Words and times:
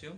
El 0.00 0.14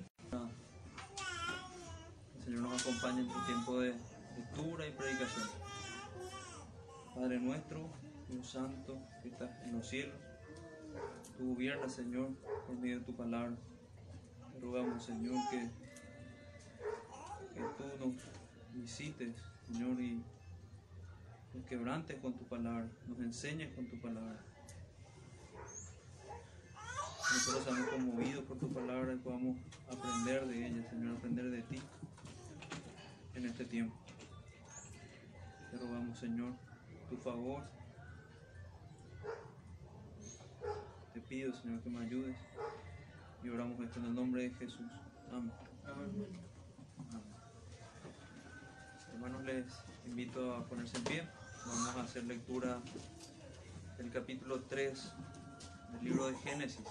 Señor 2.45 2.61
nos 2.61 2.83
acompaña 2.83 3.21
en 3.21 3.29
tu 3.29 3.41
tiempo 3.47 3.81
de 3.81 3.95
lectura 4.37 4.87
y 4.87 4.91
predicación. 4.91 5.49
Padre 7.15 7.41
nuestro, 7.41 7.89
Dios 8.29 8.47
Santo, 8.47 8.99
que 9.23 9.31
estás 9.31 9.49
en 9.65 9.79
los 9.79 9.89
cielos, 9.89 10.15
tú 11.39 11.55
gobiernas, 11.55 11.95
Señor, 11.95 12.29
por 12.67 12.77
medio 12.77 12.99
de 12.99 13.07
tu 13.07 13.15
palabra. 13.15 13.57
Te 14.53 14.61
rogamos, 14.61 15.03
Señor, 15.03 15.37
que, 15.51 15.71
que 17.55 17.61
tú 17.79 17.85
nos 18.05 18.15
visites, 18.75 19.35
Señor, 19.67 19.99
y 19.99 20.21
nos 21.55 21.65
quebrantes 21.67 22.21
con 22.21 22.35
tu 22.35 22.45
palabra, 22.45 22.87
nos 23.09 23.19
enseñes 23.21 23.75
con 23.75 23.87
tu 23.87 23.99
palabra. 23.99 24.50
Nosotros 27.33 27.63
seamos 27.65 27.89
conmovidos 27.91 28.45
por 28.45 28.59
tu 28.59 28.73
palabra 28.73 29.13
y 29.13 29.17
podamos 29.19 29.57
aprender 29.89 30.47
de 30.49 30.67
ella, 30.67 30.91
Señor, 30.91 31.17
aprender 31.17 31.51
de 31.51 31.63
ti 31.63 31.81
en 33.35 33.47
este 33.47 33.65
tiempo. 33.65 33.95
Te 35.71 35.77
rogamos, 35.79 36.19
Señor, 36.19 36.53
tu 37.09 37.17
favor. 37.17 37.63
Te 41.15 41.21
pido, 41.21 41.53
Señor, 41.55 41.81
que 41.83 41.91
me 41.91 42.05
ayudes 42.05 42.37
y 43.45 43.49
oramos 43.49 43.81
esto 43.81 44.01
en 44.01 44.07
el 44.07 44.15
nombre 44.15 44.43
de 44.43 44.51
Jesús. 44.51 44.91
Amén. 45.31 45.53
Amén. 45.87 46.27
Hermanos, 49.13 49.45
les 49.45 49.67
invito 50.05 50.55
a 50.57 50.65
ponerse 50.67 50.97
en 50.97 51.05
pie. 51.05 51.29
Vamos 51.67 51.97
a 51.97 52.03
hacer 52.03 52.25
lectura 52.25 52.81
del 53.99 54.11
capítulo 54.11 54.61
3 54.63 55.13
del 55.93 56.05
libro 56.05 56.27
de 56.27 56.37
Génesis. 56.39 56.87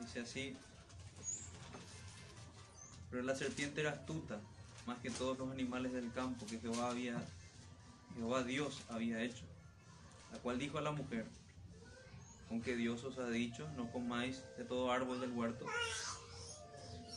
Dice 0.00 0.20
así, 0.20 0.56
pero 3.10 3.22
la 3.22 3.34
serpiente 3.34 3.80
era 3.80 3.90
astuta, 3.90 4.40
más 4.86 4.98
que 4.98 5.10
todos 5.10 5.38
los 5.38 5.50
animales 5.50 5.92
del 5.92 6.12
campo 6.12 6.46
que 6.46 6.58
Jehová 6.58 6.90
había, 6.90 7.16
Jehová 8.16 8.42
Dios 8.42 8.82
había 8.88 9.22
hecho, 9.22 9.44
la 10.32 10.38
cual 10.38 10.58
dijo 10.58 10.78
a 10.78 10.82
la 10.82 10.92
mujer, 10.92 11.26
aunque 12.50 12.76
Dios 12.76 13.02
os 13.04 13.18
ha 13.18 13.28
dicho, 13.28 13.66
no 13.76 13.90
comáis 13.90 14.42
de 14.58 14.64
todo 14.64 14.92
árbol 14.92 15.20
del 15.20 15.32
huerto. 15.32 15.64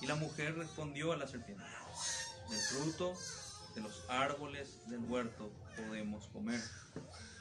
Y 0.02 0.08
la 0.08 0.16
mujer 0.16 0.56
respondió 0.56 1.12
a 1.12 1.18
la 1.18 1.28
serpiente, 1.28 1.64
del 2.50 2.60
fruto 2.60 3.14
de 3.76 3.82
los 3.82 4.06
árboles 4.10 4.80
del 4.88 5.04
huerto 5.06 5.52
podemos 5.76 6.28
comer, 6.28 6.62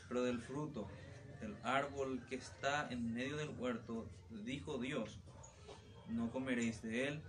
pero 0.08 0.22
del 0.22 0.40
fruto 0.40 0.88
del 1.40 1.56
árbol 1.62 2.22
que 2.28 2.36
está 2.36 2.88
en 2.90 3.12
medio 3.12 3.36
del 3.36 3.50
huerto, 3.58 4.08
dijo 4.44 4.78
Dios, 4.78 5.18
no 6.08 6.30
comeréis 6.30 6.82
de 6.82 7.08
él, 7.08 7.22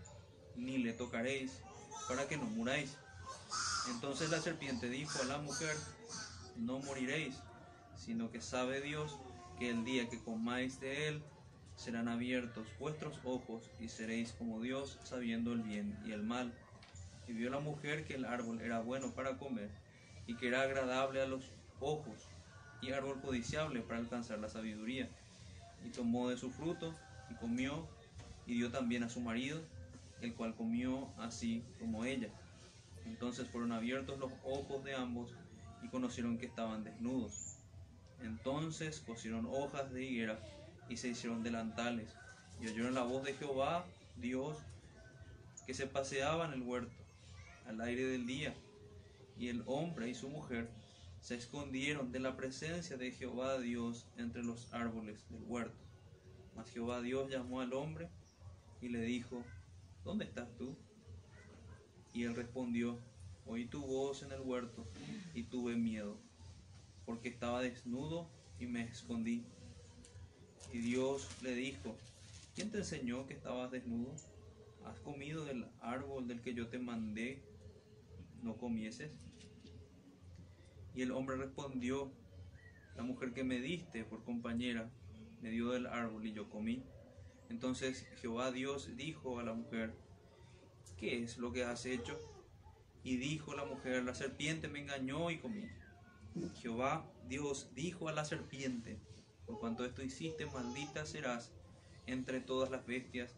ni 0.56 0.78
le 0.78 0.94
tocaréis, 0.94 1.61
para 2.08 2.28
que 2.28 2.38
no 2.38 2.45
muráis. 2.45 2.98
Entonces 3.89 4.30
la 4.30 4.39
serpiente 4.39 4.89
dijo 4.89 5.22
a 5.22 5.26
la 5.26 5.38
mujer, 5.39 5.76
no 6.56 6.80
moriréis, 6.80 7.36
sino 7.98 8.31
que 8.31 8.42
sabe 8.42 8.81
Dios 8.81 9.17
que 9.59 9.70
el 9.70 9.83
día 9.83 10.09
que 10.09 10.23
comáis 10.23 10.80
de 10.80 11.08
él, 11.08 11.23
serán 11.76 12.08
abiertos 12.08 12.67
vuestros 12.80 13.20
ojos 13.26 13.70
y 13.81 13.89
seréis 13.89 14.31
como 14.31 14.61
Dios, 14.61 14.98
sabiendo 15.03 15.52
el 15.52 15.61
bien 15.61 16.00
y 16.06 16.14
el 16.14 16.23
mal. 16.23 16.53
Y 17.28 17.34
vio 17.34 17.50
la 17.50 17.59
mujer 17.59 18.06
que 18.06 18.16
el 18.16 18.26
árbol 18.26 18.62
era 18.62 18.80
bueno 18.80 19.12
para 19.12 19.38
comer 19.38 19.70
y 20.28 20.36
que 20.36 20.48
era 20.48 20.62
agradable 20.62 21.22
a 21.22 21.28
los 21.28 21.52
ojos 21.80 22.28
y 22.82 22.92
árbol 22.92 23.22
codiciable 23.22 23.82
para 23.82 24.00
alcanzar 24.00 24.40
la 24.40 24.50
sabiduría. 24.50 25.09
Y 25.84 25.90
tomó 25.90 26.30
de 26.30 26.38
su 26.38 26.52
fruto 26.52 26.94
y 27.30 27.36
comió 27.36 27.88
y 28.45 28.56
dio 28.56 28.72
también 28.72 29.04
a 29.04 29.10
su 29.10 29.22
marido, 29.22 29.61
el 30.22 30.33
cual 30.33 30.55
comió 30.55 31.10
así 31.17 31.64
como 31.80 32.05
ella. 32.05 32.30
Entonces 33.05 33.48
fueron 33.48 33.72
abiertos 33.72 34.20
los 34.20 34.32
ojos 34.44 34.83
de 34.83 34.95
ambos 34.95 35.32
y 35.83 35.89
conocieron 35.89 36.38
que 36.38 36.45
estaban 36.48 36.83
desnudos. 36.83 37.58
Entonces 38.22 38.99
cosieron 39.05 39.45
hojas 39.45 39.92
de 39.94 40.04
higuera 40.04 40.39
y 40.89 40.98
se 40.98 41.10
hicieron 41.10 41.44
delantales 41.44 42.10
y 42.61 42.67
oyeron 42.67 42.94
la 42.94 43.04
voz 43.04 43.23
de 43.23 43.33
Jehová, 43.33 43.86
Dios, 44.17 44.58
que 45.66 45.73
se 45.73 45.88
paseaba 45.88 46.45
en 46.45 46.54
el 46.54 46.61
huerto 46.61 47.05
al 47.65 47.81
aire 47.81 48.05
del 48.05 48.26
día. 48.26 48.53
Y 49.37 49.49
el 49.49 49.64
hombre 49.65 50.09
y 50.09 50.15
su 50.15 50.30
mujer 50.30 50.70
se 51.20 51.36
escondieron 51.36 52.11
de 52.11 52.20
la 52.20 52.37
presencia 52.37 52.98
de 52.98 53.11
Jehová 53.11 53.59
Dios 53.59 54.05
entre 54.17 54.43
los 54.43 54.73
árboles 54.73 55.27
del 55.30 55.43
huerto. 55.43 55.83
Mas 56.55 56.70
Jehová 56.71 57.02
Dios 57.02 57.30
llamó 57.30 57.61
al 57.61 57.73
hombre 57.73 58.09
y 58.81 58.89
le 58.89 59.02
dijo, 59.02 59.43
¿dónde 60.04 60.25
estás 60.25 60.48
tú? 60.55 60.77
Y 62.14 62.23
él 62.23 62.36
respondió, 62.36 62.99
oí 63.45 63.65
tu 63.65 63.81
voz 63.86 64.23
en 64.23 64.31
el 64.31 64.42
huerto 64.42 64.86
y 65.33 65.43
tuve 65.43 65.75
miedo, 65.75 66.17
porque 67.05 67.30
estaba 67.30 67.61
desnudo 67.61 68.30
y 68.59 68.67
me 68.67 68.83
escondí. 68.83 69.43
Y 70.71 70.80
Dios 70.80 71.27
le 71.42 71.55
dijo, 71.55 71.98
¿quién 72.55 72.71
te 72.71 72.77
enseñó 72.77 73.25
que 73.25 73.33
estabas 73.33 73.71
desnudo? 73.71 74.14
¿Has 74.86 74.99
comido 74.99 75.43
del 75.45 75.65
árbol 75.81 76.27
del 76.27 76.42
que 76.42 76.54
yo 76.54 76.67
te 76.67 76.77
mandé 76.77 77.42
no 78.45 78.58
comieses? 78.58 79.11
Y 80.94 81.02
el 81.02 81.11
hombre 81.11 81.36
respondió, 81.36 82.14
la 82.95 83.04
mujer 83.04 83.33
que 83.33 83.44
me 83.44 83.60
diste 83.60 84.06
por 84.06 84.23
compañera 84.23 84.89
me 85.42 85.50
dio 85.50 85.72
del 85.72 85.88
árbol 85.88 86.26
y 86.26 86.32
yo 86.32 86.50
comí. 86.50 86.84
Entonces 87.50 88.08
Jehová 88.22 88.52
Dios 88.52 88.95
dijo 88.95 89.39
a 89.39 89.44
la 89.44 89.54
mujer, 89.54 89.94
¿qué 90.98 91.22
es 91.22 91.38
lo 91.38 91.52
que 91.52 91.66
has 91.66 91.86
hecho? 91.86 92.17
Y 93.04 93.17
dijo 93.17 93.54
la 93.54 93.66
mujer, 93.66 94.04
la 94.04 94.16
serpiente 94.16 94.67
me 94.67 94.80
engañó 94.80 95.30
y 95.30 95.39
comí. 95.39 95.67
Jehová 96.61 97.11
Dios 97.28 97.70
dijo 97.76 98.08
a 98.08 98.14
la 98.14 98.26
serpiente, 98.26 99.00
por 99.45 99.60
cuanto 99.60 99.86
esto 99.86 100.02
hiciste, 100.02 100.45
maldita 100.45 101.05
serás 101.05 101.52
entre 102.08 102.39
todas 102.39 102.72
las 102.72 102.86
bestias 102.86 103.36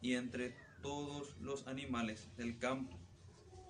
y 0.00 0.14
entre 0.14 0.54
todos 0.82 1.36
los 1.40 1.66
animales 1.66 2.28
del 2.36 2.58
campo. 2.58 2.98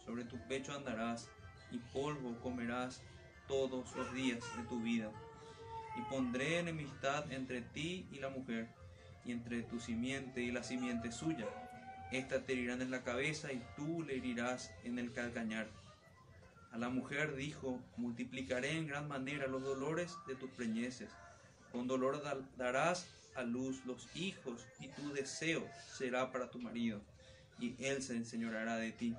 Sobre 0.06 0.24
tu 0.24 0.38
pecho 0.46 0.72
andarás 0.72 1.28
y 1.72 1.78
polvo 1.78 2.38
comerás 2.40 3.02
todos 3.48 3.94
los 3.96 4.14
días 4.14 4.44
de 4.56 4.62
tu 4.68 4.80
vida. 4.80 5.10
Y 5.98 6.02
pondré 6.10 6.60
enemistad 6.60 7.30
entre 7.32 7.60
ti 7.60 8.06
y 8.12 8.20
la 8.20 8.28
mujer, 8.28 8.68
y 9.24 9.32
entre 9.32 9.62
tu 9.62 9.80
simiente 9.80 10.42
y 10.42 10.52
la 10.52 10.62
simiente 10.62 11.10
suya. 11.10 11.46
Esta 12.12 12.44
te 12.44 12.52
herirán 12.52 12.82
en 12.82 12.92
la 12.92 13.02
cabeza 13.02 13.52
y 13.52 13.60
tú 13.74 14.02
le 14.04 14.16
herirás 14.16 14.70
en 14.84 14.98
el 14.98 15.12
calcañar. 15.12 15.66
A 16.70 16.78
la 16.78 16.88
mujer 16.88 17.34
dijo, 17.34 17.80
multiplicaré 17.96 18.76
en 18.76 18.86
gran 18.86 19.08
manera 19.08 19.48
los 19.48 19.62
dolores 19.62 20.14
de 20.28 20.36
tus 20.36 20.50
preñeces. 20.50 21.10
Con 21.72 21.88
dolor 21.88 22.22
darás 22.56 23.08
a 23.34 23.42
luz 23.42 23.84
los 23.86 24.08
hijos 24.14 24.66
y 24.78 24.88
tu 24.88 25.12
deseo 25.12 25.66
será 25.92 26.30
para 26.30 26.50
tu 26.50 26.58
marido, 26.58 27.00
y 27.58 27.74
él 27.84 28.02
se 28.02 28.14
enseñoreará 28.14 28.76
de 28.76 28.92
ti. 28.92 29.16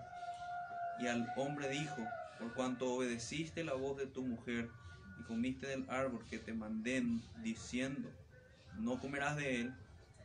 Y 1.00 1.08
al 1.08 1.28
hombre 1.36 1.70
dijo, 1.70 2.04
por 2.40 2.54
cuanto 2.54 2.94
obedeciste 2.94 3.64
la 3.64 3.74
voz 3.74 3.98
de 3.98 4.08
tu 4.08 4.24
mujer 4.24 4.70
y 5.20 5.24
comiste 5.24 5.68
del 5.68 5.90
árbol 5.90 6.26
que 6.30 6.40
te 6.40 6.54
mandé 6.54 7.04
diciendo, 7.44 8.10
no 8.78 9.00
comerás 9.00 9.36
de 9.38 9.62
él, 9.62 9.74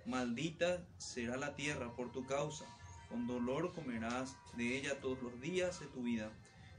maldita 0.07 0.83
será 0.99 1.37
la 1.37 1.55
tierra 1.55 1.95
por 1.95 2.13
tu 2.13 2.27
causa, 2.27 2.65
con 3.09 3.27
dolor 3.27 3.73
comerás 3.75 4.37
de 4.57 4.77
ella 4.77 5.01
todos 5.01 5.23
los 5.23 5.41
días 5.41 5.81
de 5.81 5.87
tu 5.87 6.03
vida, 6.03 6.31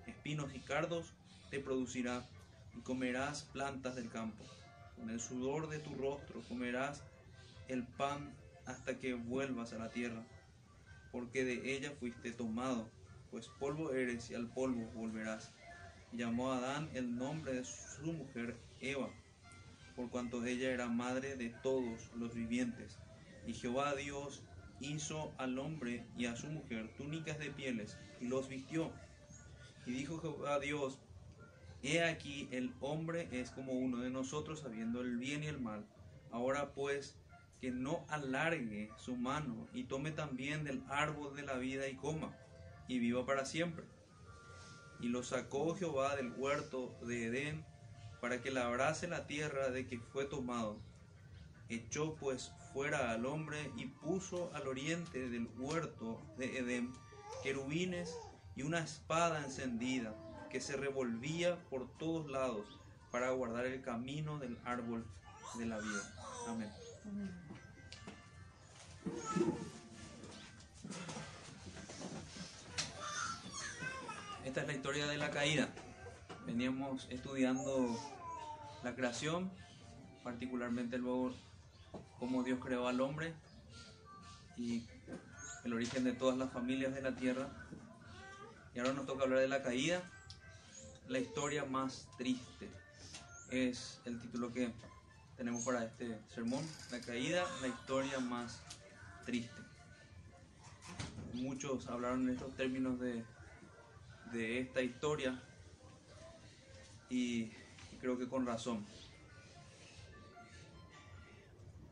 espinos 0.07 0.53
y 0.53 0.59
cardos 0.59 1.13
te 1.49 1.59
producirá, 1.59 2.25
y 2.75 2.81
comerás 2.81 3.43
plantas 3.43 3.96
del 3.96 4.09
campo. 4.09 4.43
Con 4.96 5.09
el 5.09 5.19
sudor 5.19 5.69
de 5.69 5.79
tu 5.79 5.93
rostro 5.96 6.41
comerás 6.47 7.03
el 7.67 7.84
pan 7.84 8.34
hasta 8.66 8.97
que 8.97 9.13
vuelvas 9.13 9.73
a 9.73 9.78
la 9.78 9.89
tierra, 9.89 10.23
porque 11.11 11.43
de 11.43 11.75
ella 11.75 11.91
fuiste 11.99 12.31
tomado, 12.31 12.89
pues 13.34 13.47
polvo 13.47 13.91
eres 13.94 14.30
y 14.30 14.35
al 14.35 14.47
polvo 14.47 14.85
volverás. 14.94 15.52
Llamó 16.12 16.52
a 16.52 16.58
Adán 16.59 16.88
el 16.94 17.16
nombre 17.16 17.56
de 17.56 17.66
su 17.66 18.14
mujer 18.14 18.56
Eva, 18.80 19.09
por 19.96 20.12
cuanto 20.12 20.46
ella 20.46 20.70
era 20.70 20.88
madre 20.88 21.35
de 21.35 21.50
todos 21.50 22.12
los 22.16 22.35
vivientes. 22.35 23.00
Y 23.47 23.53
Jehová 23.56 23.96
Dios 23.96 24.44
hizo 24.82 25.34
al 25.40 25.58
hombre 25.58 26.06
y 26.16 26.28
a 26.28 26.35
su 26.35 26.46
mujer 26.46 26.94
túnicas 26.96 27.40
de 27.40 27.50
pieles 27.50 27.97
y 28.22 28.28
los 28.28 28.50
vistió. 28.50 28.91
Y 29.88 29.94
dijo 29.94 30.20
Jehová 30.20 30.59
Dios, 30.59 31.00
He 31.82 32.03
aquí 32.03 32.47
el 32.52 32.72
hombre 32.82 33.30
es 33.32 33.50
como 33.50 33.74
uno 33.74 33.97
de 33.97 34.12
nosotros 34.12 34.59
sabiendo 34.59 35.02
el 35.02 35.18
bien 35.18 35.44
y 35.44 35.47
el 35.47 35.59
mal. 35.59 35.84
Ahora 36.32 36.72
pues 36.74 37.18
que 37.59 37.72
no 37.72 38.06
alargue 38.09 38.91
su 38.97 39.16
mano 39.16 39.68
y 39.74 39.85
tome 39.85 40.12
también 40.12 40.64
del 40.64 40.84
árbol 40.88 41.35
de 41.35 41.41
la 41.41 41.58
vida 41.58 41.88
y 41.88 41.96
coma 41.96 42.38
y 42.88 43.00
viva 43.00 43.26
para 43.26 43.46
siempre. 43.46 43.85
Y 45.00 45.09
lo 45.09 45.24
sacó 45.24 45.76
Jehová 45.76 46.16
del 46.16 46.32
huerto 46.32 46.96
de 47.02 47.26
Edén 47.26 47.66
para 48.22 48.41
que 48.41 48.52
labrase 48.52 49.08
la 49.08 49.28
tierra 49.28 49.70
de 49.70 49.88
que 49.88 50.00
fue 50.00 50.26
tomado. 50.26 50.78
Echó 51.70 52.16
pues 52.16 52.52
fuera 52.74 53.12
al 53.12 53.26
hombre 53.26 53.72
y 53.76 53.85
puso 53.85 54.53
al 54.53 54.68
oriente 54.68 55.30
del 55.30 55.47
huerto 55.58 56.22
de 56.38 56.58
Edén 56.58 56.94
querubines 57.41 58.16
y 58.56 58.64
una 58.64 58.80
espada 58.80 59.44
encendida 59.44 60.16
que 60.50 60.62
se 60.62 60.78
revolvía 60.78 61.58
por 61.70 61.90
todos 61.97 62.30
lados 62.30 62.80
para 63.12 63.32
guardar 63.32 63.66
el 63.66 63.82
camino 63.82 64.40
del 64.40 64.58
árbol 64.64 65.06
de 65.58 65.66
la 65.66 65.80
vida. 65.80 66.14
Amén. 66.47 66.72
Esta 74.53 74.61
es 74.61 74.67
la 74.67 74.73
historia 74.73 75.08
de 75.08 75.17
la 75.17 75.32
caída. 75.32 75.67
Veníamos 76.46 77.08
estudiando 77.09 78.00
la 78.84 78.94
creación, 78.94 79.52
particularmente 80.23 81.00
luego 81.00 81.34
cómo 82.20 82.44
Dios 82.44 82.59
creó 82.64 82.88
al 82.88 83.02
hombre 83.02 83.34
y 84.55 84.85
el 85.64 85.73
origen 85.73 86.03
de 86.03 86.14
todas 86.14 86.38
las 86.38 86.53
familias 86.53 86.94
de 86.94 87.02
la 87.02 87.16
tierra. 87.16 87.50
Y 88.76 88.79
ahora 88.79 88.94
nos 88.94 89.08
toca 89.08 89.23
hablar 89.23 89.40
de 89.40 89.47
la 89.47 89.64
caída, 89.64 90.03
la 91.08 91.17
historia 91.17 91.66
más 91.66 92.08
triste. 92.20 92.70
Es 93.49 94.02
el 94.06 94.22
título 94.22 94.53
que 94.53 94.72
tenemos 95.35 95.66
para 95.66 95.84
este 95.84 96.20
sermón, 96.32 96.64
la 96.91 96.99
caída, 96.99 97.44
la 97.59 97.70
historia 97.70 98.20
más 98.20 98.61
triste. 99.26 99.64
Muchos 101.34 101.88
hablaron 101.88 102.29
en 102.29 102.35
estos 102.35 102.56
términos 102.56 102.99
de, 102.99 103.26
de 104.34 104.59
esta 104.59 104.82
historia 104.82 105.40
y 107.09 107.52
creo 108.02 108.18
que 108.18 108.28
con 108.28 108.46
razón. 108.46 108.84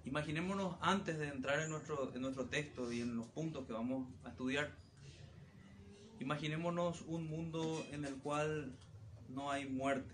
Imaginémonos 0.03 0.75
antes 0.81 1.19
de 1.19 1.27
entrar 1.27 1.59
en 1.61 1.69
nuestro, 1.69 2.13
en 2.13 2.21
nuestro 2.21 2.47
texto 2.47 2.91
y 2.91 3.01
en 3.01 3.15
los 3.15 3.27
puntos 3.27 3.65
que 3.67 3.73
vamos 3.73 4.07
a 4.25 4.29
estudiar, 4.29 4.71
imaginémonos 6.19 7.01
un 7.03 7.29
mundo 7.29 7.85
en 7.91 8.05
el 8.05 8.15
cual 8.15 8.75
no 9.29 9.51
hay 9.51 9.67
muerte. 9.67 10.13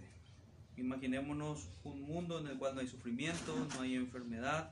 Imaginémonos 0.76 1.70
un 1.84 2.02
mundo 2.04 2.40
en 2.40 2.48
el 2.48 2.58
cual 2.58 2.76
no 2.76 2.82
hay 2.82 2.88
sufrimiento, 2.88 3.56
no 3.74 3.82
hay 3.82 3.96
enfermedad, 3.96 4.72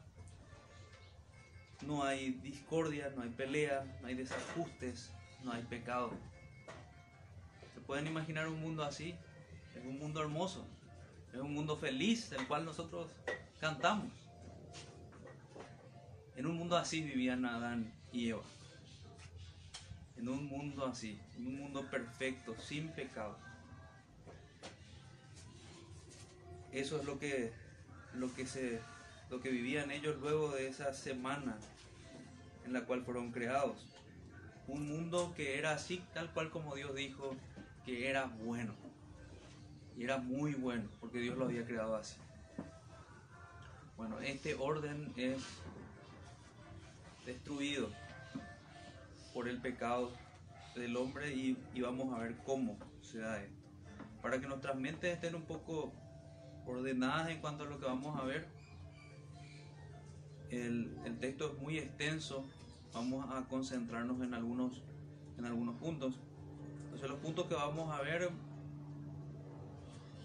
no 1.88 2.04
hay 2.04 2.34
discordia, 2.44 3.12
no 3.16 3.24
hay 3.24 3.30
pelea, 3.30 3.98
no 4.02 4.08
hay 4.08 4.16
desajustes, 4.16 5.12
no 5.44 5.54
hay 5.54 5.64
pecado. 5.64 6.12
¿Se 7.86 7.88
pueden 7.88 8.08
imaginar 8.08 8.48
un 8.48 8.60
mundo 8.60 8.84
así? 8.84 9.14
Es 9.76 9.86
un 9.86 10.00
mundo 10.00 10.20
hermoso, 10.20 10.66
es 11.32 11.40
un 11.40 11.54
mundo 11.54 11.78
feliz, 11.78 12.32
el 12.32 12.48
cual 12.48 12.66
nosotros 12.66 13.12
cantamos. 13.60 14.12
En 16.36 16.48
un 16.48 16.56
mundo 16.58 16.78
así 16.78 17.02
vivían 17.02 17.46
Adán 17.46 17.94
y 18.12 18.30
Eva. 18.30 18.42
En 20.18 20.30
un 20.30 20.48
mundo 20.48 20.88
así, 20.88 21.22
en 21.38 21.46
un 21.46 21.60
mundo 21.60 21.86
perfecto, 21.92 22.56
sin 22.60 22.88
pecado. 22.88 23.38
Eso 26.72 27.00
es 27.00 27.06
lo 27.06 27.20
que, 27.20 27.54
lo 28.16 28.34
que, 28.34 28.48
se, 28.48 28.82
lo 29.30 29.42
que 29.42 29.52
vivían 29.52 29.92
ellos 29.92 30.18
luego 30.22 30.50
de 30.54 30.70
esa 30.70 30.92
semana 30.92 31.56
en 32.66 32.74
la 32.74 32.86
cual 32.86 33.04
fueron 33.04 33.32
creados. 33.32 33.78
Un 34.68 34.88
mundo 34.88 35.36
que 35.38 35.60
era 35.60 35.74
así, 35.74 36.04
tal 36.16 36.34
cual 36.34 36.50
como 36.50 36.74
Dios 36.74 36.96
dijo 36.96 37.38
que 37.86 38.10
era 38.10 38.26
bueno. 38.44 38.74
Y 39.98 40.04
era 40.04 40.18
muy 40.18 40.54
bueno, 40.54 40.90
porque 41.00 41.20
Dios 41.20 41.38
lo 41.38 41.46
había 41.46 41.66
creado 41.66 41.96
así. 41.96 42.18
Bueno, 43.96 44.20
este 44.20 44.56
orden 44.56 45.14
es 45.16 45.42
destruido 47.26 47.90
por 49.34 49.48
el 49.48 49.62
pecado 49.62 50.12
del 50.76 50.98
hombre 50.98 51.34
y, 51.34 51.58
vamos 51.80 52.14
a 52.14 52.20
ver 52.20 52.36
cómo 52.46 52.78
se 53.02 53.20
da 53.20 53.42
esto. 53.42 53.56
Para 54.22 54.40
que 54.40 54.48
nuestras 54.48 54.76
mentes 54.76 55.14
estén 55.14 55.36
un 55.36 55.44
poco 55.44 55.94
ordenadas 56.66 57.30
en 57.30 57.40
cuanto 57.40 57.64
a 57.64 57.68
lo 57.68 57.80
que 57.80 57.86
vamos 57.86 58.20
a 58.20 58.26
ver, 58.26 58.48
el, 60.50 60.98
el 61.06 61.18
texto 61.20 61.54
es 61.54 61.62
muy 61.62 61.78
extenso, 61.78 62.46
vamos 62.94 63.26
a 63.30 63.48
concentrarnos 63.48 64.22
en 64.22 64.34
algunos, 64.34 64.82
en 65.38 65.46
algunos 65.46 65.76
puntos. 65.78 66.20
Entonces 66.96 67.12
los 67.12 67.20
puntos 67.20 67.48
que 67.48 67.56
vamos 67.56 67.94
a 67.94 68.02
ver, 68.02 68.32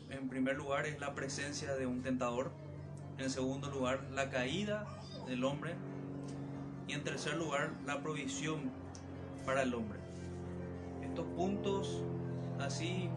en 0.09 0.29
primer 0.29 0.57
lugar, 0.57 0.87
es 0.87 1.01
la 1.01 1.17
presencia 1.17 1.75
de 1.75 1.85
un 1.85 2.01
tentador. 2.01 2.53
En 3.19 3.29
segundo 3.29 3.69
lugar, 3.73 4.07
la 4.13 4.31
caída 4.31 4.87
del 5.27 5.43
hombre 5.43 5.75
y 6.87 6.93
en 6.93 7.03
tercer 7.03 7.37
lugar, 7.37 7.73
la 7.87 8.01
provisión 8.01 8.71
para 9.45 9.63
el 9.63 9.75
hombre. 9.75 9.99
Estos 11.03 11.27
puntos 11.35 12.05
así 12.61 13.11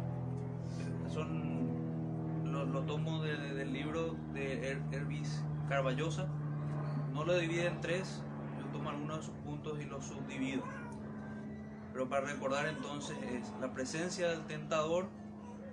son, 1.13 2.51
lo, 2.51 2.65
lo 2.65 2.81
tomo 2.85 3.21
de, 3.21 3.37
de, 3.37 3.53
del 3.53 3.71
libro 3.71 4.15
de 4.33 4.79
Hervis 4.91 5.43
Carballosa. 5.69 6.25
No 7.13 7.23
lo 7.23 7.37
divide 7.37 7.67
en 7.67 7.79
tres, 7.81 8.23
yo 8.59 8.65
tomo 8.71 8.89
algunos 8.89 9.17
de 9.17 9.23
sus 9.25 9.35
puntos 9.45 9.79
y 9.79 9.85
los 9.85 10.03
subdivido. 10.05 10.63
Pero 11.93 12.09
para 12.09 12.25
recordar 12.25 12.67
entonces 12.67 13.15
es 13.31 13.47
la 13.61 13.71
presencia 13.71 14.27
del 14.29 14.45
tentador, 14.47 15.09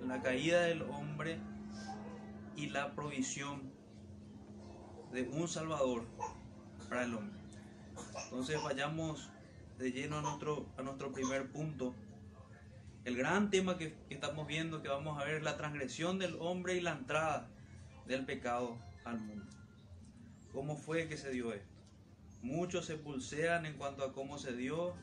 la 0.05 0.21
caída 0.21 0.61
del 0.61 0.83
hombre 0.83 1.39
y 2.55 2.67
la 2.67 2.93
provisión 2.93 3.73
de 5.11 5.23
un 5.23 5.47
Salvador 5.47 6.05
para 6.87 7.05
el 7.05 7.15
hombre. 7.15 7.41
Entonces 8.25 8.61
vayamos 8.63 9.31
de 9.79 9.91
lleno 9.91 10.19
a 10.19 10.21
nuestro, 10.21 10.69
a 10.77 10.83
nuestro 10.83 11.11
primer 11.11 11.51
punto. 11.51 11.95
El 13.03 13.17
gran 13.17 13.49
tema 13.49 13.79
que, 13.79 13.95
que, 14.07 14.13
estamos 14.13 14.45
viendo, 14.45 14.83
que 14.83 14.89
vamos 14.89 15.19
a 15.19 15.25
ver, 15.25 15.37
es 15.37 15.43
la 15.43 15.57
transgresión 15.57 16.19
del 16.19 16.37
hombre 16.39 16.75
y 16.75 16.81
la 16.81 16.91
entrada 16.91 17.49
del 18.05 18.25
pecado 18.25 18.77
al 19.05 19.19
mundo. 19.19 19.47
¿Cómo 20.53 20.77
fue 20.77 21.07
que 21.07 21.17
se 21.17 21.31
dio 21.31 21.51
esto? 21.51 21.67
Muchos 22.43 22.85
se 22.85 22.95
pulsean 22.95 23.65
en 23.65 23.77
cuanto 23.77 24.03
a 24.03 24.13
cómo 24.13 24.37
se 24.37 24.53
dio, 24.53 24.95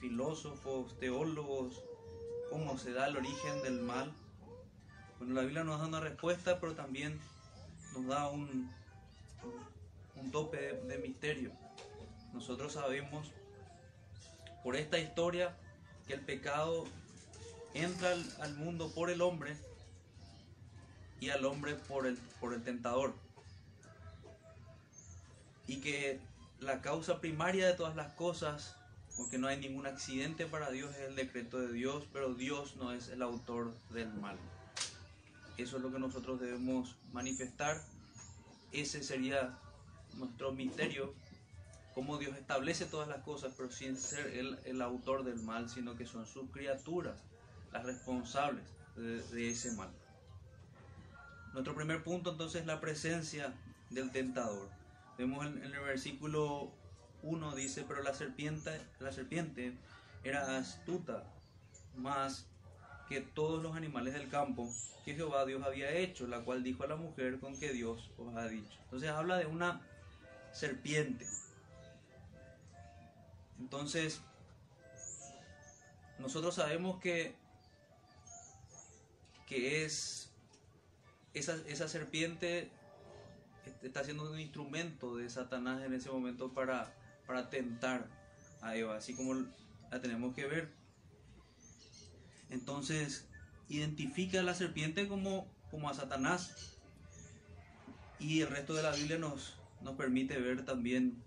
filósofos, 0.00 0.98
teólogos, 0.98 1.82
cómo 2.48 2.78
se 2.78 2.92
da 2.92 3.06
el 3.06 3.16
origen 3.16 3.62
del 3.62 3.80
mal. 3.80 4.12
Bueno, 5.18 5.34
la 5.34 5.42
Biblia 5.42 5.62
nos 5.62 5.78
da 5.78 5.86
una 5.86 6.00
respuesta, 6.00 6.58
pero 6.58 6.74
también 6.74 7.20
nos 7.94 8.06
da 8.06 8.28
un, 8.28 8.72
un 10.16 10.30
tope 10.30 10.56
de, 10.56 10.98
misterio. 10.98 11.52
Nosotros 12.32 12.72
sabemos 12.72 13.30
por 14.64 14.76
esta 14.76 14.98
historia 14.98 15.56
que 16.06 16.14
el 16.14 16.20
pecado 16.22 16.84
entra 17.74 18.12
al, 18.12 18.24
al, 18.40 18.54
mundo 18.56 18.90
por 18.94 19.10
el 19.10 19.20
hombre 19.20 19.56
y 21.20 21.30
al 21.30 21.44
hombre 21.44 21.74
por 21.74 22.06
el, 22.06 22.16
por 22.40 22.54
el 22.54 22.62
tentador. 22.62 23.14
Y 25.66 25.80
que 25.80 26.20
la 26.58 26.80
causa 26.80 27.20
primaria 27.20 27.66
de 27.66 27.74
todas 27.74 27.94
las 27.94 28.12
cosas, 28.14 28.79
porque 29.16 29.38
no 29.38 29.48
hay 29.48 29.58
ningún 29.58 29.86
accidente 29.86 30.46
para 30.46 30.70
Dios, 30.70 30.94
es 30.96 31.08
el 31.08 31.16
decreto 31.16 31.58
de 31.58 31.72
Dios, 31.72 32.04
pero 32.12 32.34
Dios 32.34 32.76
no 32.76 32.92
es 32.92 33.08
el 33.08 33.22
autor 33.22 33.74
del 33.90 34.12
mal. 34.14 34.36
Eso 35.56 35.76
es 35.76 35.82
lo 35.82 35.92
que 35.92 35.98
nosotros 35.98 36.40
debemos 36.40 36.96
manifestar. 37.12 37.82
Ese 38.72 39.02
sería 39.02 39.58
nuestro 40.16 40.52
misterio 40.52 41.12
cómo 41.94 42.18
Dios 42.18 42.36
establece 42.36 42.86
todas 42.86 43.08
las 43.08 43.22
cosas, 43.24 43.52
pero 43.56 43.70
sin 43.70 43.96
ser 43.96 44.26
el, 44.64 44.82
autor 44.82 45.24
del 45.24 45.40
mal, 45.42 45.68
sino 45.68 45.96
que 45.96 46.06
son 46.06 46.26
sus 46.26 46.50
criaturas 46.50 47.16
las 47.72 47.84
responsables 47.84 48.64
de, 48.96 49.22
de, 49.22 49.50
ese 49.50 49.72
mal. 49.72 49.90
Nuestro 51.52 51.74
primer 51.74 52.02
punto 52.02 52.30
entonces 52.30 52.62
es 52.62 52.66
la 52.66 52.80
presencia 52.80 53.52
del 53.90 54.10
tentador. 54.10 54.68
Vemos 55.18 55.44
en, 55.46 55.58
en 55.62 55.74
el 55.74 55.80
versículo 55.80 56.72
1 57.22 57.54
dice, 57.54 57.84
pero 57.86 58.02
la 58.02 58.14
serpiente, 58.14 58.80
la 58.98 59.12
serpiente 59.12 59.74
era 60.24 60.56
astuta 60.56 61.24
más 61.96 62.46
que 63.08 63.20
todos 63.20 63.62
los 63.62 63.76
animales 63.76 64.14
del 64.14 64.28
campo 64.28 64.68
que 65.04 65.14
Jehová 65.14 65.44
Dios 65.44 65.62
había 65.64 65.90
hecho, 65.90 66.26
la 66.26 66.40
cual 66.44 66.62
dijo 66.62 66.84
a 66.84 66.86
la 66.86 66.96
mujer 66.96 67.40
con 67.40 67.58
que 67.58 67.72
Dios 67.72 68.10
os 68.18 68.36
ha 68.36 68.46
dicho. 68.46 68.78
Entonces 68.84 69.10
habla 69.10 69.38
de 69.38 69.46
una 69.46 69.80
serpiente, 70.52 71.26
entonces, 73.60 74.22
nosotros 76.18 76.54
sabemos 76.54 76.98
que, 76.98 77.34
que 79.46 79.84
es 79.84 80.30
esa, 81.34 81.56
esa 81.66 81.86
serpiente 81.86 82.70
está 83.82 84.02
siendo 84.02 84.30
un 84.30 84.40
instrumento 84.40 85.16
de 85.16 85.28
Satanás 85.28 85.82
en 85.82 85.92
ese 85.92 86.10
momento 86.10 86.52
para, 86.52 86.92
para 87.30 87.48
tentar 87.48 88.08
a 88.60 88.74
Eva, 88.74 88.96
así 88.96 89.14
como 89.14 89.34
la 89.34 90.00
tenemos 90.00 90.34
que 90.34 90.46
ver. 90.46 90.68
Entonces, 92.48 93.28
identifica 93.68 94.40
a 94.40 94.42
la 94.42 94.52
serpiente 94.52 95.06
como, 95.06 95.46
como 95.70 95.88
a 95.88 95.94
Satanás. 95.94 96.76
Y 98.18 98.40
el 98.40 98.48
resto 98.48 98.74
de 98.74 98.82
la 98.82 98.90
Biblia 98.90 99.16
nos, 99.16 99.54
nos 99.80 99.94
permite 99.94 100.40
ver 100.40 100.64
también 100.64 101.22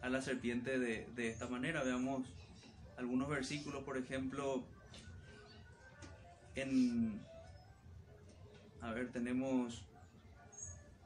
a 0.00 0.08
la 0.08 0.22
serpiente 0.22 0.78
de, 0.78 1.06
de 1.14 1.28
esta 1.28 1.46
manera. 1.46 1.84
Veamos 1.84 2.26
algunos 2.96 3.28
versículos, 3.28 3.84
por 3.84 3.98
ejemplo, 3.98 4.64
en... 6.54 7.20
A 8.80 8.92
ver, 8.92 9.12
tenemos 9.12 9.84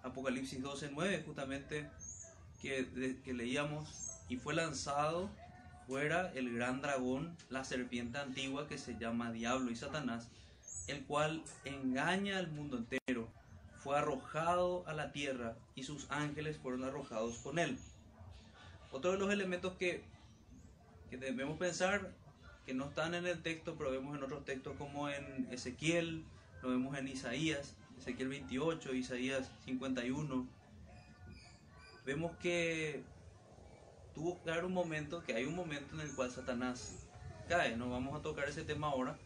Apocalipsis 0.04 0.62
12, 0.62 0.90
9, 0.92 1.25
justamente 1.26 1.90
que, 2.60 3.32
leíamos, 3.32 4.20
y 4.28 4.36
fue 4.36 4.54
lanzado 4.54 5.30
fuera 5.86 6.32
el 6.34 6.52
gran 6.52 6.80
dragón, 6.80 7.36
la 7.48 7.64
serpiente 7.64 8.18
antigua 8.18 8.66
que 8.66 8.76
se 8.76 8.98
llama 8.98 9.30
Diablo 9.30 9.70
y 9.70 9.76
Satanás, 9.76 10.28
el 10.88 11.04
cual 11.04 11.44
engaña 11.64 12.38
al 12.38 12.48
mundo 12.50 12.76
entero, 12.76 13.28
fue 13.78 13.96
arrojado 13.96 14.84
a 14.88 14.94
la 14.94 15.12
tierra 15.12 15.56
y 15.76 15.84
sus 15.84 16.10
ángeles 16.10 16.56
fueron 16.58 16.82
arrojados 16.82 17.38
con 17.38 17.60
él. 17.60 17.78
Otro 18.90 19.12
de 19.12 19.18
los 19.18 19.32
elementos 19.32 19.75
que, 19.75 20.02
que 21.08 21.16
debemos 21.16 21.56
pensar, 21.56 22.12
que 22.64 22.75
no 22.75 22.88
están 22.88 23.14
en 23.14 23.26
el 23.26 23.42
texto, 23.42 23.76
pero 23.78 23.92
vemos 23.92 24.16
en 24.16 24.25
otros 24.25 24.44
textos 24.44 24.75
como 24.76 25.08
en 25.08 25.46
Ezequiel, 25.52 26.25
lo 26.62 26.70
vemos 26.70 26.98
en 26.98 27.06
Isaías, 27.06 27.76
Ezequiel 27.98 28.28
28, 28.28 28.92
Isaías 28.94 29.52
51, 29.64 30.48
vemos 32.06 32.36
que 32.36 33.02
tuvo 34.14 34.42
que 34.42 34.50
haber 34.50 34.64
un 34.64 34.72
momento, 34.72 35.22
que 35.25 35.34
hay 35.34 35.44
un 35.44 35.56
momento 35.56 35.94
en 35.94 36.00
el 36.00 36.14
cual 36.14 36.30
Satanás 36.30 37.04
cae. 37.48 37.76
No 37.76 37.90
vamos 37.90 38.18
a 38.18 38.22
tocar 38.22 38.48
ese 38.48 38.62
tema 38.62 38.86
ahora, 38.86 39.18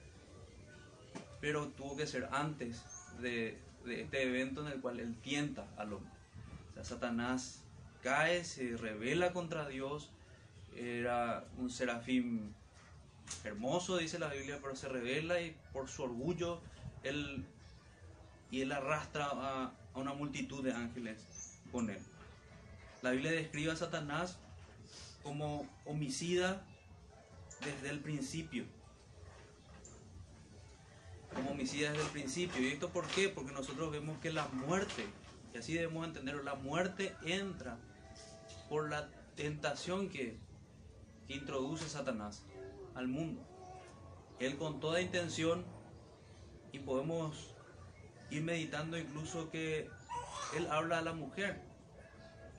pero 1.40 1.68
tuvo 1.68 1.96
que 1.96 2.06
ser 2.06 2.28
antes 2.32 2.82
de, 3.20 3.58
este 3.87 4.22
evento 4.22 4.66
en 4.66 4.72
el 4.72 4.80
cual 4.80 4.99
él 4.99 5.14
tienta 5.22 5.68
al 5.76 5.92
hombre. 5.92 6.12
O 6.70 6.75
sea, 6.75 6.84
Satanás 6.84 7.62
cae, 8.02 8.44
se 8.44 8.76
revela 8.78 9.32
contra 9.32 9.68
Dios, 9.68 10.10
era 10.75 11.44
un 11.58 11.68
serafín 11.68 12.54
hermoso, 13.44 13.99
dice 13.99 14.18
la 14.18 14.28
Biblia, 14.28 14.58
pero 14.62 14.75
se 14.75 14.88
revela 14.88 15.40
y 15.40 15.54
por 15.72 15.88
su 15.88 16.02
orgullo 16.02 16.60
él, 17.02 17.44
y 18.50 18.62
él 18.62 18.72
arrastra 18.72 19.26
a, 19.26 19.72
a 19.94 19.99
una 19.99 20.14
multitud 20.14 20.64
de 20.64 20.72
ángeles 20.72 21.58
con 21.70 21.90
él. 21.90 22.00
La 23.02 23.12
Biblia 23.12 23.33
describe 23.33 23.73
a 23.73 23.76
Satanás 23.76 24.38
como 25.23 25.66
homicida 25.87 26.66
desde 27.64 27.90
el 27.90 28.00
principio. 28.00 28.66
Como 31.35 31.52
homicida 31.52 31.90
desde 31.92 32.04
el 32.04 32.11
principio. 32.11 32.61
¿Y 32.61 32.69
esto 32.69 32.90
por 32.90 33.07
qué? 33.09 33.28
Porque 33.28 33.52
nosotros 33.52 33.90
vemos 33.90 34.19
que 34.19 34.33
la 34.33 34.49
muerte, 34.49 35.07
y 35.54 35.59
así 35.59 35.75
debemos 35.75 36.07
entenderlo, 36.07 36.42
la 36.42 36.57
muerte 36.57 37.14
entra 37.23 37.78
por 38.69 38.90
la 38.90 39.09
tentación 39.35 40.11
que, 40.11 40.38
que 41.26 41.35
introduce 41.35 41.88
Satanás 41.88 42.45
al 42.95 43.09
mundo. 43.09 43.47
Él 44.40 44.57
con 44.59 44.80
toda 44.80 45.00
intención, 45.00 45.64
y 46.73 46.80
podemos 46.80 47.54
ir 48.30 48.42
meditando 48.42 48.99
incluso 48.99 49.50
que 49.50 49.88
él 50.57 50.66
habla 50.71 50.99
a 50.99 51.02
la 51.02 51.12
mujer, 51.12 51.69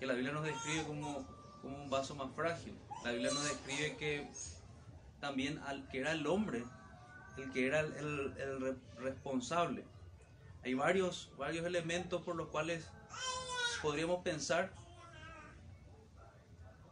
que 0.01 0.07
la 0.07 0.13
Biblia 0.15 0.33
nos 0.33 0.43
describe 0.43 0.83
como 0.83 1.23
como 1.61 1.83
un 1.83 1.89
vaso 1.89 2.15
más 2.15 2.33
frágil. 2.35 2.75
La 3.03 3.11
Biblia 3.11 3.31
nos 3.31 3.43
describe 3.43 3.95
que 3.97 4.27
también 5.19 5.59
al 5.59 5.87
que 5.89 5.99
era 5.99 6.11
el 6.11 6.25
hombre, 6.25 6.63
el 7.37 7.51
que 7.51 7.67
era 7.67 7.81
el, 7.81 8.77
responsable. 8.97 9.85
Hay 10.63 10.73
varios, 10.73 11.31
varios 11.37 11.65
elementos 11.65 12.21
por 12.23 12.35
los 12.35 12.49
cuales 12.49 12.87
podríamos 13.81 14.23
pensar 14.23 14.71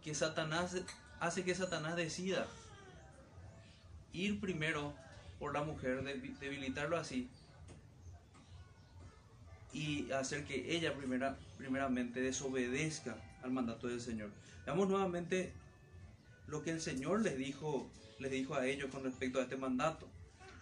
que 0.03 0.13
Satanás 0.13 0.75
hace 1.19 1.43
que 1.43 1.55
Satanás 1.55 1.95
decida 1.95 2.45
ir 4.13 4.39
primero 4.39 4.93
por 5.39 5.53
la 5.53 5.63
mujer, 5.63 6.03
debilitarlo 6.39 6.95
así 6.95 7.29
y 9.73 10.11
hacer 10.11 10.45
que 10.45 10.75
ella 10.75 10.95
primera, 10.95 11.37
primeramente 11.57 12.21
desobedezca 12.21 13.17
al 13.43 13.51
mandato 13.51 13.87
del 13.87 14.01
Señor. 14.01 14.31
Veamos 14.65 14.89
nuevamente 14.89 15.53
lo 16.47 16.63
que 16.63 16.71
el 16.71 16.81
Señor 16.81 17.21
les 17.21 17.37
dijo, 17.37 17.89
les 18.19 18.31
dijo 18.31 18.55
a 18.55 18.65
ellos 18.65 18.89
con 18.91 19.03
respecto 19.03 19.39
a 19.39 19.43
este 19.43 19.57
mandato. 19.57 20.07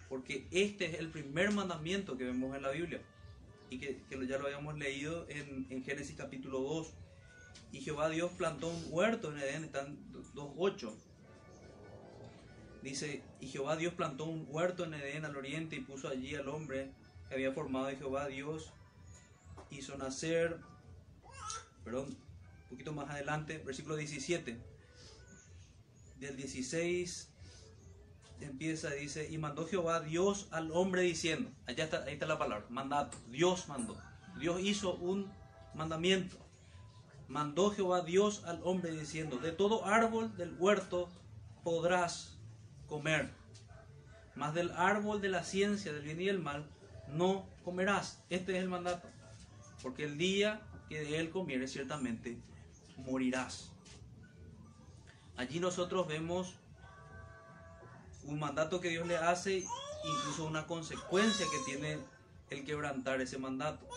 Porque 0.10 0.48
este 0.52 0.86
es 0.86 1.00
el 1.00 1.10
primer 1.10 1.52
mandamiento 1.52 2.18
que 2.18 2.26
vemos 2.26 2.56
en 2.56 2.62
la 2.62 2.72
Biblia. 2.72 3.02
Y 3.70 3.80
que, 3.80 4.02
ya 4.10 4.38
lo 4.38 4.46
habíamos 4.46 4.78
leído 4.78 5.26
en, 5.30 5.68
en, 5.70 5.84
Génesis 5.84 6.16
capítulo 6.16 6.60
2. 6.60 6.94
Y 7.74 7.82
Jehová 7.82 8.10
Dios 8.10 8.32
plantó 8.38 8.70
un 8.70 8.86
huerto 8.90 9.32
en 9.32 9.40
Edén, 9.40 9.66
están 9.66 9.98
2.8. 10.14 10.94
Dice, 12.82 13.22
y 13.42 13.48
Jehová 13.48 13.76
Dios 13.76 13.94
plantó 13.94 14.26
un 14.26 14.46
huerto 14.48 14.86
en 14.86 14.94
Edén 14.94 15.26
al 15.26 15.36
oriente 15.36 15.76
y 15.76 15.82
puso 15.82 16.08
allí 16.08 16.36
al 16.36 16.48
hombre 16.48 16.92
que 17.28 17.36
había 17.36 17.52
formado 17.52 17.92
y 17.92 17.98
Jehová 17.98 18.28
Dios 18.28 18.72
hizo 19.72 19.98
nacer, 19.98 20.60
perdón, 21.84 22.18
un 22.64 22.70
poquito 22.70 22.94
más 22.94 23.10
adelante, 23.10 23.60
versículo 23.60 23.96
17. 23.96 24.58
Del 26.20 26.36
16 26.36 27.30
empieza, 28.42 28.92
dice, 28.92 29.30
y 29.30 29.38
mandó 29.38 29.68
Jehová 29.68 30.00
Dios 30.00 30.48
al 30.52 30.72
hombre 30.72 31.02
diciendo, 31.02 31.52
allá 31.66 31.84
está, 31.84 32.04
ahí 32.04 32.14
está 32.14 32.26
la 32.26 32.38
palabra, 32.38 32.66
mandato, 32.70 33.18
Dios 33.30 33.68
mandó. 33.68 33.98
Dios 34.40 34.62
hizo 34.62 34.96
un 34.96 35.32
mandamiento. 35.74 36.38
Mandó 37.28 37.72
Jehová 37.72 38.02
Dios 38.02 38.44
al 38.46 38.62
hombre 38.64 38.92
diciendo, 38.92 39.38
de 39.38 39.52
todo 39.52 39.86
árbol 39.86 40.36
del 40.38 40.56
huerto 40.58 41.10
podrás 41.64 42.38
comer, 42.88 43.30
mas 44.36 44.54
del 44.54 44.72
árbol 44.72 45.20
de 45.20 45.30
la 45.30 45.44
ciencia 45.44 45.92
del 45.92 46.04
bien 46.04 46.22
y 46.22 46.26
del 46.26 46.40
mal 46.40 46.70
no 47.10 47.46
comerás. 47.64 48.24
Este 48.30 48.56
es 48.56 48.60
el 48.60 48.70
mandato. 48.70 49.10
Porque 49.82 50.04
el 50.06 50.18
día 50.18 50.62
que 50.90 51.02
de 51.02 51.20
él 51.20 51.30
comiere 51.30 51.68
ciertamente 51.68 52.38
morirás. 52.98 53.72
Allí 55.36 55.60
nosotros 55.60 56.08
vemos 56.08 56.56
un 58.24 58.40
mandato 58.40 58.82
que 58.82 58.90
Dios 58.90 59.08
le 59.08 59.18
hace, 59.18 59.64
incluso 60.04 60.46
una 60.46 60.66
consecuencia 60.66 61.46
que 61.52 61.72
tiene 61.72 62.00
el 62.50 62.66
quebrantar 62.66 63.22
ese 63.22 63.38
mandato. 63.38 63.88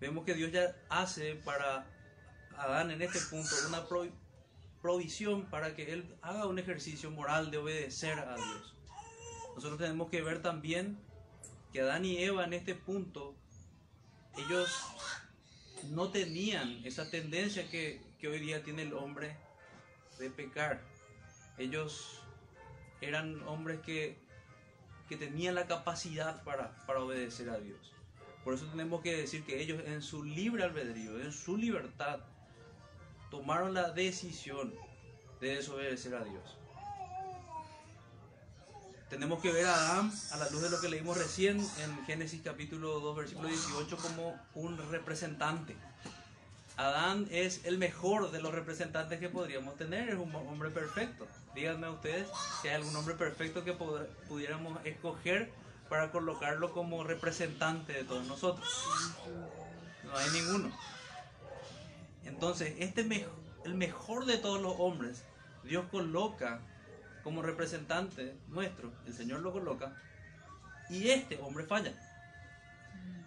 Vemos 0.00 0.24
que 0.24 0.34
Dios 0.34 0.52
ya 0.52 0.76
hace 0.88 1.34
para 1.36 1.86
Adán 2.56 2.90
en 2.90 3.02
este 3.02 3.20
punto 3.20 3.50
una 3.68 3.84
provisión 4.80 5.46
para 5.46 5.74
que 5.74 5.92
él 5.92 6.16
haga 6.22 6.46
un 6.46 6.58
ejercicio 6.58 7.10
moral 7.10 7.50
de 7.50 7.58
obedecer 7.58 8.18
a 8.18 8.34
Dios. 8.34 8.74
Nosotros 9.54 9.78
tenemos 9.78 10.10
que 10.10 10.22
ver 10.22 10.40
también 10.40 10.98
que 11.72 11.80
Adán 11.80 12.04
y 12.04 12.18
Eva 12.18 12.44
en 12.44 12.52
este 12.52 12.74
punto, 12.74 13.34
ellos 14.38 14.86
no 15.90 16.10
tenían 16.10 16.80
esa 16.84 17.10
tendencia 17.10 17.68
que, 17.68 18.00
hoy 18.22 18.40
día 18.40 18.62
tiene 18.62 18.82
el 18.82 18.94
hombre 18.94 19.36
de 20.18 20.30
pecar. 20.30 20.80
Ellos 21.56 22.20
eran 23.00 23.42
hombres 23.46 23.80
que, 23.80 24.16
que 25.08 25.16
tenían 25.16 25.54
la 25.54 25.66
capacidad 25.66 26.42
para, 26.44 26.84
para 26.86 27.00
obedecer 27.00 27.50
a 27.50 27.58
Dios. 27.58 27.92
Por 28.44 28.54
eso 28.54 28.66
tenemos 28.66 29.02
que 29.02 29.16
decir 29.16 29.44
que 29.44 29.60
ellos 29.60 29.82
en 29.86 30.02
su 30.02 30.24
libre 30.24 30.64
albedrío, 30.64 31.20
en 31.20 31.32
su 31.32 31.56
libertad, 31.56 32.20
tomaron 33.30 33.74
la 33.74 33.90
decisión 33.90 34.74
de 35.40 35.56
desobedecer 35.56 36.14
a 36.14 36.24
Dios. 36.24 36.58
Tenemos 39.10 39.40
que 39.40 39.50
ver 39.50 39.66
a 39.66 39.74
Adán, 39.74 40.12
a 40.32 40.36
la 40.36 40.50
luz 40.50 40.60
de 40.60 40.68
lo 40.68 40.80
que 40.80 40.88
leímos 40.90 41.16
recién 41.16 41.58
en 41.58 42.04
Génesis 42.04 42.42
capítulo 42.44 43.00
2, 43.00 43.16
versículo 43.16 43.48
18, 43.48 43.96
como 43.96 44.38
un 44.54 44.76
representante. 44.90 45.74
Adán 46.76 47.26
es 47.30 47.64
el 47.64 47.78
mejor 47.78 48.30
de 48.30 48.42
los 48.42 48.52
representantes 48.52 49.18
que 49.18 49.30
podríamos 49.30 49.76
tener, 49.76 50.10
es 50.10 50.16
un 50.16 50.34
hombre 50.34 50.68
perfecto. 50.68 51.26
Díganme 51.54 51.88
ustedes 51.88 52.28
si 52.60 52.68
hay 52.68 52.74
algún 52.74 52.94
hombre 52.96 53.14
perfecto 53.14 53.64
que 53.64 53.72
pudiéramos 53.72 54.78
escoger 54.84 55.50
para 55.88 56.12
colocarlo 56.12 56.72
como 56.72 57.02
representante 57.02 57.94
de 57.94 58.04
todos 58.04 58.26
nosotros. 58.26 58.68
No 60.04 60.16
hay 60.16 60.30
ninguno. 60.30 60.70
Entonces, 62.26 62.74
este 62.78 63.26
el 63.64 63.74
mejor 63.74 64.26
de 64.26 64.36
todos 64.36 64.60
los 64.60 64.74
hombres, 64.78 65.24
Dios 65.64 65.86
coloca 65.90 66.60
como 67.22 67.42
representante 67.42 68.36
nuestro, 68.48 68.92
el 69.06 69.14
Señor 69.14 69.40
lo 69.40 69.52
coloca, 69.52 69.94
y 70.90 71.10
este 71.10 71.38
hombre 71.40 71.64
falla. 71.64 71.92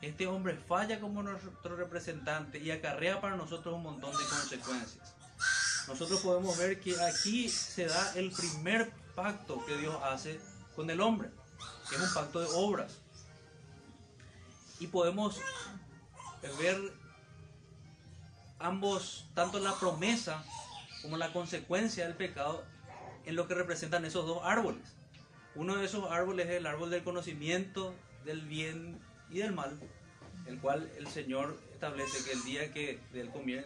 Este 0.01 0.25
hombre 0.25 0.55
falla 0.55 0.99
como 0.99 1.21
nuestro 1.21 1.75
representante 1.75 2.57
y 2.57 2.71
acarrea 2.71 3.21
para 3.21 3.35
nosotros 3.35 3.75
un 3.75 3.83
montón 3.83 4.11
de 4.11 4.23
consecuencias. 4.25 5.15
Nosotros 5.87 6.21
podemos 6.21 6.57
ver 6.57 6.79
que 6.79 6.99
aquí 7.01 7.49
se 7.49 7.85
da 7.85 8.13
el 8.15 8.31
primer 8.31 8.91
pacto 9.15 9.63
que 9.65 9.77
Dios 9.77 9.95
hace 10.03 10.39
con 10.75 10.89
el 10.89 11.01
hombre. 11.01 11.29
es 11.91 11.99
un 11.99 12.13
pacto 12.13 12.39
de 12.39 12.47
obras. 12.53 12.97
Y 14.79 14.87
podemos 14.87 15.39
ver 16.59 16.93
ambos, 18.57 19.27
tanto 19.33 19.59
la 19.59 19.75
promesa 19.75 20.43
como 21.01 21.17
la 21.17 21.31
consecuencia 21.33 22.05
del 22.05 22.15
pecado, 22.15 22.63
en 23.25 23.35
lo 23.35 23.47
que 23.47 23.53
representan 23.53 24.05
esos 24.05 24.25
dos 24.25 24.41
árboles. 24.43 24.81
Uno 25.55 25.75
de 25.75 25.85
esos 25.85 26.09
árboles 26.11 26.47
es 26.47 26.55
el 26.55 26.65
árbol 26.65 26.89
del 26.89 27.03
conocimiento 27.03 27.93
del 28.25 28.41
bien 28.41 28.99
y 29.29 29.39
del 29.39 29.53
mal, 29.53 29.77
el 30.47 30.59
cual 30.59 30.89
el 30.97 31.07
Señor 31.07 31.59
establece 31.73 32.23
que 32.23 32.33
el 32.33 32.43
día 32.43 32.73
que 32.73 32.99
de 33.11 33.21
él 33.21 33.29
comieran 33.29 33.65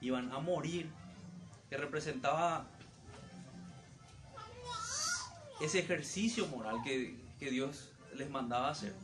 iban 0.00 0.32
a 0.32 0.38
morir, 0.38 0.88
que 1.68 1.76
representaba 1.76 2.66
ese 5.60 5.80
ejercicio 5.80 6.46
moral 6.48 6.76
que, 6.84 7.16
que 7.38 7.50
Dios 7.50 7.90
les 8.14 8.30
mandaba 8.30 8.70
hacer. 8.70 8.94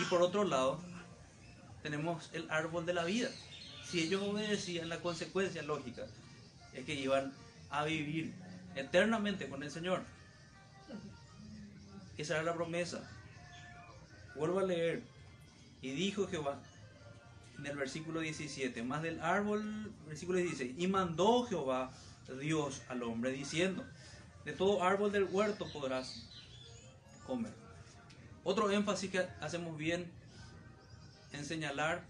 Y 0.00 0.04
por 0.04 0.22
otro 0.22 0.44
lado, 0.44 0.80
tenemos 1.82 2.30
el 2.32 2.50
árbol 2.50 2.86
de 2.86 2.94
la 2.94 3.04
vida. 3.04 3.30
Si 3.84 4.00
ellos 4.00 4.22
obedecían, 4.22 4.88
la 4.88 5.00
consecuencia 5.00 5.62
lógica 5.62 6.06
es 6.74 6.84
que 6.84 6.94
iban 6.94 7.32
a 7.70 7.84
vivir 7.84 8.34
eternamente 8.76 9.48
con 9.48 9.62
el 9.62 9.70
Señor. 9.70 10.04
Esa 12.16 12.34
era 12.34 12.42
la 12.44 12.54
promesa. 12.54 13.10
Vuelvo 14.36 14.60
a 14.60 14.62
leer. 14.62 15.02
Y 15.82 15.90
dijo 15.90 16.26
Jehová 16.28 16.60
en 17.58 17.66
el 17.66 17.76
versículo 17.76 18.20
17, 18.20 18.82
más 18.82 19.02
del 19.02 19.20
árbol, 19.20 19.92
versículo 20.06 20.38
16, 20.38 20.74
y 20.76 20.86
mandó 20.88 21.44
Jehová 21.46 21.90
Dios 22.40 22.82
al 22.88 23.02
hombre 23.02 23.32
diciendo, 23.32 23.84
de 24.44 24.52
todo 24.52 24.82
árbol 24.82 25.12
del 25.12 25.24
huerto 25.24 25.66
podrás 25.72 26.28
comer. 27.26 27.52
Otro 28.44 28.70
énfasis 28.70 29.10
que 29.10 29.26
hacemos 29.40 29.76
bien 29.76 30.10
en 31.32 31.44
señalar 31.44 32.04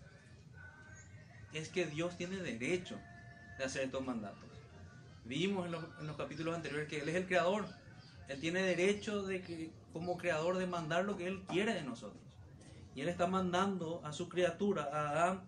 es 1.52 1.68
que 1.68 1.87
Dios 1.87 2.16
tiene 2.16 2.37
derecho 2.37 2.99
de 3.58 3.64
hacer 3.64 3.85
estos 3.85 4.04
mandatos. 4.04 4.46
Vimos 5.26 5.66
en 5.66 5.73
los, 5.73 6.16
capítulos 6.16 6.54
anteriores 6.54 6.88
que 6.88 7.00
Él 7.00 7.09
es 7.09 7.16
el 7.16 7.26
creador. 7.26 7.66
Él 8.28 8.40
tiene 8.40 8.62
derecho 8.62 9.23
de 9.23 9.42
que, 9.42 9.73
como 9.92 10.16
creador 10.16 10.56
de 10.56 10.66
mandar 10.66 11.04
lo 11.04 11.16
que 11.16 11.26
Él 11.26 11.42
quiere 11.49 11.75
de 11.75 11.83
nosotros. 11.83 12.23
Y 12.95 13.00
Él 13.00 13.09
está 13.09 13.26
mandando 13.26 14.00
a 14.04 14.12
su 14.12 14.28
criatura, 14.28 14.88
a 14.92 15.11
Adán, 15.11 15.45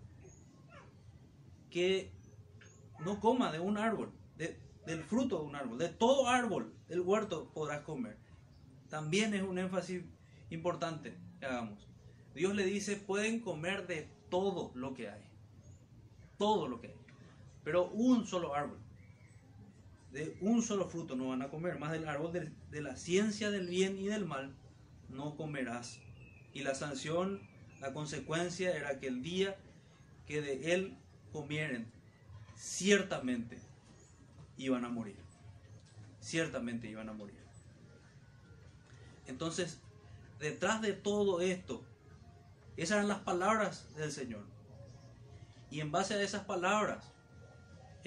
que 1.70 2.12
no 3.00 3.20
coma 3.20 3.52
de 3.52 3.60
un 3.60 3.78
árbol, 3.78 4.12
de, 4.36 4.58
del 4.84 5.04
fruto 5.04 5.38
de 5.38 5.44
un 5.44 5.54
árbol, 5.54 5.78
de 5.78 5.88
todo 5.88 6.28
árbol 6.28 6.74
del 6.88 7.00
huerto 7.00 7.50
podrás 7.52 7.82
comer. 7.82 8.18
También 8.88 9.34
es 9.34 9.42
un 9.42 9.58
énfasis 9.58 10.02
importante 10.50 11.16
que 11.38 11.46
hagamos. 11.46 11.86
Dios 12.34 12.54
le 12.54 12.64
dice, 12.64 12.96
pueden 12.96 13.40
comer 13.40 13.86
de 13.86 14.08
todo 14.30 14.72
lo 14.74 14.94
que 14.94 15.08
hay. 15.08 15.22
Todo 16.36 16.68
lo 16.68 16.80
que 16.80 16.88
hay. 16.88 16.96
Pero 17.64 17.88
un 17.90 18.26
solo 18.26 18.54
árbol. 18.54 18.78
De 20.12 20.36
un 20.40 20.62
solo 20.62 20.88
fruto 20.88 21.16
no 21.16 21.28
van 21.28 21.42
a 21.42 21.48
comer. 21.48 21.78
Más 21.78 21.92
del 21.92 22.08
árbol 22.08 22.32
de, 22.32 22.80
la 22.80 22.96
ciencia 22.96 23.50
del 23.50 23.68
bien 23.68 23.98
y 23.98 24.06
del 24.06 24.24
mal 24.24 24.54
no 25.08 25.36
comerás. 25.36 26.00
Y 26.52 26.62
la 26.62 26.74
sanción, 26.74 27.40
la 27.80 27.92
consecuencia 27.92 28.74
era 28.74 28.98
que 28.98 29.08
el 29.08 29.22
día 29.22 29.56
que 30.26 30.40
de 30.40 30.74
él 30.74 30.96
comieren, 31.32 31.90
ciertamente 32.56 33.58
iban 34.56 34.84
a 34.84 34.88
morir. 34.88 35.16
Ciertamente 36.20 36.88
iban 36.88 37.08
a 37.08 37.12
morir. 37.12 37.38
Entonces, 39.26 39.78
detrás 40.38 40.80
de 40.80 40.94
todo 40.94 41.40
esto, 41.40 41.84
esas 42.76 42.96
eran 42.98 43.08
las 43.08 43.20
palabras 43.20 43.94
del 43.96 44.10
Señor. 44.10 44.44
Y 45.70 45.80
en 45.80 45.92
base 45.92 46.14
a 46.14 46.22
esas 46.22 46.44
palabras 46.44 47.12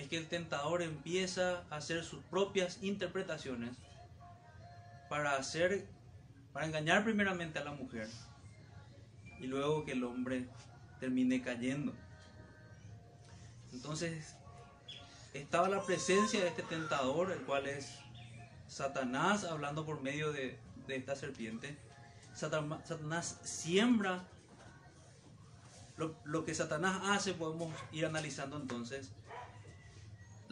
es 0.02 0.08
que 0.08 0.18
el 0.18 0.28
tentador 0.28 0.82
empieza 0.82 1.64
a 1.70 1.78
hacer 1.78 2.04
sus 2.04 2.24
propias 2.26 2.80
interpretaciones 2.82 3.76
para 5.10 5.36
hacer 5.36 5.88
para 6.54 6.66
engañar 6.66 7.04
primeramente 7.04 7.60
a 7.60 7.64
la 7.64 7.72
mujer 7.72 8.10
y 9.40 9.48
luego 9.48 9.86
que 9.86 9.94
el 9.94 10.04
hombre 10.04 10.48
termine 11.00 11.42
cayendo. 11.42 11.94
Entonces, 13.72 14.36
estaba 15.34 15.70
la 15.70 15.84
presencia 15.86 16.42
de 16.42 16.50
este 16.50 16.64
tentador, 16.64 17.32
el 17.32 17.40
cual 17.44 17.68
es 17.68 18.00
Satanás, 18.68 19.46
hablando 19.46 19.86
por 19.86 20.02
medio 20.02 20.34
de, 20.34 20.60
de 20.88 20.96
esta 20.96 21.16
serpiente. 21.16 21.78
Satanás 22.34 23.40
siembra 23.44 24.28
lo, 25.98 26.16
lo, 26.24 26.44
que 26.46 26.54
Satanás 26.54 27.02
hace, 27.04 27.34
podemos 27.34 27.74
ir 27.92 28.06
analizando 28.06 28.58
entonces. 28.58 29.12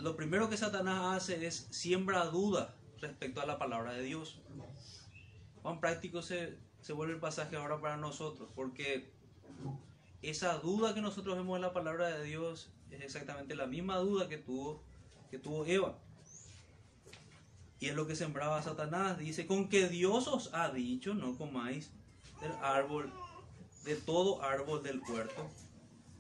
Lo 0.02 0.16
primero 0.16 0.50
que 0.50 0.58
Satanás 0.58 1.18
hace 1.18 1.46
es 1.46 1.68
siembra 1.72 2.26
duda 2.26 2.74
respecto 3.02 3.42
a 3.42 3.46
la 3.46 3.60
palabra 3.60 3.94
de 3.94 4.04
Dios. 4.04 4.40
Cuán 5.62 5.80
práctico 5.80 6.22
se, 6.22 6.58
se 6.82 6.94
vuelve 6.94 7.14
el 7.14 7.20
pasaje 7.20 7.58
ahora 7.58 7.82
para 7.82 7.98
nosotros, 7.98 8.50
porque 8.56 9.12
esa 10.22 10.58
duda 10.58 10.94
que 10.94 11.02
nosotros 11.02 11.36
vemos 11.36 11.58
en 11.58 11.64
la 11.64 11.74
palabra 11.74 12.08
de 12.08 12.24
Dios 12.24 12.72
es 12.92 13.02
exactamente 13.02 13.56
la 13.56 13.68
misma 13.68 13.98
duda 13.98 14.30
que 14.30 14.38
tuvo, 14.38 14.84
que 15.30 15.38
tuvo 15.38 15.66
Eva. 15.66 15.98
Y 17.80 17.88
es 17.88 17.96
lo 17.96 18.08
que 18.08 18.16
sembraba 18.16 18.62
Satanás. 18.62 19.18
Dice, 19.18 19.48
con 19.48 19.70
que 19.70 19.88
Dios 19.88 20.28
os 20.28 20.54
ha 20.54 20.70
dicho, 20.72 21.14
no 21.14 21.38
comáis 21.38 21.92
del 22.42 22.52
árbol, 22.62 23.12
de 23.84 23.96
todo 23.96 24.42
árbol 24.42 24.82
del 24.82 25.02
huerto. 25.02 25.50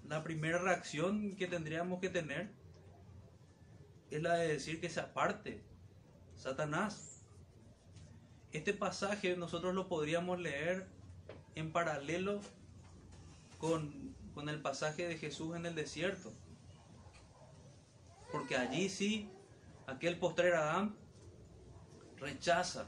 La 0.08 0.24
primera 0.24 0.58
reacción 0.58 1.36
que 1.36 1.48
tendríamos 1.48 2.00
que 2.00 2.10
tener 2.10 2.59
es 4.12 4.22
la 4.22 4.36
de 4.36 4.48
decir 4.48 4.80
que 4.80 4.90
se 4.90 5.00
aparte 5.00 5.64
Satanás. 6.36 7.26
Este 8.52 8.74
pasaje 8.74 9.36
nosotros 9.38 9.76
lo 9.76 9.88
podríamos 9.88 10.40
leer 10.40 10.88
en 11.56 11.72
paralelo 11.72 12.42
con, 13.60 14.16
con 14.34 14.50
el 14.50 14.62
pasaje 14.62 15.08
de 15.08 15.18
Jesús 15.18 15.56
en 15.56 15.66
el 15.66 15.76
desierto. 15.76 16.32
Porque 18.32 18.56
allí 18.56 18.90
sí, 18.90 19.30
aquel 19.88 20.18
postrer 20.18 20.56
Adán 20.56 20.96
rechaza 22.18 22.88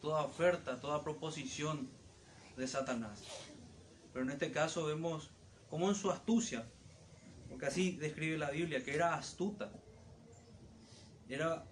toda 0.00 0.24
oferta, 0.24 0.80
toda 0.80 1.02
proposición 1.02 1.88
de 2.56 2.66
Satanás. 2.66 3.22
Pero 4.12 4.24
en 4.24 4.30
este 4.30 4.52
caso 4.52 4.84
vemos 4.84 5.30
como 5.70 5.88
en 5.88 5.94
su 5.94 6.10
astucia, 6.10 6.66
porque 7.48 7.66
así 7.66 7.92
describe 7.92 8.36
la 8.36 8.50
Biblia, 8.50 8.84
que 8.84 8.94
era 8.94 9.14
astuta. 9.14 9.72
Era 11.28 11.64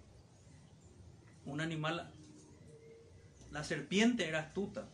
un 1.45 1.61
animal, 1.61 2.11
la 3.51 3.63
serpiente 3.63 4.27
era 4.27 4.39
astuta. 4.39 4.87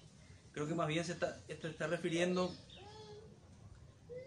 Creo 0.51 0.67
que 0.67 0.75
más 0.75 0.87
bien 0.87 1.05
se 1.05 1.13
está, 1.13 1.39
esto 1.47 1.67
está 1.67 1.87
refiriendo, 1.87 2.53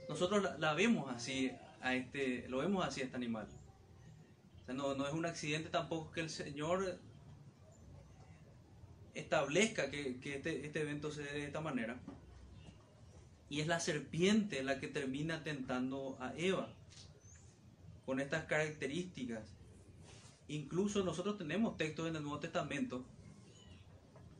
nosotros 0.08 0.58
la, 0.58 0.74
vemos 0.74 1.12
así, 1.14 1.50
a 1.80 1.94
este, 1.94 2.48
lo 2.48 2.58
vemos 2.58 2.86
así 2.86 3.00
a 3.00 3.04
este 3.04 3.16
animal 3.16 3.48
no, 4.72 4.94
no 4.94 5.06
es 5.06 5.12
un 5.12 5.26
accidente 5.26 5.68
tampoco 5.68 6.10
que 6.12 6.20
el 6.20 6.30
Señor 6.30 6.98
establezca 9.14 9.90
que, 9.90 10.18
que 10.20 10.36
este, 10.36 10.66
este, 10.66 10.80
evento 10.80 11.10
se 11.10 11.22
dé 11.22 11.32
de 11.32 11.44
esta 11.44 11.60
manera. 11.60 11.98
Y 13.48 13.60
es 13.60 13.66
la 13.66 13.80
serpiente 13.80 14.62
la 14.62 14.78
que 14.78 14.88
termina 14.88 15.42
tentando 15.42 16.16
a 16.20 16.32
Eva 16.36 16.72
con 18.06 18.20
estas 18.20 18.44
características. 18.44 19.42
Incluso 20.50 21.04
nosotros 21.04 21.38
tenemos 21.38 21.76
textos 21.76 22.08
en 22.08 22.16
el 22.16 22.22
Nuevo 22.22 22.40
Testamento 22.40 23.04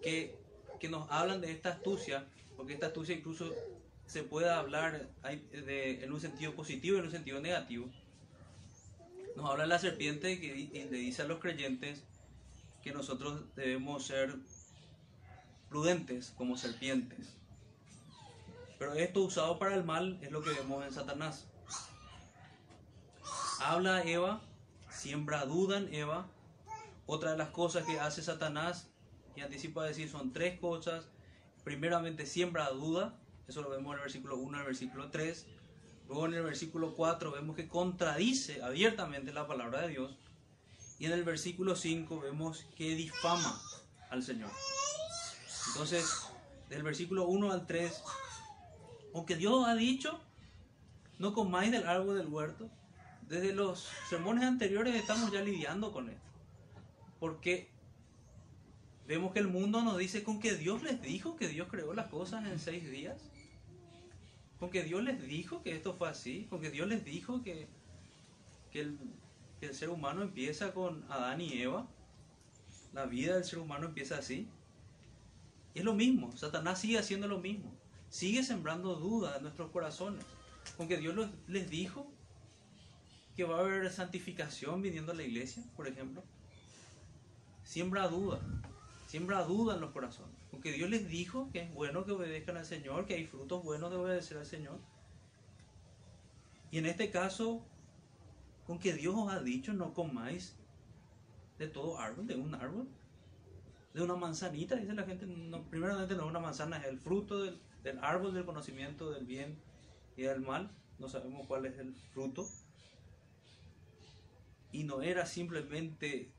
que, 0.03 0.37
que 0.81 0.89
nos 0.89 1.09
hablan 1.09 1.41
de 1.41 1.53
esta 1.53 1.71
astucia, 1.71 2.27
porque 2.57 2.73
esta 2.73 2.89
astucia 2.89 3.15
incluso 3.15 3.55
se 4.07 4.25
puede 4.25 4.51
hablar 4.51 5.09
de, 5.23 6.03
en 6.03 6.13
un 6.13 6.21
sentido 6.21 6.53
positivo 6.57 6.97
y 6.97 6.99
en 6.99 7.05
un 7.07 7.13
sentido 7.13 7.41
negativo 7.41 7.89
nos 9.37 9.49
habla 9.49 9.67
la 9.67 9.79
serpiente 9.79 10.41
que 10.41 10.89
le 10.91 10.99
dice 10.99 11.23
a 11.23 11.27
los 11.27 11.39
creyentes 11.39 12.03
que 12.83 12.93
nosotros 12.93 13.45
debemos 13.55 14.05
ser 14.05 14.35
prudentes 15.69 16.35
como 16.37 16.57
serpientes. 16.57 17.37
Pero 18.81 18.95
esto 18.95 19.23
usado 19.23 19.61
para 19.61 19.77
el 19.77 19.85
mal 19.85 20.19
es 20.23 20.33
lo 20.33 20.43
que 20.43 20.51
vemos 20.51 20.85
en 20.85 20.93
Satanás. 20.93 21.47
Habla 23.61 24.03
Eva, 24.03 24.43
siembra 25.01 25.47
duda 25.47 25.79
en 25.79 25.95
Eva. 25.95 26.29
Otra 27.07 27.33
de 27.33 27.39
las 27.39 27.49
cosas 27.49 27.87
que 27.87 27.99
hace 27.99 28.23
Satanás, 28.23 28.89
y 29.35 29.41
anticipa 29.41 29.85
decir, 29.85 30.11
son 30.11 30.33
tres 30.33 30.61
cosas. 30.61 31.09
Primeramente, 31.65 32.27
siembra 32.27 32.69
duda. 32.71 33.19
Eso 33.49 33.63
lo 33.63 33.71
vemos 33.71 33.93
en 33.93 33.99
el 33.99 34.03
versículo 34.03 34.37
1 34.37 34.59
al 34.59 34.65
versículo 34.65 35.11
3. 35.11 35.47
Luego 36.09 36.27
en 36.27 36.35
el 36.35 36.43
versículo 36.43 36.95
4 36.95 37.33
vemos 37.33 37.57
que 37.57 37.69
contradice 37.69 38.63
abiertamente 38.63 39.33
la 39.33 39.47
palabra 39.47 39.83
de 39.83 39.89
Dios. 39.89 40.19
Y 40.99 41.07
en 41.07 41.13
el 41.13 41.25
versículo 41.25 41.77
5 41.77 42.21
vemos 42.21 42.67
que 42.77 42.95
difama 42.95 43.61
al 44.11 44.23
Señor. 44.23 44.51
Entonces, 45.69 46.27
del 46.69 46.83
versículo 46.83 47.27
1 47.27 47.53
al 47.53 47.67
3, 47.67 48.03
aunque 49.15 49.37
Dios 49.37 49.67
ha 49.67 49.75
dicho, 49.75 50.21
no 51.19 51.33
comáis 51.33 51.73
del 51.73 51.89
árbol 51.89 52.19
del 52.19 52.27
huerto, 52.27 52.71
desde 53.31 53.53
los 53.53 53.89
sermones 54.09 54.43
anteriores 54.43 54.97
estamos 54.97 55.31
ya 55.31 55.41
lidiando 55.41 55.93
con 55.93 56.11
esto. 56.11 56.29
Porque 57.21 57.71
vemos 59.07 59.33
que 59.33 59.39
el 59.39 59.47
mundo 59.47 59.83
nos 59.83 59.97
dice 59.99 60.25
con 60.25 60.41
que 60.41 60.57
Dios 60.57 60.83
les 60.83 61.01
dijo 61.01 61.37
que 61.37 61.47
Dios 61.47 61.69
creó 61.71 61.95
las 61.95 62.09
cosas 62.09 62.45
en 62.45 62.59
seis 62.59 62.91
días. 62.91 63.23
Con 64.59 64.71
que 64.71 64.83
Dios 64.83 65.05
les 65.05 65.23
dijo 65.23 65.63
que 65.63 65.77
esto 65.77 65.95
fue 65.95 66.09
así. 66.09 66.49
Con 66.51 66.61
que 66.61 66.73
Dios 66.73 66.89
les 66.89 67.05
dijo 67.05 67.41
que, 67.45 67.69
que 68.73 68.81
el, 68.81 69.75
ser 69.75 69.91
humano 69.91 70.23
empieza 70.23 70.75
con 70.75 71.05
Adán 71.09 71.41
y 71.41 71.53
Eva. 71.63 71.87
La 72.93 73.07
vida 73.07 73.35
del 73.35 73.45
ser 73.45 73.61
humano 73.61 73.87
empieza 73.87 74.19
así. 74.19 74.49
Y 75.73 75.79
es 75.79 75.85
lo 75.85 75.95
mismo. 75.95 76.37
Satanás 76.37 76.81
sigue 76.81 76.99
haciendo 76.99 77.29
lo 77.29 77.39
mismo. 77.39 77.73
Sigue 78.09 78.43
sembrando 78.43 78.97
dudas 78.97 79.37
en 79.37 79.45
nuestros 79.45 79.71
corazones. 79.71 80.25
Con 80.77 80.89
que 80.89 80.97
Dios 80.97 81.15
les 81.47 81.71
dijo 81.71 82.11
que 83.37 83.45
va 83.45 83.57
a 83.57 83.61
haber 83.61 83.91
santificación 83.91 84.83
viniendo 84.83 85.13
a 85.13 85.15
la 85.15 85.23
iglesia, 85.23 85.63
por 85.77 85.89
ejemplo. 85.89 86.23
Siembra 87.65 88.09
duda 88.09 88.41
siembra 89.11 89.43
duda 89.43 89.75
en 89.75 89.81
los 89.81 89.91
corazones. 89.91 90.37
Porque 90.53 90.71
Dios 90.71 90.89
les 90.89 91.09
dijo 91.09 91.51
que 91.51 91.63
es 91.63 91.75
bueno 91.75 92.05
que 92.05 92.13
obedezcan 92.13 92.57
al 92.57 92.65
Señor, 92.65 93.07
que 93.07 93.15
hay 93.15 93.27
frutos 93.27 93.65
buenos 93.65 93.91
de 93.91 93.97
obedecer 93.97 94.39
al 94.39 94.47
Señor. 94.47 94.79
Y 96.71 96.79
en 96.79 96.87
este 96.87 97.11
caso, 97.11 97.67
con 98.69 98.79
que 98.79 98.93
Dios 98.93 99.17
os 99.17 99.33
ha 99.33 99.41
dicho, 99.41 99.73
no 99.73 99.95
comáis 99.95 100.55
de 101.59 101.67
todo 101.67 101.99
árbol, 101.99 102.29
de 102.29 102.37
un 102.37 102.55
árbol, 102.55 102.87
de 103.95 104.03
una 104.03 104.15
manzanita, 104.15 104.77
dice 104.77 104.95
la 104.95 105.03
gente, 105.03 105.27
no, 105.27 105.65
primeramente 105.65 106.15
no 106.15 106.23
es 106.23 106.29
una 106.29 106.39
manzana, 106.39 106.77
es 106.77 106.87
el 106.87 107.01
fruto 107.01 107.43
del, 107.43 107.61
del 107.83 107.99
árbol 108.05 108.33
del 108.33 108.45
conocimiento 108.45 109.11
del 109.11 109.27
bien 109.27 109.59
y 110.17 110.23
del 110.23 110.41
mal, 110.41 110.71
no 111.01 111.09
sabemos 111.09 111.49
cuál 111.49 111.67
es 111.67 111.77
el 111.81 111.93
fruto. 112.15 112.47
Y 114.73 114.85
no 114.85 115.03
era 115.03 115.27
simplemente 115.27 116.31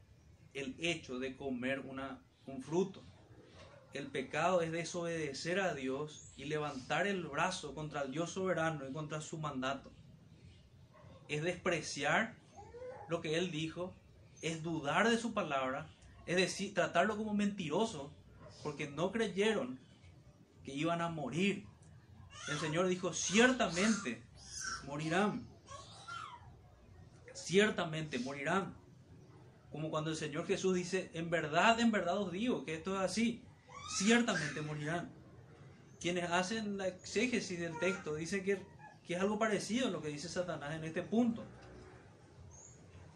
el 0.53 0.75
hecho 0.79 1.19
de 1.19 1.35
comer 1.35 1.79
una 1.79 2.21
un 2.45 2.61
fruto. 2.61 3.03
El 3.93 4.07
pecado 4.07 4.61
es 4.61 4.71
desobedecer 4.71 5.59
a 5.59 5.73
Dios 5.73 6.31
y 6.37 6.45
levantar 6.45 7.07
el 7.07 7.23
brazo 7.25 7.75
contra 7.75 8.03
el 8.03 8.11
Dios 8.11 8.31
soberano 8.31 8.87
y 8.87 8.93
contra 8.93 9.21
su 9.21 9.37
mandato. 9.37 9.91
Es 11.27 11.43
despreciar 11.43 12.35
lo 13.09 13.21
que 13.21 13.37
Él 13.37 13.51
dijo, 13.51 13.93
es 14.41 14.63
dudar 14.63 15.09
de 15.09 15.17
su 15.17 15.33
palabra, 15.33 15.87
es 16.25 16.37
decir, 16.37 16.73
tratarlo 16.73 17.17
como 17.17 17.33
mentiroso, 17.33 18.11
porque 18.63 18.89
no 18.89 19.11
creyeron 19.11 19.79
que 20.63 20.73
iban 20.73 21.01
a 21.01 21.09
morir. 21.09 21.65
El 22.47 22.59
Señor 22.59 22.87
dijo, 22.87 23.13
ciertamente 23.13 24.23
morirán. 24.85 25.50
Ciertamente 27.51 28.17
morirán. 28.17 28.73
Como 29.73 29.89
cuando 29.89 30.09
el 30.09 30.15
Señor 30.15 30.47
Jesús 30.47 30.73
dice, 30.73 31.11
en 31.13 31.29
verdad, 31.29 31.81
en 31.81 31.91
verdad 31.91 32.17
os 32.17 32.31
digo 32.31 32.63
que 32.63 32.75
esto 32.75 32.95
es 32.95 33.01
así, 33.01 33.43
ciertamente 33.97 34.61
morirán. 34.61 35.11
Quienes 35.99 36.31
hacen 36.31 36.77
la 36.77 36.87
exégesis 36.87 37.59
del 37.59 37.77
texto 37.77 38.15
dicen 38.15 38.45
que, 38.45 38.61
que 39.05 39.15
es 39.15 39.19
algo 39.19 39.37
parecido 39.37 39.89
a 39.89 39.91
lo 39.91 40.01
que 40.01 40.07
dice 40.07 40.29
Satanás 40.29 40.75
en 40.75 40.85
este 40.85 41.01
punto. 41.01 41.43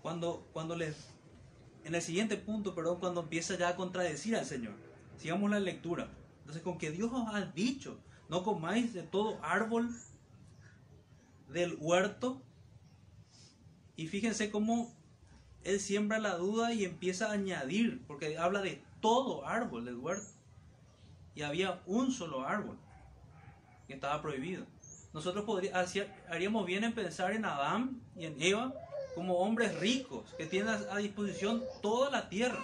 Cuando, 0.02 0.46
cuando 0.52 0.76
les, 0.76 0.98
en 1.86 1.96
el 1.96 2.02
siguiente 2.02 2.36
punto, 2.36 2.76
perdón, 2.76 3.00
cuando 3.00 3.22
empieza 3.22 3.58
ya 3.58 3.70
a 3.70 3.78
contradecir 3.78 4.36
al 4.36 4.46
Señor. 4.46 4.74
Sigamos 5.16 5.50
la 5.50 5.62
lectura. 5.62 6.10
Entonces, 6.40 6.62
con 6.62 6.78
que 6.78 6.92
Dios 6.92 7.10
os 7.14 7.34
ha 7.34 7.46
dicho, 7.46 8.02
no 8.28 8.44
comáis 8.44 8.94
de 8.94 9.04
todo 9.04 9.40
árbol 9.42 9.96
del 11.48 11.78
huerto. 11.80 12.42
Y 13.96 14.08
fíjense 14.08 14.52
cómo 14.52 14.94
él 15.64 15.80
siembra 15.80 16.20
la 16.20 16.36
duda 16.36 16.74
y 16.74 16.86
empieza 16.86 17.30
a 17.30 17.34
añadir, 17.34 18.02
porque 18.08 18.38
habla 18.38 18.62
de 18.62 18.82
todo 19.02 19.46
árbol 19.48 19.86
del 19.86 19.98
huerto. 19.98 20.28
Y 21.34 21.42
había 21.42 21.82
un 21.86 22.12
solo 22.12 22.46
árbol 22.46 22.78
que 23.88 23.94
estaba 23.94 24.22
prohibido. 24.22 24.66
Nosotros 25.14 25.46
haríamos 26.30 26.66
bien 26.66 26.84
en 26.84 26.94
pensar 26.94 27.32
en 27.32 27.46
Adán 27.46 28.02
y 28.18 28.26
en 28.26 28.42
Eva 28.42 28.74
como 29.16 29.38
hombres 29.38 29.80
ricos 29.80 30.34
que 30.38 30.46
tienen 30.46 30.76
a 30.92 30.98
disposición 30.98 31.64
toda 31.82 32.10
la 32.10 32.28
tierra. 32.28 32.60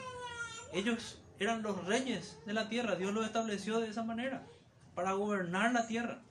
Ellos 0.74 1.22
eran 1.40 1.64
los 1.64 1.86
reyes 1.86 2.38
de 2.46 2.54
la 2.54 2.68
tierra. 2.68 2.96
Dios 2.96 3.14
los 3.14 3.26
estableció 3.26 3.80
de 3.80 3.90
esa 3.90 4.04
manera 4.04 4.46
para 4.94 5.14
gobernar 5.14 5.72
la 5.72 5.88
tierra. 5.88 6.22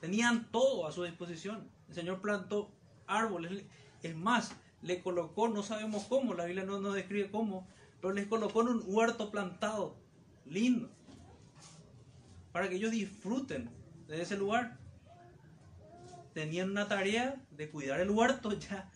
Tenían 0.00 0.50
todo 0.50 0.86
a 0.86 0.92
su 0.92 1.04
disposición. 1.04 1.68
El 1.88 1.94
Señor 1.94 2.20
plantó 2.22 2.70
árboles. 3.06 3.64
Es 4.02 4.14
más, 4.14 4.52
le 4.82 5.02
colocó, 5.02 5.48
no 5.48 5.62
sabemos 5.62 6.04
cómo, 6.04 6.34
la 6.34 6.44
Biblia 6.44 6.64
no 6.64 6.80
nos 6.80 6.94
describe 6.94 7.30
cómo, 7.30 7.66
pero 8.00 8.12
les 8.12 8.26
colocó 8.26 8.62
en 8.62 8.68
un 8.68 8.84
huerto 8.86 9.30
plantado, 9.30 9.96
lindo, 10.44 10.88
para 12.52 12.68
que 12.68 12.76
ellos 12.76 12.92
disfruten 12.92 13.70
de 14.06 14.22
ese 14.22 14.36
lugar. 14.36 14.78
Tenían 16.34 16.70
una 16.70 16.86
tarea 16.86 17.42
de 17.50 17.70
cuidar 17.70 18.00
el 18.00 18.10
huerto 18.10 18.52
ya, 18.58 18.90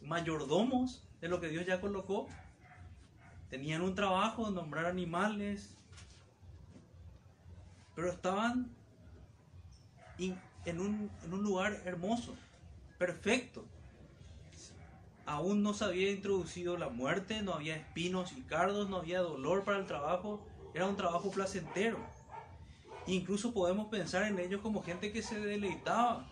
mayordomos 0.00 1.06
de 1.20 1.28
lo 1.28 1.40
que 1.40 1.48
Dios 1.48 1.66
ya 1.66 1.80
colocó. 1.80 2.26
Tenían 3.50 3.82
un 3.82 3.94
trabajo 3.94 4.50
nombrar 4.50 4.86
animales, 4.86 5.76
pero 7.94 8.10
estaban 8.10 8.74
en 10.18 10.80
un, 10.80 11.10
en 11.22 11.32
un 11.32 11.42
lugar 11.42 11.80
hermoso, 11.84 12.34
perfecto 12.98 13.64
aún 15.26 15.62
no 15.62 15.74
se 15.74 15.84
había 15.84 16.10
introducido 16.10 16.76
la 16.76 16.88
muerte, 16.88 17.42
no 17.42 17.52
había 17.52 17.76
espinos 17.76 18.32
y 18.32 18.42
cardos, 18.42 18.88
no 18.88 18.98
había 18.98 19.20
dolor 19.20 19.64
para 19.64 19.78
el 19.78 19.86
trabajo, 19.86 20.46
era 20.72 20.86
un 20.86 20.96
trabajo 20.96 21.30
placentero. 21.30 21.98
Incluso 23.06 23.52
podemos 23.52 23.88
pensar 23.88 24.22
en 24.24 24.38
ellos 24.38 24.60
como 24.62 24.82
gente 24.82 25.12
que 25.12 25.22
se 25.22 25.38
deleitaba 25.38 26.26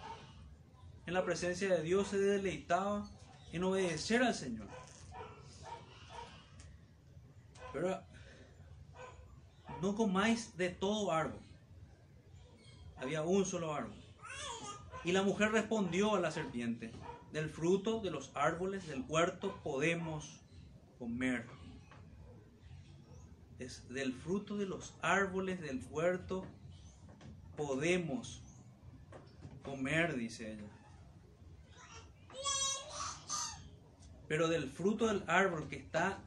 en 1.07 1.15
la 1.15 1.25
presencia 1.25 1.69
de 1.69 1.83
Dios, 1.83 2.09
se 2.09 2.19
deleitaba 2.19 3.09
en 3.53 3.65
obedecer 3.65 4.23
al 4.23 4.35
Señor. 4.35 4.69
Pero 7.73 8.01
no 9.83 9.95
comáis 9.95 10.57
de 10.57 10.71
todo 10.71 11.13
árbol. 11.13 11.41
Había 12.97 13.23
un 13.23 13.45
solo 13.45 13.75
árbol. 13.75 13.95
Y 15.05 15.13
la 15.13 15.23
mujer 15.23 15.53
respondió 15.53 16.15
a 16.15 16.21
la 16.21 16.31
serpiente, 16.31 16.93
del 17.35 17.51
fruto 17.51 17.99
de 17.99 18.13
los 18.13 18.31
árboles 18.37 18.87
del 18.87 19.05
huerto 19.09 19.59
podemos 19.65 20.41
comer. 21.01 21.45
Es 23.59 23.89
del 23.89 24.13
fruto 24.13 24.57
de 24.57 24.67
los 24.67 24.95
árboles 25.03 25.61
del 25.61 25.85
huerto 25.91 26.47
podemos 27.57 28.41
comer, 29.65 30.17
dice 30.17 30.53
ella. 30.53 30.71
Pero 34.29 34.47
del 34.47 34.71
fruto 34.71 35.09
del 35.09 35.29
árbol 35.29 35.67
que 35.67 35.77
está 35.77 36.21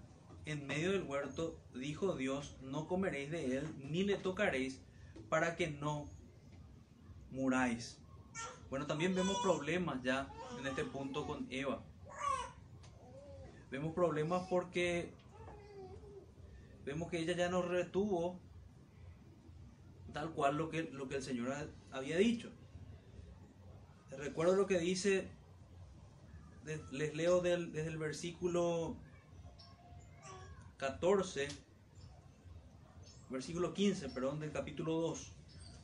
en 0.43 0.67
medio 0.67 0.91
del 0.91 1.03
huerto, 1.03 1.57
dijo 1.73 2.17
Dios, 2.17 2.57
no 2.61 2.85
comeréis 2.85 3.31
de 3.31 3.59
él, 3.59 3.73
ni 3.77 4.03
le 4.03 4.17
tocaréis, 4.17 4.81
para 5.29 5.55
que 5.55 5.69
no 5.69 6.09
muráis. 7.31 7.97
Bueno, 8.69 8.85
también 8.85 9.15
vemos 9.15 9.37
problemas 9.41 10.03
ya 10.03 10.27
en 10.59 10.67
este 10.67 10.83
punto 10.83 11.25
con 11.25 11.47
Eva. 11.49 11.81
Vemos 13.71 13.93
problemas 13.93 14.47
porque 14.49 15.13
vemos 16.85 17.09
que 17.09 17.19
ella 17.19 17.33
ya 17.33 17.49
no 17.49 17.61
retuvo 17.61 18.39
tal 20.13 20.31
cual 20.31 20.57
lo 20.57 20.69
que, 20.69 20.83
lo 20.83 21.07
que 21.07 21.15
el 21.15 21.23
Señor 21.23 21.53
había 21.91 22.17
dicho. 22.17 22.51
Recuerdo 24.11 24.55
lo 24.55 24.67
que 24.67 24.79
dice, 24.79 25.29
les 26.91 27.15
leo 27.15 27.41
desde 27.41 27.87
el 27.87 27.97
versículo 27.97 28.97
14, 30.77 31.47
versículo 33.29 33.73
15, 33.73 34.09
perdón, 34.09 34.39
del 34.39 34.51
capítulo 34.51 34.93
2. 34.93 35.36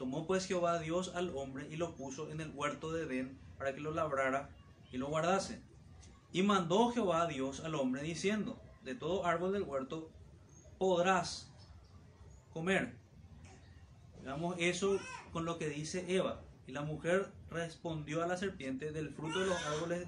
Tomó 0.03 0.27
pues 0.27 0.47
Jehová 0.47 0.79
Dios 0.79 1.13
al 1.15 1.33
hombre 1.33 1.65
y 1.71 1.77
lo 1.77 1.95
puso 1.95 2.29
en 2.29 2.41
el 2.41 2.51
huerto 2.53 2.91
de 2.91 3.03
Edén 3.03 3.39
para 3.57 3.73
que 3.73 3.79
lo 3.79 3.93
labrara 3.93 4.49
y 4.91 4.97
lo 4.97 5.07
guardase. 5.07 5.61
Y 6.33 6.43
mandó 6.43 6.91
Jehová 6.91 7.25
Dios 7.25 7.61
al 7.61 7.73
hombre 7.75 8.03
diciendo, 8.03 8.61
de 8.83 8.95
todo 8.95 9.25
árbol 9.25 9.53
del 9.53 9.63
huerto 9.63 10.11
podrás 10.77 11.49
comer. 12.51 12.97
Veamos 14.25 14.57
eso 14.59 14.99
con 15.31 15.45
lo 15.45 15.57
que 15.57 15.69
dice 15.69 16.13
Eva. 16.13 16.41
Y 16.67 16.73
la 16.73 16.81
mujer 16.81 17.31
respondió 17.49 18.21
a 18.21 18.27
la 18.27 18.35
serpiente, 18.35 18.91
del 18.91 19.09
fruto 19.09 19.39
de 19.39 19.45
los 19.45 19.65
árboles 19.67 20.05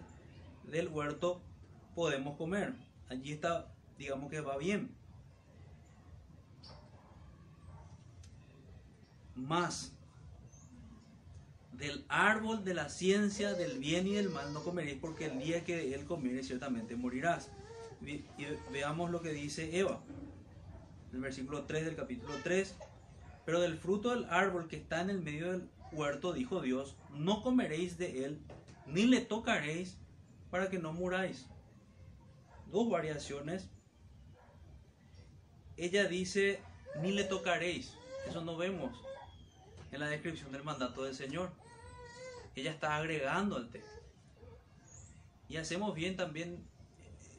del 0.66 0.90
huerto 0.90 1.42
podemos 1.96 2.36
comer. 2.36 2.74
Allí 3.08 3.32
está, 3.32 3.74
digamos 3.98 4.30
que 4.30 4.42
va 4.42 4.58
bien. 4.58 4.94
Más 9.36 9.96
del 11.78 12.06
árbol 12.08 12.64
de 12.64 12.74
la 12.74 12.90
ciencia 12.90 13.54
del 13.54 13.80
bien 13.80 14.08
y 14.08 14.14
del 14.14 14.30
mal 14.30 14.54
no 14.54 14.64
comeréis 14.64 14.98
porque 15.00 15.26
el 15.26 15.40
día 15.40 15.64
que 15.64 15.94
él 15.94 16.06
comieres 16.06 16.48
ciertamente 16.48 16.96
morirás. 16.96 17.50
Y 18.02 18.24
veamos 18.72 19.12
lo 19.12 19.22
que 19.22 19.32
dice 19.32 19.78
Eva, 19.78 20.02
el 21.12 21.20
versículo 21.20 21.64
3 21.64 21.86
del 21.86 21.96
capítulo 21.96 22.34
3. 22.44 22.76
Pero 23.46 23.62
del 23.62 23.78
fruto 23.78 24.10
del 24.12 24.26
árbol 24.26 24.68
que 24.68 24.78
está 24.78 25.02
en 25.02 25.10
el 25.10 25.22
medio 25.22 25.52
del 25.52 25.70
huerto, 25.92 26.34
dijo 26.34 26.62
Dios, 26.62 26.96
no 27.12 27.44
comeréis 27.44 27.98
de 27.98 28.26
él, 28.26 28.40
ni 28.88 29.06
le 29.06 29.22
tocaréis 29.22 29.98
para 30.50 30.70
que 30.70 30.80
no 30.80 30.94
muráis. 30.94 31.46
Dos 32.72 32.90
variaciones. 32.90 33.70
Ella 35.78 36.08
dice, 36.08 36.60
ni 37.02 37.12
le 37.12 37.26
tocaréis. 37.26 37.94
Eso 38.28 38.44
no 38.44 38.58
vemos 38.58 39.06
en 39.96 40.02
la 40.02 40.08
descripción 40.08 40.52
del 40.52 40.64
mandato 40.64 41.04
del 41.04 41.16
Señor. 41.16 41.50
Ella 42.56 42.72
está 42.72 42.96
agregando 42.96 43.56
al 43.56 43.70
texto. 43.70 44.02
Y 45.50 45.58
hacemos 45.58 45.96
bien 45.96 46.16
también 46.16 46.64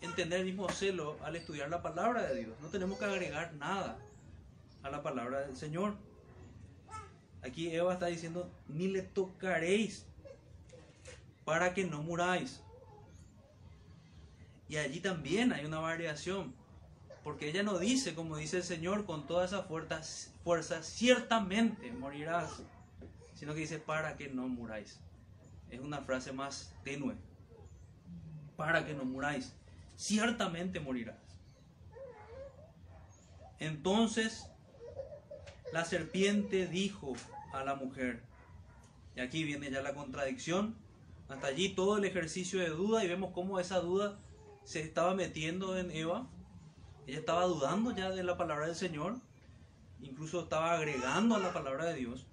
entender 0.00 0.40
el 0.40 0.46
mismo 0.46 0.68
celo 0.68 1.18
al 1.22 1.36
estudiar 1.36 1.68
la 1.68 1.82
palabra 1.82 2.22
de 2.22 2.44
Dios. 2.44 2.56
No 2.60 2.68
tenemos 2.68 2.98
que 2.98 3.04
agregar 3.04 3.54
nada 3.54 3.98
a 4.82 4.90
la 4.90 5.02
palabra 5.02 5.40
del 5.40 5.56
Señor. 5.56 5.94
Aquí 7.42 7.74
Eva 7.74 7.92
está 7.92 8.06
diciendo, 8.06 8.50
ni 8.68 8.88
le 8.88 9.02
tocaréis 9.02 10.06
para 11.44 11.74
que 11.74 11.84
no 11.84 12.02
muráis. 12.02 12.60
Y 14.68 14.78
allí 14.78 15.00
también 15.00 15.52
hay 15.52 15.64
una 15.64 15.78
variación, 15.78 16.54
porque 17.26 17.48
ella 17.48 17.64
no 17.64 17.80
dice, 17.80 18.14
como 18.14 18.36
dice 18.36 18.58
el 18.58 18.62
Señor, 18.62 19.04
con 19.04 19.26
toda 19.26 19.46
esa 19.46 19.64
fuerza, 19.64 20.00
fuerza 20.44 20.84
ciertamente 20.84 21.90
morirás, 21.90 22.62
sino 23.34 23.52
que 23.52 23.62
dice, 23.62 23.80
para 23.80 24.16
que 24.16 24.28
no 24.28 24.46
muráis. 24.46 25.00
Es 25.68 25.80
una 25.80 26.02
frase 26.02 26.30
más 26.30 26.72
tenue, 26.84 27.16
para 28.56 28.86
que 28.86 28.94
no 28.94 29.04
muráis, 29.04 29.52
ciertamente 29.96 30.78
morirás. 30.78 31.16
Entonces 33.58 34.46
la 35.72 35.84
serpiente 35.84 36.68
dijo 36.68 37.14
a 37.52 37.64
la 37.64 37.74
mujer, 37.74 38.22
y 39.16 39.20
aquí 39.20 39.42
viene 39.42 39.68
ya 39.68 39.82
la 39.82 39.94
contradicción, 39.94 40.76
hasta 41.28 41.48
allí 41.48 41.70
todo 41.70 41.98
el 41.98 42.04
ejercicio 42.04 42.60
de 42.60 42.68
duda 42.68 43.02
y 43.02 43.08
vemos 43.08 43.32
cómo 43.34 43.58
esa 43.58 43.80
duda 43.80 44.16
se 44.62 44.80
estaba 44.80 45.16
metiendo 45.16 45.76
en 45.76 45.90
Eva. 45.90 46.28
Ella 47.06 47.18
estaba 47.18 47.44
dudando 47.44 47.94
ya 47.94 48.10
de 48.10 48.22
la 48.22 48.36
palabra 48.36 48.66
del 48.66 48.74
Señor, 48.74 49.16
incluso 50.00 50.42
estaba 50.42 50.72
agregando 50.72 51.36
a 51.36 51.38
la 51.38 51.52
palabra 51.52 51.84
de 51.86 51.94
Dios. 51.94 52.26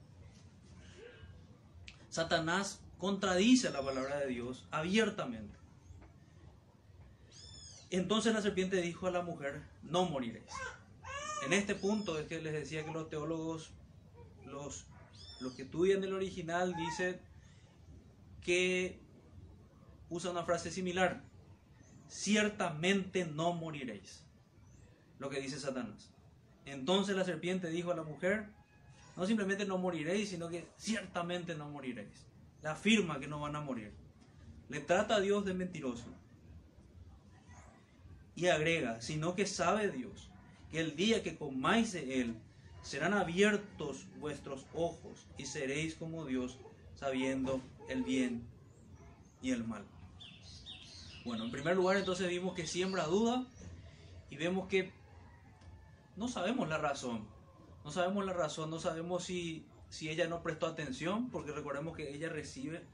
Satanás 2.10 2.80
contradice 2.98 3.70
la 3.70 3.84
palabra 3.84 4.20
de 4.20 4.28
Dios 4.28 4.66
abiertamente. 4.72 5.58
Entonces 7.90 8.34
la 8.34 8.42
serpiente 8.42 8.82
dijo 8.82 9.08
a 9.08 9.12
la 9.12 9.22
mujer, 9.22 9.62
no 9.84 10.06
moriréis. 10.06 10.52
En 11.46 11.54
este 11.54 11.76
punto 11.76 12.18
es 12.18 12.28
que 12.28 12.42
les 12.42 12.54
decía 12.54 12.84
que 12.84 12.92
los 12.92 13.10
teólogos, 13.10 13.72
los, 14.46 14.86
los 15.42 15.54
que 15.54 15.64
estudian 15.64 16.04
el 16.04 16.14
original, 16.14 16.76
dicen 16.76 17.20
que 18.42 19.00
usa 20.10 20.32
una 20.32 20.44
frase 20.44 20.72
similar 20.72 21.22
ciertamente 22.08 23.26
no 23.26 23.54
moriréis. 23.54 24.23
Lo 25.20 25.30
que 25.30 25.40
dice 25.40 25.60
Satanás. 25.60 26.12
Entonces 26.66 27.16
la 27.16 27.26
serpiente 27.26 27.70
dijo 27.70 27.92
a 27.92 27.96
la 27.96 28.04
mujer, 28.04 28.48
no 29.16 29.26
simplemente 29.26 29.66
no 29.66 29.78
moriréis, 29.78 30.30
sino 30.30 30.50
que 30.50 30.68
ciertamente 30.78 31.56
no 31.56 31.70
moriréis. 31.70 32.26
Le 32.62 32.70
afirma 32.70 33.20
que 33.20 33.28
no 33.28 33.40
van 33.40 33.56
a 33.56 33.62
morir. 33.62 33.94
Le 34.70 34.80
trata 34.80 35.16
a 35.16 35.20
Dios 35.20 35.46
de 35.46 35.54
mentiroso. 35.54 36.06
Y 38.36 38.48
agrega, 38.48 39.02
sino 39.02 39.36
que 39.36 39.46
sabe 39.46 39.92
Dios 39.92 40.30
que 40.74 40.80
el 40.80 40.96
día 40.96 41.22
que 41.22 41.38
comáis 41.38 41.94
de 41.94 42.22
él, 42.22 42.36
serán 42.82 43.14
abiertos 43.14 44.08
vuestros 44.20 44.66
ojos 44.74 45.28
y 45.38 45.46
seréis 45.46 45.94
como 45.94 46.26
Dios, 46.26 46.58
sabiendo 46.96 47.62
el 47.88 48.04
bien 48.04 48.44
y 49.42 49.52
el 49.52 49.64
mal. 49.64 49.86
Bueno, 51.26 51.46
en 51.46 51.52
primer 51.52 51.76
lugar 51.76 51.98
entonces 51.98 52.28
vimos 52.28 52.56
que 52.56 52.66
siembra 52.66 53.06
duda 53.06 53.46
y 54.32 54.36
vemos 54.36 54.68
que 54.68 54.92
no 56.16 56.28
sabemos 56.28 56.70
la 56.70 56.78
razón. 56.78 57.28
No 57.84 57.92
sabemos 57.92 58.26
la 58.26 58.34
razón, 58.34 58.70
no 58.70 58.80
sabemos 58.80 59.26
si, 59.26 59.66
si 59.90 60.10
ella 60.10 60.28
no 60.28 60.42
prestó 60.42 60.68
atención, 60.68 61.30
porque 61.30 61.52
recordemos 61.52 61.96
que 61.96 62.14
ella 62.14 62.30
recibe, 62.30 62.86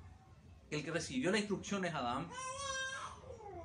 el 0.71 0.83
que 0.83 0.91
recibió 0.91 1.31
la 1.31 1.37
instrucción 1.37 1.85
es 1.85 1.93
Adán, 1.93 2.27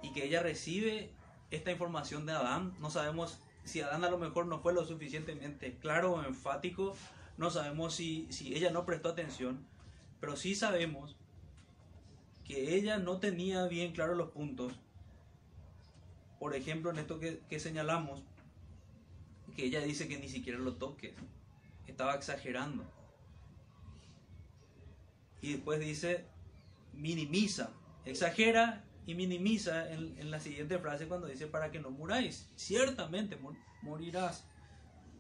y 0.03 0.13
que 0.13 0.25
ella 0.25 0.43
recibe 0.43 1.11
esta 1.51 1.71
información 1.71 2.27
de 2.27 2.33
Adán. 2.33 2.75
No 2.79 2.91
sabemos 2.91 3.39
si 3.65 3.81
Adán 3.81 4.05
a 4.05 4.11
lo 4.11 4.19
mejor 4.19 4.47
no 4.47 4.61
fue 4.61 4.75
lo 4.75 4.85
suficientemente 4.85 5.79
claro 5.79 6.13
o 6.13 6.23
enfático, 6.23 6.95
no 7.39 7.51
sabemos 7.51 7.95
si, 7.95 8.27
si 8.31 8.55
ella 8.55 8.71
no 8.71 8.85
prestó 8.85 9.09
atención, 9.09 9.67
pero 10.21 10.37
sí 10.37 10.55
sabemos 10.55 11.17
que 12.45 12.77
ella 12.77 12.99
no 12.99 13.19
tenía 13.19 13.65
bien 13.67 13.93
claros 13.93 14.17
los 14.17 14.31
puntos. 14.31 14.75
Por 16.39 16.55
ejemplo, 16.55 16.91
en 16.91 16.99
esto 16.99 17.19
que, 17.19 17.59
señalamos, 17.61 18.23
que 19.55 19.65
ella 19.65 19.81
dice 19.81 20.09
que 20.09 20.19
ni 20.19 20.29
siquiera 20.29 20.59
lo 20.59 20.75
toque. 20.75 21.15
Estaba 21.87 22.15
exagerando. 22.15 22.85
Y 25.41 25.53
después 25.53 25.81
dice, 25.81 26.25
minimiza, 26.93 27.71
exagera 28.05 28.85
y 29.07 29.15
minimiza 29.15 29.91
en, 29.93 30.31
la 30.31 30.41
siguiente 30.41 30.79
frase 30.79 31.07
cuando 31.07 31.27
dice 31.27 31.47
para 31.47 31.71
que 31.71 31.81
no 31.81 31.91
muráis. 31.91 32.49
Ciertamente 32.57 33.39
morirás. 33.83 34.45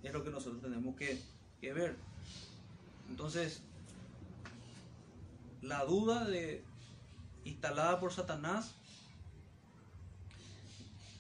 Es 0.03 0.13
lo 0.13 0.25
que 0.25 0.31
nosotros 0.31 0.63
tenemos 0.63 0.97
que, 0.97 1.21
que 1.61 1.73
ver. 1.73 1.97
Entonces, 3.11 3.63
la 5.63 5.85
duda 5.85 6.25
de, 6.25 6.65
instalada 7.45 8.01
por 8.01 8.13
Satanás, 8.13 8.75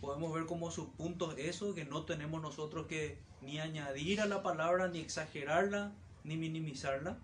podemos 0.05 0.33
ver 0.33 0.47
como 0.47 0.71
sus 0.71 0.89
puntos 0.91 1.35
eso, 1.39 1.75
que 1.75 1.85
no 1.85 2.05
tenemos 2.05 2.43
nosotros 2.43 2.87
que 2.87 3.19
ni 3.43 3.59
añadir 3.59 4.21
a 4.21 4.27
la 4.27 4.43
palabra, 4.43 4.89
ni 4.89 5.01
exagerarla, 5.01 5.93
ni 6.23 6.37
minimizarla. 6.37 7.19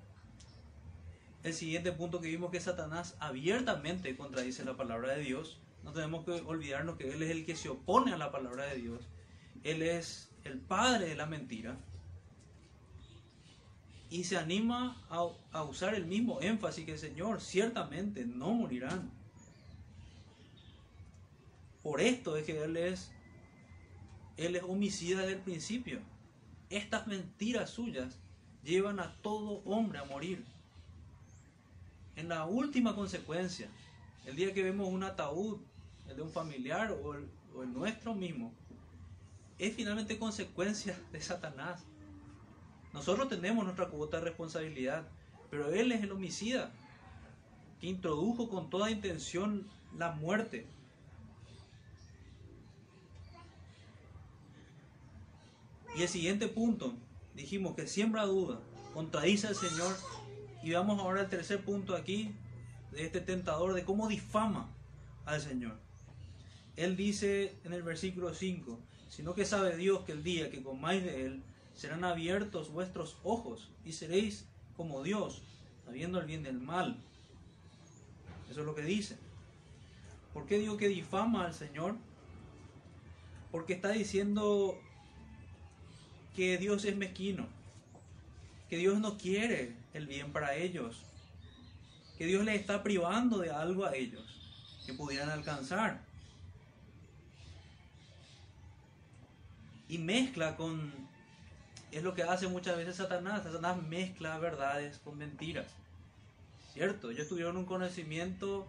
El 1.42 1.54
siguiente 1.54 1.92
punto 1.92 2.20
que 2.20 2.28
vimos 2.28 2.50
que 2.50 2.60
Satanás 2.60 3.16
abiertamente 3.20 4.16
contradice 4.16 4.64
la 4.64 4.76
palabra 4.76 5.14
de 5.14 5.22
Dios. 5.22 5.58
No 5.82 5.92
tenemos 5.92 6.24
que 6.24 6.32
olvidarnos 6.32 6.96
que 6.96 7.10
Él 7.12 7.22
es 7.22 7.30
el 7.30 7.46
que 7.46 7.56
se 7.56 7.70
opone 7.70 8.12
a 8.12 8.18
la 8.18 8.30
palabra 8.30 8.66
de 8.66 8.76
Dios. 8.76 9.08
Él 9.62 9.82
es 9.82 10.30
el 10.44 10.58
padre 10.58 11.08
de 11.08 11.16
la 11.16 11.26
mentira 11.26 11.78
y 14.10 14.24
se 14.24 14.36
anima 14.36 15.00
a, 15.08 15.62
usar 15.62 15.94
el 15.94 16.04
mismo 16.04 16.40
énfasis 16.40 16.84
que 16.84 16.92
el 16.92 16.98
Señor, 16.98 17.40
ciertamente 17.40 18.26
no 18.26 18.52
morirán. 18.52 19.10
Por 21.82 22.00
esto 22.00 22.36
es 22.36 22.44
que 22.44 22.62
Él 22.62 22.76
es, 22.76 23.10
Él 24.36 24.56
es 24.56 24.62
homicida 24.62 25.20
desde 25.20 25.34
el 25.34 25.40
principio. 25.40 26.00
Estas 26.68 27.06
mentiras 27.06 27.70
suyas 27.70 28.18
llevan 28.62 29.00
a 29.00 29.14
todo 29.22 29.62
hombre 29.64 29.98
a 29.98 30.04
morir. 30.04 30.44
En 32.16 32.28
la 32.28 32.44
última 32.44 32.94
consecuencia, 32.94 33.68
el 34.26 34.36
día 34.36 34.52
que 34.52 34.62
vemos 34.62 34.88
un 34.88 35.02
ataúd, 35.02 35.58
el 36.08 36.16
de 36.16 36.22
un 36.22 36.30
familiar 36.30 36.92
o 36.92 37.14
el, 37.14 37.28
o 37.54 37.62
el 37.62 37.72
nuestro 37.72 38.14
mismo, 38.14 38.52
es 39.58 39.74
finalmente 39.74 40.18
consecuencia 40.18 40.98
de 41.12 41.20
Satanás. 41.20 41.84
Nosotros 42.92 43.28
tenemos 43.28 43.64
nuestra 43.64 43.88
cuota 43.88 44.18
de 44.18 44.24
responsabilidad, 44.24 45.06
pero 45.50 45.72
Él 45.72 45.92
es 45.92 46.02
el 46.02 46.12
homicida 46.12 46.72
que 47.80 47.86
introdujo 47.86 48.48
con 48.48 48.68
toda 48.68 48.90
intención 48.90 49.66
la 49.96 50.12
muerte. 50.12 50.66
Y 55.96 56.03
el 56.03 56.09
siguiente 56.09 56.48
punto, 56.48 56.94
dijimos 57.35 57.74
que 57.74 57.87
siembra 57.87 58.24
duda, 58.24 58.61
contradice 58.94 59.48
al 59.48 59.57
Señor. 59.57 59.96
Y 60.62 60.72
vamos 60.72 61.00
ahora 61.00 61.20
al 61.20 61.29
tercer 61.29 61.64
punto 61.64 61.96
aquí, 61.96 62.35
de 62.92 63.07
este 63.07 63.20
tentador, 63.20 63.74
de 63.74 63.85
cómo 63.85 64.09
difama 64.09 64.70
al 65.24 65.40
Señor. 65.40 65.79
Él 66.76 66.96
dice 66.96 67.59
en 67.64 67.72
el 67.72 67.83
versículo 67.83 68.35
5, 68.35 68.79
sino 69.09 69.35
que 69.35 69.44
sabe 69.44 69.76
Dios 69.76 70.00
que 70.05 70.12
el 70.12 70.22
día 70.22 70.50
que 70.50 70.62
comáis 70.62 71.03
de 71.03 71.26
Él, 71.26 71.42
serán 71.74 72.05
abiertos 72.05 72.70
vuestros 72.70 73.16
ojos 73.22 73.70
y 73.85 73.92
seréis 73.92 74.46
como 74.76 75.03
Dios, 75.03 75.42
sabiendo 75.85 76.20
el 76.20 76.26
bien 76.26 76.42
del 76.42 76.61
mal. 76.61 77.03
Eso 78.50 78.61
es 78.61 78.66
lo 78.66 78.74
que 78.74 78.83
dice. 78.83 79.16
¿Por 80.33 80.46
qué 80.46 80.59
digo 80.59 80.76
que 80.76 80.88
difama 80.88 81.46
al 81.46 81.55
Señor? 81.55 81.96
Porque 83.50 83.72
está 83.72 83.90
diciendo 83.90 84.79
que 86.40 86.57
Dios 86.57 86.87
es 86.87 86.96
mezquino, 86.96 87.46
que 88.70 88.79
Dios 88.79 88.98
no 88.98 89.18
quiere 89.18 89.74
el 89.92 90.07
bien 90.07 90.33
para 90.33 90.55
ellos, 90.55 91.03
que 92.16 92.24
Dios 92.24 92.42
les 92.46 92.59
está 92.59 92.83
privando 92.83 93.37
de 93.37 93.50
algo 93.50 93.85
a 93.85 93.94
ellos 93.94 94.24
que 94.87 94.94
pudieran 94.94 95.29
alcanzar. 95.29 96.00
Y 99.87 99.98
mezcla 99.98 100.57
con, 100.57 100.90
es 101.92 102.03
lo 102.03 102.14
que 102.14 102.22
hace 102.22 102.48
muchas 102.48 102.79
veces 102.79 102.96
Satanás, 102.96 103.42
Satanás 103.42 103.76
mezcla 103.83 104.38
verdades 104.38 104.96
con 105.05 105.18
mentiras. 105.18 105.66
¿Cierto? 106.72 107.11
Ellos 107.11 107.29
tuvieron 107.29 107.59
un 107.59 107.66
conocimiento 107.66 108.66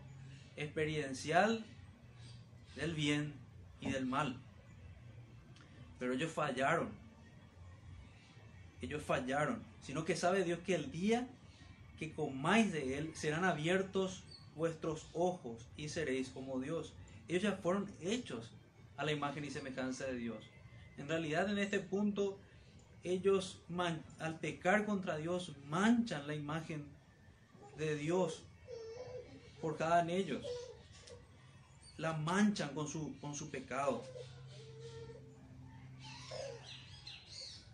experiencial 0.57 1.63
del 2.75 2.95
bien 2.95 3.33
y 3.79 3.91
del 3.91 4.05
mal. 4.05 4.35
Pero 5.99 6.11
ellos 6.11 6.33
fallaron. 6.33 7.00
Ellos 8.81 9.03
fallaron. 9.03 9.63
Sino 9.81 10.05
que 10.05 10.15
sabe 10.15 10.43
Dios 10.43 10.59
que 10.65 10.75
el 10.75 10.91
día 10.91 11.27
que 11.99 12.13
comáis 12.13 12.71
de 12.71 12.97
él 12.97 13.11
serán 13.15 13.45
abiertos 13.45 14.23
vuestros 14.55 15.07
ojos 15.13 15.67
y 15.77 15.89
seréis 15.89 16.29
como 16.29 16.59
Dios. 16.59 16.93
Ellos 17.27 17.43
ya 17.43 17.53
fueron 17.53 17.89
hechos 18.01 18.51
a 18.97 19.05
la 19.05 19.11
imagen 19.11 19.45
y 19.45 19.51
semejanza 19.51 20.05
de 20.05 20.15
Dios. 20.15 20.43
En 20.97 21.07
realidad 21.07 21.49
en 21.49 21.57
este 21.57 21.79
punto 21.79 22.37
ellos 23.03 23.59
al 24.19 24.39
pecar 24.39 24.85
contra 24.85 25.17
Dios 25.17 25.53
manchan 25.67 26.27
la 26.27 26.35
imagen 26.35 26.85
de 27.77 27.95
Dios 27.95 28.43
por 29.61 29.77
cada 29.77 30.01
en 30.01 30.09
ellos. 30.09 30.45
La 31.97 32.13
manchan 32.13 32.73
con 32.73 32.87
su, 32.87 33.17
con 33.19 33.35
su 33.35 33.49
pecado. 33.49 34.03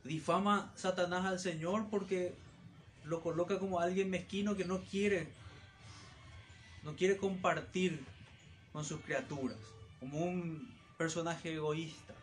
Difama 0.08 0.72
Satanás 0.76 1.26
al 1.26 1.40
Señor 1.40 1.88
porque 1.90 2.34
lo 3.04 3.22
coloca 3.22 3.60
como 3.60 3.80
alguien 3.80 4.10
mezquino 4.10 4.56
que 4.56 4.66
no 4.66 4.82
quiere 4.82 5.28
no 6.84 6.96
quiere 6.96 7.18
compartir 7.18 8.02
con 8.72 8.86
sus 8.86 9.02
criaturas, 9.02 9.58
como 10.00 10.20
un 10.20 10.74
personaje 10.98 11.54
egoísta. 11.54 12.14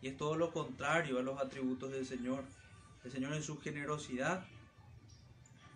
Y 0.00 0.08
es 0.08 0.16
todo 0.16 0.34
lo 0.34 0.52
contrario 0.52 1.18
a 1.18 1.22
los 1.22 1.38
atributos 1.40 1.92
del 1.92 2.04
Señor. 2.04 2.42
El 3.04 3.12
Señor 3.12 3.34
en 3.34 3.42
su 3.42 3.60
generosidad 3.60 4.44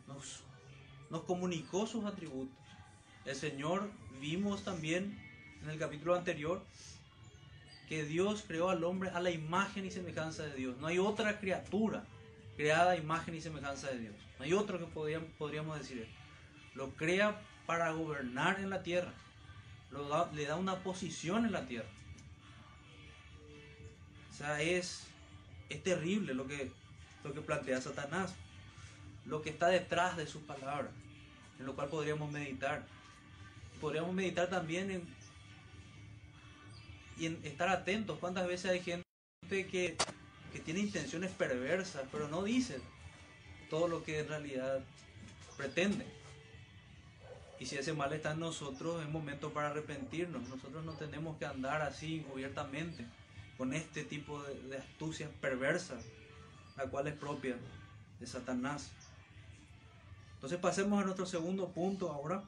nos, 0.08 0.40
nos 1.10 1.22
comunicó 1.22 1.86
sus 1.86 2.04
atributos. 2.04 2.56
El 3.24 3.36
Señor 3.36 3.88
vimos 4.20 4.64
también 4.64 5.16
en 5.62 5.70
el 5.70 5.78
capítulo 5.78 6.16
anterior 6.16 6.64
que 7.88 8.04
Dios 8.04 8.44
creó 8.46 8.68
al 8.70 8.82
hombre 8.84 9.10
a 9.10 9.20
la 9.20 9.30
imagen 9.30 9.84
y 9.84 9.90
semejanza 9.90 10.44
de 10.44 10.54
Dios. 10.54 10.76
No 10.78 10.88
hay 10.88 10.98
otra 10.98 11.38
criatura 11.38 12.04
creada 12.56 12.92
a 12.92 12.96
imagen 12.96 13.34
y 13.34 13.40
semejanza 13.40 13.88
de 13.88 13.98
Dios. 13.98 14.14
No 14.38 14.44
hay 14.44 14.52
otro 14.52 14.78
que 14.78 14.86
podríamos, 14.86 15.78
decir. 15.78 16.06
Lo 16.74 16.90
crea 16.90 17.40
para 17.66 17.92
gobernar 17.92 18.60
en 18.60 18.70
la 18.70 18.82
tierra. 18.82 19.12
le 20.34 20.46
da 20.46 20.56
una 20.56 20.76
posición 20.76 21.44
en 21.46 21.52
la 21.52 21.66
tierra. 21.66 21.88
O 24.30 24.34
sea, 24.34 24.60
es, 24.60 25.04
es 25.68 25.82
terrible 25.82 26.34
lo 26.34 26.46
que, 26.46 26.70
lo 27.24 27.32
que 27.32 27.40
plantea 27.40 27.80
Satanás. 27.80 28.34
Lo 29.26 29.42
que 29.42 29.50
está 29.50 29.68
detrás 29.68 30.16
de 30.16 30.26
sus 30.26 30.42
palabras. 30.42 30.90
En 31.60 31.66
lo 31.66 31.74
cual 31.74 31.88
podríamos 31.88 32.30
meditar. 32.32 32.84
Podríamos 33.80 34.12
meditar 34.12 34.48
también 34.48 34.90
en, 34.90 35.15
y 37.16 37.26
en 37.26 37.40
estar 37.44 37.68
atentos. 37.68 38.18
¿Cuántas 38.18 38.46
veces 38.46 38.70
hay 38.70 38.80
gente 38.80 39.04
que, 39.48 39.96
que 40.52 40.60
tiene 40.60 40.80
intenciones 40.80 41.30
perversas, 41.32 42.04
pero 42.12 42.28
no 42.28 42.42
dice 42.42 42.80
todo 43.70 43.88
lo 43.88 44.02
que 44.02 44.20
en 44.20 44.28
realidad 44.28 44.80
pretende? 45.56 46.06
Y 47.58 47.66
si 47.66 47.76
ese 47.76 47.94
mal 47.94 48.12
está 48.12 48.32
en 48.32 48.40
nosotros, 48.40 49.02
es 49.02 49.08
momento 49.08 49.52
para 49.52 49.70
arrepentirnos. 49.70 50.46
Nosotros 50.48 50.84
no 50.84 50.92
tenemos 50.92 51.38
que 51.38 51.46
andar 51.46 51.80
así 51.80 52.24
abiertamente 52.30 53.06
con 53.56 53.72
este 53.72 54.04
tipo 54.04 54.42
de, 54.42 54.60
de 54.68 54.76
astucias 54.76 55.30
perversas, 55.40 56.04
la 56.76 56.84
cual 56.84 57.06
es 57.06 57.14
propia 57.14 57.56
de 58.20 58.26
Satanás. 58.26 58.90
Entonces 60.34 60.58
pasemos 60.58 61.00
a 61.00 61.04
nuestro 61.04 61.24
segundo 61.24 61.70
punto 61.70 62.12
ahora. 62.12 62.44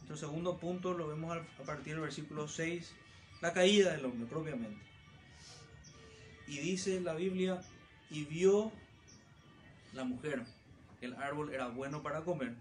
Nuestro 0.00 0.16
segundo 0.16 0.58
punto 0.58 0.92
lo 0.92 1.06
vemos 1.06 1.36
a 1.36 1.62
partir 1.62 1.94
del 1.94 2.02
versículo 2.02 2.48
6, 2.48 2.92
la 3.40 3.52
caída 3.52 3.92
del 3.92 4.04
hombre 4.04 4.26
propiamente. 4.26 4.84
Y 6.46 6.58
dice 6.58 7.00
la 7.00 7.14
Biblia, 7.14 7.60
y 8.10 8.24
vio 8.24 8.72
la 9.92 10.04
mujer 10.04 10.42
que 10.98 11.06
el 11.06 11.14
árbol 11.14 11.52
era 11.54 11.68
bueno 11.68 12.02
para 12.02 12.22
comer 12.22 12.54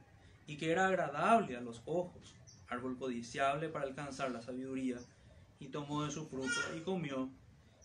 y 0.47 0.57
que 0.57 0.71
era 0.71 0.87
agradable 0.87 1.57
a 1.57 1.61
los 1.61 1.81
ojos, 1.85 2.33
árbol 2.69 2.97
codiciable 2.97 3.69
para 3.69 3.85
alcanzar 3.85 4.31
la 4.31 4.41
sabiduría, 4.41 4.97
y 5.59 5.67
tomó 5.67 6.03
de 6.03 6.11
su 6.11 6.27
fruto 6.27 6.59
y 6.75 6.79
comió, 6.79 7.29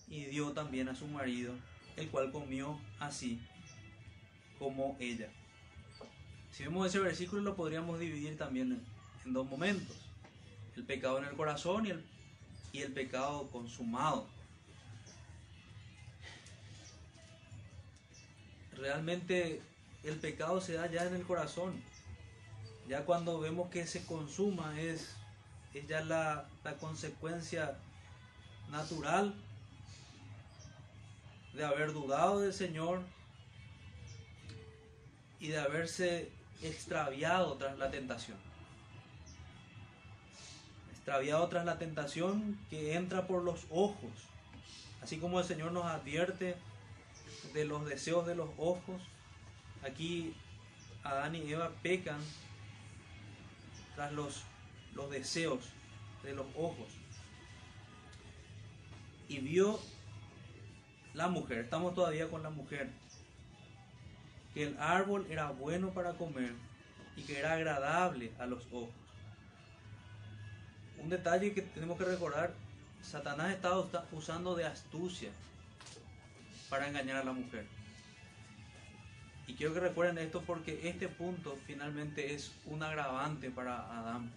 y 0.08 0.24
dio 0.26 0.52
también 0.52 0.88
a 0.88 0.94
su 0.94 1.06
marido, 1.06 1.52
el 1.96 2.08
cual 2.08 2.32
comió 2.32 2.80
así 3.00 3.38
como 4.58 4.96
ella. 4.98 5.28
Si 6.52 6.62
vemos 6.62 6.86
ese 6.86 7.00
versículo 7.00 7.42
lo 7.42 7.54
podríamos 7.54 7.98
dividir 7.98 8.38
también 8.38 8.80
en, 9.26 9.32
dos 9.32 9.46
momentos, 9.46 9.96
el 10.76 10.84
pecado 10.84 11.18
en 11.18 11.24
el 11.24 11.34
corazón 11.34 11.84
y 11.86 11.90
el, 11.90 12.04
y 12.74 12.82
el 12.82 12.92
pecado 12.92 13.48
consumado. 13.50 14.26
Realmente 18.76 19.62
el 20.02 20.16
pecado 20.16 20.60
se 20.60 20.74
da 20.74 20.90
ya 20.90 21.06
en 21.06 21.14
el 21.14 21.22
corazón 21.22 21.82
ya 22.88 23.04
cuando 23.04 23.40
vemos 23.40 23.70
que 23.70 23.86
se 23.86 24.04
consuma 24.04 24.78
es, 24.78 25.16
ya 25.88 26.02
la 26.02 26.46
consecuencia 26.80 27.78
natural 28.70 29.34
de 31.54 31.64
haber 31.64 31.92
dudado 31.92 32.40
del 32.40 32.52
Señor 32.52 33.02
y 35.40 35.48
de 35.48 35.58
haberse 35.58 36.30
extraviado 36.62 37.54
tras 37.54 37.78
la 37.78 37.90
tentación. 37.90 38.53
Extraviado 41.04 41.46
tras 41.48 41.66
la 41.66 41.76
tentación 41.76 42.58
que 42.70 42.94
entra 42.94 43.26
por 43.26 43.44
los 43.44 43.66
ojos. 43.68 44.10
Así 45.02 45.18
como 45.18 45.38
el 45.38 45.44
Señor 45.44 45.70
nos 45.70 45.84
advierte 45.84 46.56
de 47.52 47.66
los 47.66 47.84
deseos 47.84 48.26
de 48.26 48.34
los 48.34 48.48
ojos, 48.56 49.02
aquí 49.82 50.34
Adán 51.02 51.34
y 51.34 51.52
Eva 51.52 51.72
pecan 51.82 52.18
tras 53.94 54.12
los, 54.12 54.44
los 54.94 55.10
deseos 55.10 55.60
de 56.22 56.32
los 56.32 56.46
ojos. 56.56 56.88
Y 59.28 59.40
vio 59.40 59.78
la 61.12 61.28
mujer, 61.28 61.58
estamos 61.58 61.94
todavía 61.94 62.30
con 62.30 62.42
la 62.42 62.48
mujer, 62.48 62.88
que 64.54 64.68
el 64.68 64.78
árbol 64.78 65.26
era 65.28 65.50
bueno 65.50 65.90
para 65.90 66.14
comer 66.14 66.54
y 67.14 67.24
que 67.24 67.40
era 67.40 67.52
agradable 67.52 68.32
a 68.38 68.46
los 68.46 68.64
ojos. 68.72 69.03
Un 70.98 71.08
detalle 71.08 71.52
que 71.52 71.62
tenemos 71.62 71.98
que 71.98 72.04
recordar, 72.04 72.54
Satanás 73.02 73.52
estaba 73.52 73.86
usando 74.12 74.54
de 74.54 74.64
astucia 74.64 75.30
para 76.70 76.88
engañar 76.88 77.18
a 77.18 77.24
la 77.24 77.32
mujer. 77.32 77.66
Y 79.46 79.54
quiero 79.54 79.74
que 79.74 79.80
recuerden 79.80 80.18
esto 80.18 80.42
porque 80.46 80.88
este 80.88 81.08
punto 81.08 81.56
finalmente 81.66 82.34
es 82.34 82.52
un 82.64 82.82
agravante 82.82 83.50
para 83.50 83.98
Adán. 83.98 84.32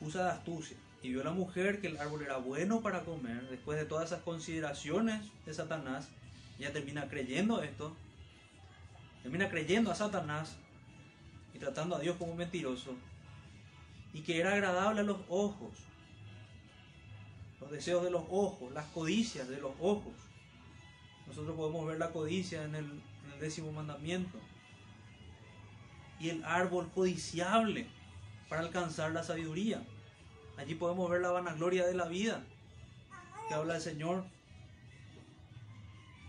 Usa 0.00 0.24
de 0.24 0.30
astucia 0.30 0.76
y 1.02 1.10
vio 1.10 1.20
a 1.20 1.24
la 1.24 1.32
mujer 1.32 1.80
que 1.80 1.88
el 1.88 1.98
árbol 1.98 2.22
era 2.22 2.38
bueno 2.38 2.80
para 2.80 3.04
comer. 3.04 3.48
Después 3.48 3.78
de 3.78 3.84
todas 3.84 4.06
esas 4.06 4.22
consideraciones 4.22 5.22
de 5.44 5.52
Satanás, 5.52 6.08
ya 6.58 6.72
termina 6.72 7.08
creyendo 7.08 7.62
esto. 7.62 7.94
Termina 9.22 9.50
creyendo 9.50 9.90
a 9.90 9.94
Satanás 9.94 10.56
y 11.52 11.58
tratando 11.58 11.96
a 11.96 12.00
Dios 12.00 12.16
como 12.16 12.34
mentiroso. 12.34 12.96
Y 14.16 14.22
que 14.22 14.40
era 14.40 14.54
agradable 14.54 15.02
a 15.02 15.04
los 15.04 15.18
ojos. 15.28 15.72
Los 17.60 17.70
deseos 17.70 18.02
de 18.02 18.10
los 18.10 18.22
ojos, 18.30 18.72
las 18.72 18.86
codicias 18.86 19.46
de 19.46 19.60
los 19.60 19.72
ojos. 19.78 20.14
Nosotros 21.26 21.54
podemos 21.54 21.86
ver 21.86 21.98
la 21.98 22.12
codicia 22.12 22.64
en 22.64 22.76
el 22.76 23.02
décimo 23.38 23.72
mandamiento. 23.72 24.38
Y 26.18 26.30
el 26.30 26.42
árbol 26.46 26.90
codiciable 26.94 27.88
para 28.48 28.62
alcanzar 28.62 29.12
la 29.12 29.22
sabiduría. 29.22 29.82
Allí 30.56 30.74
podemos 30.76 31.10
ver 31.10 31.20
la 31.20 31.32
vanagloria 31.32 31.86
de 31.86 31.94
la 31.94 32.06
vida 32.06 32.42
que 33.48 33.54
habla 33.54 33.76
el 33.76 33.82
Señor. 33.82 34.24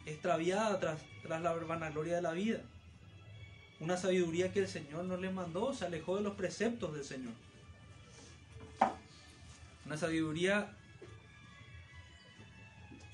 Extraviada 0.06 0.78
tras, 0.82 1.00
tras 1.24 1.42
la 1.42 1.54
vanagloria 1.54 2.18
de 2.18 2.22
la 2.22 2.34
vida. 2.34 2.60
Una 3.80 3.96
sabiduría 3.96 4.52
que 4.52 4.60
el 4.60 4.68
Señor 4.68 5.06
no 5.06 5.16
le 5.16 5.30
mandó, 5.30 5.74
se 5.74 5.86
alejó 5.86 6.18
de 6.18 6.24
los 6.24 6.36
preceptos 6.36 6.94
del 6.94 7.06
Señor. 7.06 7.47
Una 9.88 9.96
sabiduría 9.96 10.70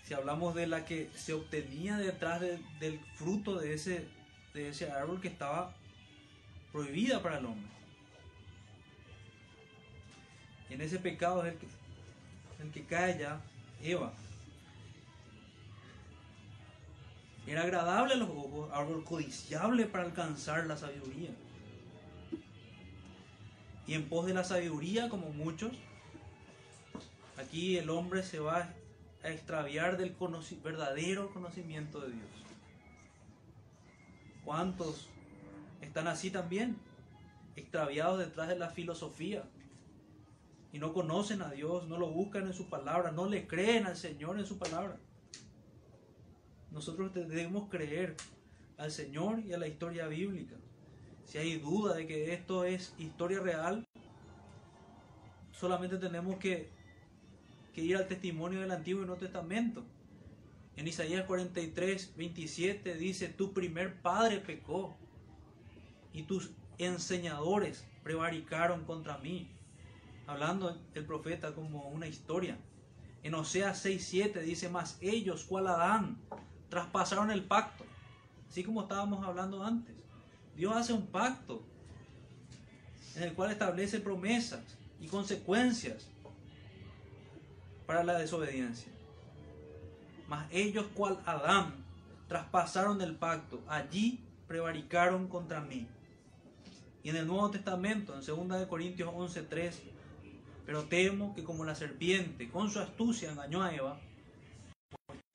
si 0.05 0.15
hablamos 0.15 0.55
de 0.55 0.65
la 0.65 0.85
que 0.85 1.11
se 1.15 1.33
obtenía 1.33 1.97
detrás 1.97 2.41
de- 2.41 2.59
del 2.79 2.99
fruto 3.13 3.59
de 3.59 3.75
ese, 3.75 4.07
de 4.55 4.69
ese 4.69 4.89
árbol 4.91 5.21
que 5.21 5.27
estaba 5.27 5.75
prohibida 6.71 7.21
para 7.21 7.37
el 7.37 7.45
hombre. 7.45 7.69
Y 10.67 10.73
en 10.73 10.81
ese 10.81 10.97
pecado 10.97 11.45
es 11.45 11.53
el 11.53 11.59
que, 11.59 11.67
el 12.63 12.71
que 12.71 12.83
cae 12.85 13.19
ya 13.19 13.39
Eva. 13.83 14.11
Era 17.45 17.61
agradable 17.61 18.15
a 18.15 18.17
los 18.17 18.29
ojos, 18.29 18.71
árbol 18.73 19.05
codiciable 19.05 19.85
para 19.85 20.05
alcanzar 20.05 20.65
la 20.65 20.75
sabiduría. 20.75 21.29
Y 23.85 23.93
en 23.93 24.09
pos 24.09 24.25
de 24.25 24.33
la 24.33 24.43
sabiduría, 24.43 25.07
como 25.07 25.29
muchos, 25.29 25.71
aquí 27.37 27.77
el 27.77 27.89
hombre 27.89 28.23
se 28.23 28.39
va 28.39 28.73
a 29.23 29.29
extraviar 29.29 29.97
del 29.97 30.15
verdadero 30.63 31.31
conocimiento 31.33 32.01
de 32.01 32.11
Dios. 32.11 32.29
¿Cuántos 34.43 35.09
están 35.81 36.07
así 36.07 36.31
también? 36.31 36.77
Extraviados 37.55 38.19
detrás 38.19 38.49
de 38.49 38.57
la 38.57 38.69
filosofía. 38.69 39.43
Y 40.71 40.79
no 40.79 40.91
conocen 40.91 41.41
a 41.43 41.51
Dios, 41.51 41.87
no 41.87 41.97
lo 41.97 42.09
buscan 42.09 42.47
en 42.47 42.53
su 42.53 42.67
palabra, 42.67 43.11
no 43.11 43.27
le 43.27 43.47
creen 43.47 43.85
al 43.85 43.95
Señor 43.95 44.39
en 44.39 44.45
su 44.45 44.57
palabra. 44.57 44.97
Nosotros 46.71 47.13
debemos 47.13 47.69
creer 47.69 48.17
al 48.77 48.91
Señor 48.91 49.39
y 49.41 49.53
a 49.53 49.57
la 49.59 49.67
historia 49.67 50.07
bíblica. 50.07 50.55
Si 51.25 51.37
hay 51.37 51.57
duda 51.59 51.93
de 51.93 52.07
que 52.07 52.33
esto 52.33 52.65
es 52.65 52.95
historia 52.97 53.39
real, 53.39 53.87
solamente 55.51 55.97
tenemos 55.97 56.37
que, 56.37 56.69
que 57.73 57.81
ir 57.81 57.97
al 57.97 58.07
testimonio 58.07 58.61
del 58.61 58.71
Antiguo 58.71 59.01
y 59.01 59.05
Nuevo 59.05 59.19
Testamento. 59.19 59.83
En 60.75 60.87
Isaías 60.87 61.25
43, 61.25 62.13
27 62.15 62.95
dice, 62.95 63.29
tu 63.29 63.53
primer 63.53 64.01
padre 64.01 64.39
pecó 64.39 64.95
y 66.13 66.23
tus 66.23 66.51
enseñadores 66.77 67.85
prevaricaron 68.03 68.85
contra 68.85 69.17
mí. 69.17 69.49
Hablando 70.25 70.79
el 70.93 71.05
profeta 71.05 71.53
como 71.53 71.89
una 71.89 72.07
historia. 72.07 72.57
En 73.23 73.33
Oseas 73.35 73.79
6, 73.79 74.05
7 74.05 74.41
dice, 74.41 74.69
más 74.69 74.97
ellos, 75.01 75.43
cual 75.43 75.67
Adán, 75.67 76.17
traspasaron 76.69 77.31
el 77.31 77.43
pacto. 77.43 77.85
Así 78.49 78.63
como 78.63 78.83
estábamos 78.83 79.25
hablando 79.25 79.63
antes. 79.63 79.95
Dios 80.55 80.75
hace 80.75 80.93
un 80.93 81.07
pacto 81.07 81.63
en 83.15 83.23
el 83.23 83.33
cual 83.33 83.51
establece 83.51 83.99
promesas 83.99 84.61
y 84.99 85.07
consecuencias 85.07 86.07
para 87.85 88.03
la 88.03 88.17
desobediencia. 88.17 88.91
Mas 90.27 90.47
ellos, 90.51 90.85
cual 90.93 91.19
Adán, 91.25 91.83
traspasaron 92.27 93.01
el 93.01 93.15
pacto, 93.15 93.61
allí 93.67 94.23
prevaricaron 94.47 95.27
contra 95.27 95.61
mí. 95.61 95.87
Y 97.03 97.09
en 97.09 97.17
el 97.17 97.27
Nuevo 97.27 97.51
Testamento, 97.51 98.13
en 98.13 98.25
2 98.25 98.59
de 98.59 98.67
Corintios 98.67 99.13
11:3, 99.13 99.81
pero 100.65 100.83
temo 100.85 101.35
que 101.35 101.43
como 101.43 101.65
la 101.65 101.75
serpiente 101.75 102.49
con 102.49 102.69
su 102.69 102.79
astucia 102.79 103.31
engañó 103.31 103.61
a 103.61 103.75
Eva, 103.75 103.99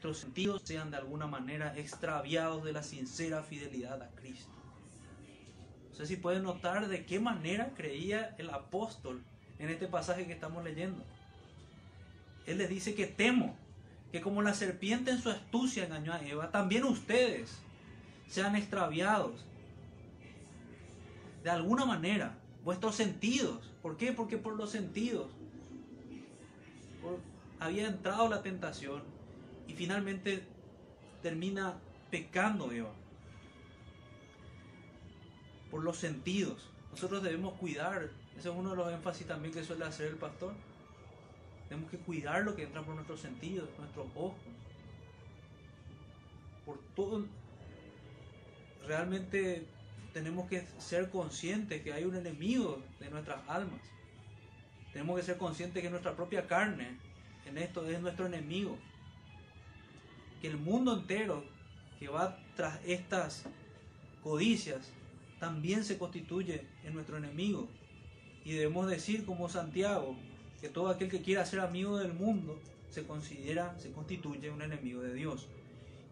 nuestros 0.01 0.19
sentidos 0.19 0.63
sean 0.65 0.91
de 0.91 0.97
alguna 0.97 1.27
manera 1.27 1.77
extraviados 1.77 2.65
de 2.65 2.73
la 2.73 2.83
sincera 2.83 3.43
fidelidad 3.43 4.01
a 4.01 4.09
Cristo. 4.11 4.53
No 5.91 5.95
sé 5.97 6.07
si 6.07 6.17
pueden 6.17 6.45
notar 6.45 6.89
de 6.89 7.05
qué 7.05 7.21
manera 7.21 7.75
creía 7.75 8.35
el 8.39 8.51
apóstol 8.51 9.23
en 9.59 9.69
este 9.69 9.89
pasaje 9.89 10.27
que 10.27 10.33
estamos 10.33 10.63
leyendo. 10.63 11.05
Él 12.49 12.57
les 12.57 12.71
dice 12.71 12.95
que 12.95 13.07
temo 13.07 13.55
que 14.11 14.23
como 14.23 14.41
la 14.41 14.55
serpiente 14.55 15.11
en 15.11 15.21
su 15.21 15.29
astucia 15.29 15.85
engañó 15.85 16.15
a 16.15 16.23
Eva, 16.23 16.51
también 16.51 16.85
ustedes 16.85 17.59
sean 18.27 18.57
extraviados 18.57 19.45
de 21.45 21.51
alguna 21.51 21.85
manera 21.85 22.39
vuestros 22.65 22.95
sentidos. 22.95 23.71
¿Por 23.83 23.99
qué? 23.99 24.13
Porque 24.13 24.39
por 24.39 24.57
los 24.57 24.71
sentidos 24.71 25.29
había 27.61 27.87
entrado 27.87 28.31
la 28.31 28.43
tentación 28.43 29.03
y 29.67 29.75
finalmente 29.75 30.43
termina 31.23 31.75
pecando 32.11 32.73
Eva. 32.73 32.95
Por 35.71 35.85
los 35.85 35.99
sentidos. 35.99 36.71
Nosotros 36.93 37.23
debemos 37.23 37.53
cuidar. 37.59 38.09
Ese 38.39 38.49
es 38.49 38.55
uno 38.57 38.71
de 38.71 38.77
los 38.77 38.91
énfasis 38.91 39.27
también 39.27 39.53
que 39.53 39.63
suele 39.63 39.85
hacer 39.85 40.07
el 40.07 40.17
pastor. 40.17 40.55
Tenemos 41.69 41.91
que 41.91 41.99
cuidar 41.99 42.45
lo 42.45 42.57
que 42.57 42.63
entra 42.63 42.83
por 42.83 42.95
nuestros 42.95 43.21
sentidos, 43.21 43.69
nuestros 43.79 44.07
ojos. 44.15 44.39
Por 46.65 46.79
todo. 46.95 47.27
Realmente 48.87 49.67
tenemos 50.13 50.49
que 50.49 50.67
ser 50.79 51.11
conscientes 51.11 51.83
que 51.83 51.93
hay 51.93 52.05
un 52.05 52.17
enemigo 52.17 52.83
de 53.01 53.11
nuestras 53.11 53.47
almas. 53.49 53.81
Tenemos 54.93 55.19
que 55.19 55.27
ser 55.27 55.37
conscientes 55.37 55.83
que 55.83 55.91
nuestra 55.91 56.17
propia 56.17 56.47
carne 56.47 56.99
en 57.47 57.59
esto 57.59 57.87
es 57.87 58.01
nuestro 58.01 58.27
enemigo. 58.27 58.79
Que 60.41 60.49
el 60.49 60.57
mundo 60.57 60.95
entero 60.95 61.45
que 61.99 62.09
va 62.09 62.39
tras 62.57 62.81
estas 62.87 63.45
codicias 64.23 64.91
también 65.39 65.85
se 65.85 65.99
constituye 65.99 66.67
en 66.85 66.95
nuestro 66.95 67.19
enemigo. 67.19 67.69
Y 68.45 68.53
debemos 68.53 68.89
decir 68.89 69.27
como 69.27 69.49
Santiago 69.49 70.17
que 70.61 70.69
todo 70.69 70.89
aquel 70.89 71.09
que 71.09 71.23
quiera 71.23 71.47
ser 71.47 71.61
amigo 71.61 71.99
del 71.99 72.13
mundo 72.13 72.59
se 72.91 73.07
considera, 73.07 73.79
se 73.79 73.93
constituye 73.93 74.51
un 74.51 74.63
enemigo 74.63 75.03
de 75.03 75.15
Dios. 75.15 75.47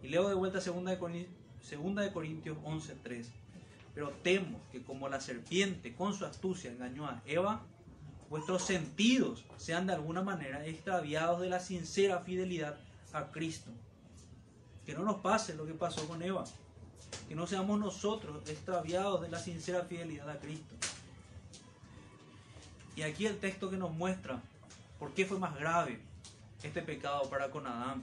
Y 0.02 0.08
leo 0.08 0.28
de 0.28 0.34
vuelta 0.34 0.60
2 0.60 0.84
de, 0.84 1.28
segunda 1.62 2.02
de 2.02 2.12
Corintios 2.12 2.56
11:3. 2.58 3.26
Pero 3.94 4.10
temo 4.22 4.60
que 4.70 4.82
como 4.82 5.08
la 5.08 5.20
serpiente 5.20 5.94
con 5.94 6.12
su 6.14 6.26
astucia 6.26 6.70
engañó 6.70 7.06
a 7.06 7.22
Eva, 7.26 7.62
vuestros 8.28 8.62
sentidos 8.62 9.44
sean 9.56 9.86
de 9.86 9.94
alguna 9.94 10.22
manera 10.22 10.66
extraviados 10.66 11.40
de 11.40 11.48
la 11.48 11.60
sincera 11.60 12.20
fidelidad 12.20 12.76
a 13.12 13.30
Cristo. 13.32 13.70
Que 14.84 14.94
no 14.94 15.02
nos 15.02 15.16
pase 15.16 15.54
lo 15.54 15.66
que 15.66 15.74
pasó 15.74 16.06
con 16.06 16.22
Eva. 16.22 16.44
Que 17.26 17.34
no 17.34 17.46
seamos 17.46 17.80
nosotros 17.80 18.48
extraviados 18.48 19.22
de 19.22 19.30
la 19.30 19.38
sincera 19.38 19.84
fidelidad 19.84 20.28
a 20.28 20.38
Cristo. 20.38 20.74
Y 22.96 23.02
aquí 23.02 23.26
el 23.26 23.38
texto 23.38 23.70
que 23.70 23.76
nos 23.76 23.92
muestra 23.92 24.42
por 24.98 25.12
qué 25.14 25.26
fue 25.26 25.38
más 25.38 25.54
grave 25.56 26.00
este 26.62 26.82
pecado 26.82 27.28
para 27.30 27.50
con 27.50 27.66
Adán. 27.66 28.02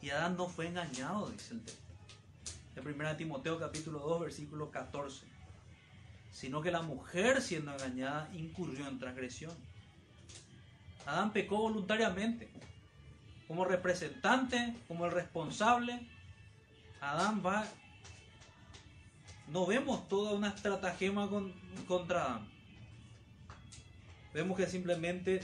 Y 0.00 0.10
Adán 0.10 0.36
no 0.36 0.48
fue 0.48 0.68
engañado, 0.68 1.28
dice 1.30 1.54
el 1.54 1.60
texto. 1.64 1.82
De 2.74 2.80
1 2.80 3.16
Timoteo 3.16 3.58
capítulo 3.58 3.98
2, 3.98 4.20
versículo 4.20 4.70
14. 4.70 5.26
Sino 6.30 6.62
que 6.62 6.70
la 6.70 6.82
mujer 6.82 7.42
siendo 7.42 7.72
engañada 7.72 8.30
incurrió 8.32 8.86
en 8.86 8.98
transgresión. 8.98 9.52
Adán 11.04 11.32
pecó 11.32 11.58
voluntariamente. 11.58 12.50
Como 13.48 13.64
representante, 13.64 14.76
como 14.86 15.06
el 15.06 15.12
responsable, 15.12 16.08
Adán 17.00 17.42
va... 17.44 17.66
No 19.48 19.66
vemos 19.66 20.06
toda 20.08 20.32
una 20.34 20.48
estratagema 20.50 21.28
con- 21.28 21.52
contra 21.88 22.24
Adán. 22.24 22.48
Vemos 24.32 24.56
que 24.56 24.66
simplemente 24.66 25.40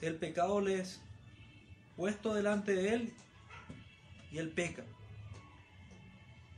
el 0.00 0.16
pecado 0.16 0.60
le 0.60 0.80
es 0.80 1.00
puesto 1.96 2.34
delante 2.34 2.74
de 2.74 2.94
él 2.94 3.12
y 4.30 4.38
él 4.38 4.50
peca. 4.50 4.84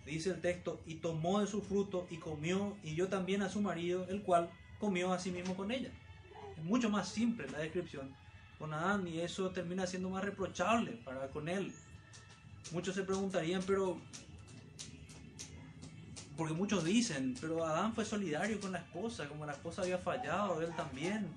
Dice 0.07 0.31
el 0.31 0.41
texto, 0.41 0.81
y 0.87 0.97
tomó 0.97 1.41
de 1.41 1.47
su 1.47 1.63
fruto 1.63 2.07
y 2.11 2.19
comió, 2.19 2.77
y 2.83 2.95
yo 2.95 3.09
también 3.09 3.43
a 3.43 3.49
su 3.49 3.63
marido, 3.63 4.07
el 4.09 4.23
cual 4.23 4.51
comió 4.79 5.13
a 5.13 5.19
sí 5.19 5.31
mismo 5.31 5.57
con 5.57 5.71
ella. 5.71 5.91
Es 6.57 6.63
mucho 6.63 6.91
más 6.91 7.09
simple 7.09 7.49
la 7.51 7.59
descripción 7.59 8.15
con 8.59 8.73
Adán 8.73 9.07
y 9.09 9.21
eso 9.21 9.51
termina 9.51 9.87
siendo 9.87 10.11
más 10.11 10.25
reprochable 10.25 10.93
para 11.05 11.29
con 11.29 11.49
él. 11.49 11.73
Muchos 12.73 12.95
se 12.95 13.03
preguntarían, 13.03 13.63
pero... 13.67 13.99
Porque 16.37 16.55
muchos 16.55 16.85
dicen, 16.85 17.37
pero 17.41 17.65
Adán 17.65 17.95
fue 17.95 18.05
solidario 18.05 18.61
con 18.61 18.73
la 18.73 18.79
esposa, 18.79 19.29
como 19.29 19.47
la 19.47 19.53
esposa 19.53 19.83
había 19.83 19.99
fallado, 19.99 20.61
él 20.63 20.75
también. 20.77 21.29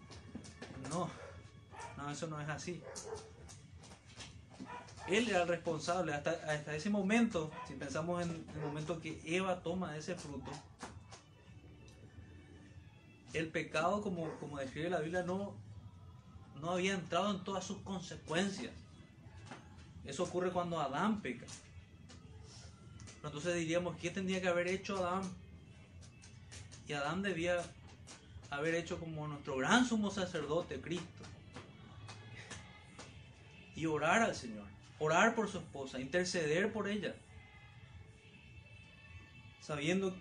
No, 0.89 1.09
no, 1.97 2.09
eso 2.09 2.27
no 2.27 2.39
es 2.39 2.49
así. 2.49 2.81
Él 5.07 5.29
era 5.29 5.43
el 5.43 5.47
responsable. 5.47 6.13
Hasta, 6.13 6.31
hasta 6.31 6.75
ese 6.75 6.89
momento, 6.89 7.51
si 7.67 7.73
pensamos 7.75 8.23
en 8.23 8.45
el 8.53 8.61
momento 8.61 8.99
que 8.99 9.21
Eva 9.25 9.61
toma 9.61 9.95
ese 9.97 10.15
fruto, 10.15 10.51
el 13.33 13.49
pecado, 13.49 14.01
como, 14.01 14.29
como 14.39 14.57
describe 14.57 14.89
la 14.89 14.99
Biblia, 14.99 15.23
no, 15.23 15.53
no 16.61 16.71
había 16.71 16.93
entrado 16.93 17.31
en 17.31 17.43
todas 17.43 17.63
sus 17.63 17.77
consecuencias. 17.79 18.73
Eso 20.05 20.23
ocurre 20.23 20.51
cuando 20.51 20.79
Adán 20.79 21.21
peca. 21.21 21.45
Entonces 23.23 23.55
diríamos, 23.55 23.97
¿qué 23.97 24.09
tendría 24.09 24.41
que 24.41 24.47
haber 24.47 24.67
hecho 24.67 24.97
Adán? 24.97 25.23
Y 26.87 26.93
Adán 26.93 27.21
debía 27.21 27.61
haber 28.49 28.75
hecho 28.75 28.99
como 28.99 29.27
nuestro 29.27 29.57
gran 29.57 29.85
sumo 29.85 30.11
sacerdote, 30.11 30.79
Cristo. 30.81 31.23
Y 33.75 33.85
orar 33.85 34.21
al 34.21 34.35
Señor. 34.35 34.65
orar 34.99 35.35
por 35.35 35.47
su 35.47 35.59
esposa, 35.59 35.99
interceder 35.99 36.73
por 36.73 36.87
ella, 36.87 37.13
sabiendo 39.61 40.15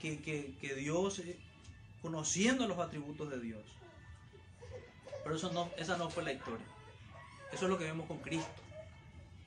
que, 0.00 0.20
que, 0.20 0.74
Dios, 0.76 1.18
eh, 1.18 1.36
conociendo 2.00 2.68
los 2.68 2.78
atributos 2.78 3.28
de 3.28 3.40
Dios. 3.40 3.64
Pero 5.24 5.34
eso 5.34 5.52
no, 5.52 5.68
esa 5.76 5.96
no 5.96 6.08
fue 6.10 6.22
la 6.22 6.32
historia. 6.32 6.66
Eso 7.52 7.64
es 7.64 7.70
lo 7.70 7.76
que 7.76 7.84
vemos 7.84 8.06
con 8.06 8.18
Cristo. 8.18 8.62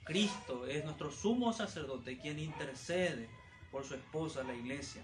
Cristo 0.03 0.67
es 0.67 0.83
nuestro 0.83 1.11
sumo 1.11 1.53
sacerdote 1.53 2.17
quien 2.17 2.37
intercede 2.39 3.29
por 3.71 3.85
su 3.85 3.95
esposa, 3.95 4.43
la 4.43 4.53
iglesia, 4.53 5.01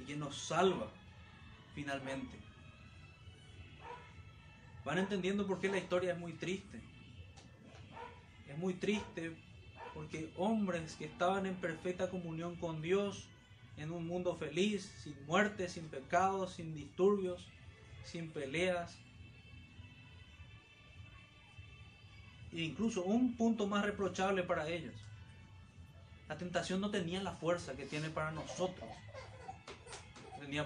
y 0.00 0.04
quien 0.04 0.20
nos 0.20 0.36
salva 0.36 0.88
finalmente. 1.74 2.36
Van 4.84 4.98
entendiendo 4.98 5.46
por 5.46 5.60
qué 5.60 5.68
la 5.68 5.78
historia 5.78 6.12
es 6.12 6.18
muy 6.18 6.32
triste. 6.32 6.80
Es 8.48 8.56
muy 8.58 8.74
triste 8.74 9.36
porque 9.94 10.32
hombres 10.36 10.96
que 10.96 11.04
estaban 11.04 11.46
en 11.46 11.54
perfecta 11.56 12.08
comunión 12.08 12.56
con 12.56 12.80
Dios, 12.80 13.28
en 13.76 13.90
un 13.90 14.06
mundo 14.06 14.36
feliz, 14.36 14.92
sin 15.02 15.14
muerte, 15.26 15.68
sin 15.68 15.88
pecados, 15.88 16.54
sin 16.54 16.74
disturbios, 16.74 17.46
sin 18.04 18.30
peleas, 18.30 18.98
e 22.52 22.62
incluso 22.62 23.04
un 23.04 23.36
punto 23.36 23.66
más 23.66 23.84
reprochable 23.84 24.42
para 24.42 24.68
ellos. 24.68 24.94
La 26.28 26.36
tentación 26.36 26.80
no 26.80 26.90
tenía 26.90 27.22
la 27.22 27.32
fuerza 27.32 27.74
que 27.74 27.86
tiene 27.86 28.10
para 28.10 28.30
nosotros. 28.30 28.88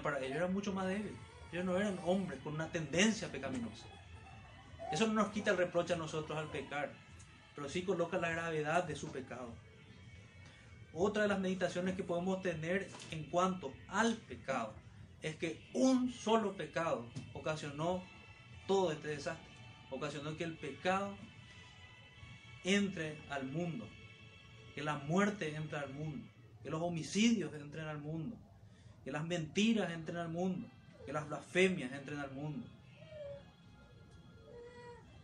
Para 0.01 0.19
ellos, 0.19 0.37
era 0.37 0.47
mucho 0.47 0.73
más 0.73 0.87
débil. 0.87 1.15
Ellos 1.51 1.65
no 1.65 1.77
eran 1.77 1.99
hombres 2.05 2.39
con 2.43 2.55
una 2.55 2.67
tendencia 2.69 3.31
pecaminosa. 3.31 3.85
Eso 4.91 5.07
no 5.07 5.13
nos 5.13 5.29
quita 5.29 5.51
el 5.51 5.57
reproche 5.57 5.93
a 5.93 5.97
nosotros 5.97 6.37
al 6.37 6.49
pecar, 6.49 6.91
pero 7.55 7.69
sí 7.69 7.83
coloca 7.83 8.17
la 8.17 8.29
gravedad 8.29 8.83
de 8.83 8.95
su 8.95 9.11
pecado. 9.11 9.53
Otra 10.93 11.23
de 11.23 11.29
las 11.29 11.39
meditaciones 11.39 11.95
que 11.95 12.03
podemos 12.03 12.41
tener 12.41 12.89
en 13.11 13.25
cuanto 13.25 13.73
al 13.87 14.15
pecado 14.15 14.73
es 15.21 15.35
que 15.35 15.61
un 15.73 16.11
solo 16.11 16.53
pecado 16.53 17.05
ocasionó 17.33 18.03
todo 18.67 18.91
este 18.91 19.09
desastre. 19.09 19.53
Ocasionó 19.91 20.35
que 20.37 20.43
el 20.43 20.57
pecado 20.57 21.15
entre 22.63 23.17
al 23.29 23.45
mundo, 23.45 23.87
que 24.73 24.83
la 24.83 24.95
muerte 24.95 25.55
entre 25.55 25.77
al 25.77 25.93
mundo, 25.93 26.25
que 26.63 26.69
los 26.69 26.81
homicidios 26.81 27.53
entren 27.53 27.85
al 27.85 27.99
mundo, 27.99 28.35
que 29.05 29.11
las 29.11 29.23
mentiras 29.23 29.91
entren 29.91 30.17
al 30.17 30.29
mundo, 30.29 30.67
que 31.05 31.13
las 31.13 31.27
blasfemias 31.27 31.93
entren 31.93 32.17
al 32.17 32.31
mundo, 32.31 32.67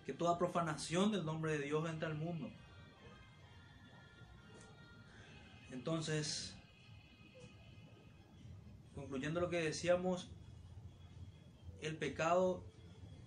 que 0.05 0.13
toda 0.13 0.37
profanación 0.37 1.11
del 1.11 1.25
nombre 1.25 1.57
de 1.57 1.65
Dios 1.65 1.89
entre 1.89 2.07
al 2.07 2.13
mundo. 2.13 2.51
Entonces, 5.71 6.55
concluyendo 8.93 9.41
lo 9.41 9.49
que 9.49 9.63
decíamos, 9.63 10.29
el 11.81 11.97
pecado 11.97 12.63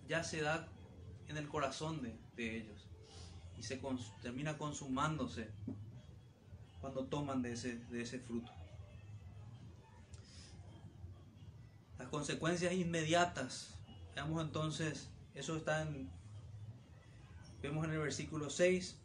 ya 0.07 0.23
se 0.23 0.39
da 0.39 0.69
en 1.27 1.35
el 1.35 1.49
corazón 1.49 2.01
de, 2.01 2.15
de 2.37 2.57
ellos 2.59 2.87
y 3.57 3.63
se 3.63 3.81
termina 4.21 4.57
consumándose 4.57 5.49
cuando 6.79 7.05
toman 7.07 7.41
de 7.41 7.51
ese, 7.51 7.75
de 7.89 8.01
ese 8.03 8.19
fruto. 8.19 8.54
Las 12.05 12.11
consecuencias 12.11 12.71
inmediatas, 12.71 13.79
veamos 14.13 14.39
entonces, 14.45 15.09
eso 15.33 15.57
está 15.57 15.81
en, 15.81 16.07
vemos 17.63 17.83
en 17.83 17.93
el 17.93 17.97
versículo 17.97 18.51
6, 18.51 18.95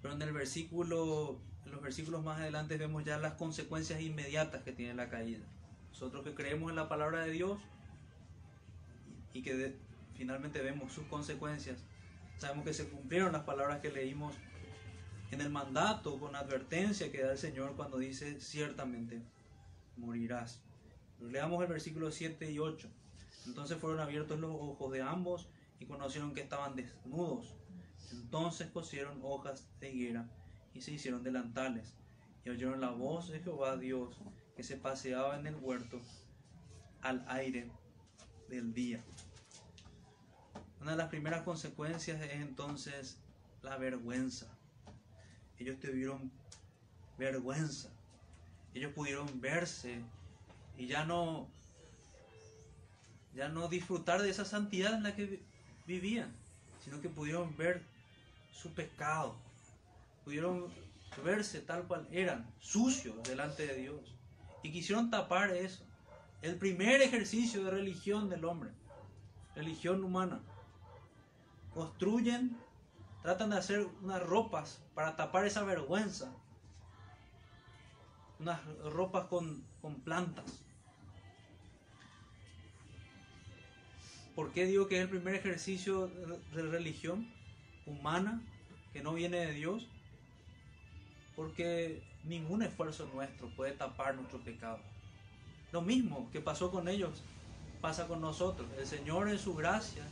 pero 0.00 0.14
en 0.14 0.22
el 0.22 0.32
versículo, 0.32 1.40
en 1.64 1.72
los 1.72 1.82
versículos 1.82 2.22
más 2.22 2.38
adelante 2.38 2.76
vemos 2.76 3.04
ya 3.04 3.18
las 3.18 3.34
consecuencias 3.34 4.00
inmediatas 4.00 4.62
que 4.62 4.70
tiene 4.70 4.94
la 4.94 5.10
caída. 5.10 5.44
Nosotros 5.88 6.22
que 6.22 6.32
creemos 6.32 6.70
en 6.70 6.76
la 6.76 6.88
palabra 6.88 7.24
de 7.24 7.32
Dios 7.32 7.58
y 9.32 9.42
que 9.42 9.76
finalmente 10.14 10.62
vemos 10.62 10.92
sus 10.92 11.06
consecuencias, 11.06 11.82
Sabemos 12.38 12.64
que 12.64 12.72
se 12.72 12.88
cumplieron 12.88 13.32
las 13.32 13.42
palabras 13.42 13.80
que 13.80 13.90
leímos 13.90 14.36
en 15.32 15.40
el 15.40 15.50
mandato 15.50 16.20
con 16.20 16.36
advertencia 16.36 17.10
que 17.10 17.20
da 17.20 17.32
el 17.32 17.38
Señor 17.38 17.74
cuando 17.74 17.98
dice 17.98 18.40
ciertamente 18.40 19.22
morirás. 19.96 20.65
Leamos 21.20 21.62
el 21.62 21.68
versículo 21.68 22.10
7 22.10 22.50
y 22.50 22.58
8. 22.58 22.88
Entonces 23.46 23.78
fueron 23.78 24.00
abiertos 24.00 24.38
los 24.38 24.50
ojos 24.52 24.92
de 24.92 25.02
ambos 25.02 25.48
y 25.78 25.86
conocieron 25.86 26.34
que 26.34 26.40
estaban 26.40 26.76
desnudos. 26.76 27.54
Entonces 28.12 28.70
cosieron 28.70 29.20
hojas 29.22 29.68
de 29.80 29.92
higuera 29.92 30.28
y 30.74 30.80
se 30.80 30.92
hicieron 30.92 31.22
delantales 31.22 31.94
y 32.44 32.50
oyeron 32.50 32.80
la 32.80 32.90
voz 32.90 33.28
de 33.28 33.40
Jehová 33.40 33.76
Dios 33.76 34.16
que 34.56 34.62
se 34.62 34.76
paseaba 34.76 35.38
en 35.38 35.46
el 35.46 35.56
huerto 35.56 36.00
al 37.02 37.24
aire 37.28 37.70
del 38.48 38.72
día. 38.72 39.02
Una 40.80 40.92
de 40.92 40.96
las 40.98 41.08
primeras 41.08 41.42
consecuencias 41.42 42.20
es 42.20 42.32
entonces 42.34 43.18
la 43.62 43.76
vergüenza. 43.76 44.46
Ellos 45.58 45.80
tuvieron 45.80 46.30
vergüenza. 47.18 47.90
Ellos 48.74 48.92
pudieron 48.92 49.40
verse 49.40 50.00
y 50.76 50.86
ya 50.86 51.04
no 51.04 51.48
ya 53.34 53.48
no 53.48 53.68
disfrutar 53.68 54.22
de 54.22 54.30
esa 54.30 54.46
santidad 54.46 54.94
en 54.94 55.02
la 55.02 55.14
que 55.14 55.42
vivían, 55.86 56.34
sino 56.82 57.00
que 57.02 57.10
pudieron 57.10 57.54
ver 57.56 57.82
su 58.50 58.72
pecado. 58.72 59.36
Pudieron 60.24 60.72
verse 61.22 61.60
tal 61.60 61.86
cual 61.86 62.08
eran, 62.10 62.50
sucios 62.60 63.14
delante 63.24 63.66
de 63.66 63.76
Dios. 63.76 64.00
Y 64.62 64.72
quisieron 64.72 65.10
tapar 65.10 65.50
eso. 65.50 65.84
El 66.42 66.56
primer 66.56 67.02
ejercicio 67.02 67.64
de 67.64 67.70
religión 67.70 68.28
del 68.28 68.44
hombre, 68.44 68.70
religión 69.54 70.02
humana, 70.02 70.40
construyen, 71.74 72.56
tratan 73.22 73.50
de 73.50 73.58
hacer 73.58 73.86
unas 74.02 74.22
ropas 74.22 74.82
para 74.94 75.16
tapar 75.16 75.46
esa 75.46 75.62
vergüenza. 75.62 76.32
Unas 78.38 78.60
ropas 78.92 79.26
con, 79.26 79.64
plantas. 80.04 80.62
¿Por 84.36 84.52
qué 84.52 84.66
digo 84.66 84.86
que 84.86 84.96
es 84.96 85.02
el 85.02 85.08
primer 85.08 85.34
ejercicio 85.34 86.08
de 86.52 86.62
religión 86.62 87.26
humana 87.86 88.42
que 88.92 89.02
no 89.02 89.14
viene 89.14 89.38
de 89.38 89.52
Dios? 89.52 89.88
Porque 91.34 92.02
ningún 92.22 92.62
esfuerzo 92.62 93.08
nuestro 93.14 93.48
puede 93.56 93.72
tapar 93.72 94.14
nuestro 94.14 94.38
pecado. 94.40 94.78
Lo 95.72 95.80
mismo 95.80 96.28
que 96.32 96.40
pasó 96.40 96.70
con 96.70 96.86
ellos 96.86 97.22
pasa 97.80 98.06
con 98.06 98.20
nosotros. 98.20 98.68
El 98.78 98.86
Señor 98.86 99.30
en 99.30 99.38
su 99.38 99.54
gracia 99.54 100.04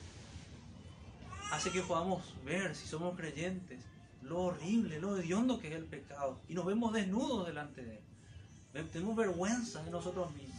hace 1.52 1.70
que 1.70 1.82
podamos 1.82 2.34
ver 2.46 2.74
si 2.74 2.86
somos 2.86 3.14
creyentes 3.16 3.78
lo 4.22 4.40
horrible, 4.40 5.00
lo 5.00 5.18
hediondo 5.18 5.60
que 5.60 5.68
es 5.68 5.74
el 5.74 5.84
pecado. 5.84 6.40
Y 6.48 6.54
nos 6.54 6.64
vemos 6.64 6.94
desnudos 6.94 7.46
delante 7.46 7.84
de 7.84 7.96
Él. 8.72 8.88
Tenemos 8.90 9.16
vergüenza 9.16 9.82
de 9.82 9.90
nosotros 9.90 10.32
mismos. 10.32 10.53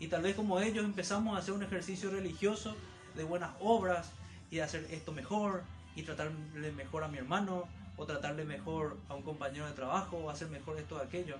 Y 0.00 0.08
tal 0.08 0.22
vez 0.22 0.36
como 0.36 0.60
ellos 0.60 0.84
empezamos 0.84 1.36
a 1.36 1.40
hacer 1.40 1.54
un 1.54 1.62
ejercicio 1.62 2.10
religioso 2.10 2.76
de 3.16 3.24
buenas 3.24 3.50
obras 3.60 4.12
y 4.50 4.60
hacer 4.60 4.86
esto 4.90 5.12
mejor 5.12 5.64
y 5.96 6.02
tratarle 6.02 6.72
mejor 6.72 7.04
a 7.04 7.08
mi 7.08 7.18
hermano 7.18 7.64
o 7.96 8.06
tratarle 8.06 8.44
mejor 8.44 8.96
a 9.08 9.14
un 9.14 9.22
compañero 9.22 9.66
de 9.66 9.72
trabajo 9.72 10.16
o 10.16 10.30
hacer 10.30 10.48
mejor 10.48 10.78
esto 10.78 10.96
o 10.96 10.98
aquello. 10.98 11.36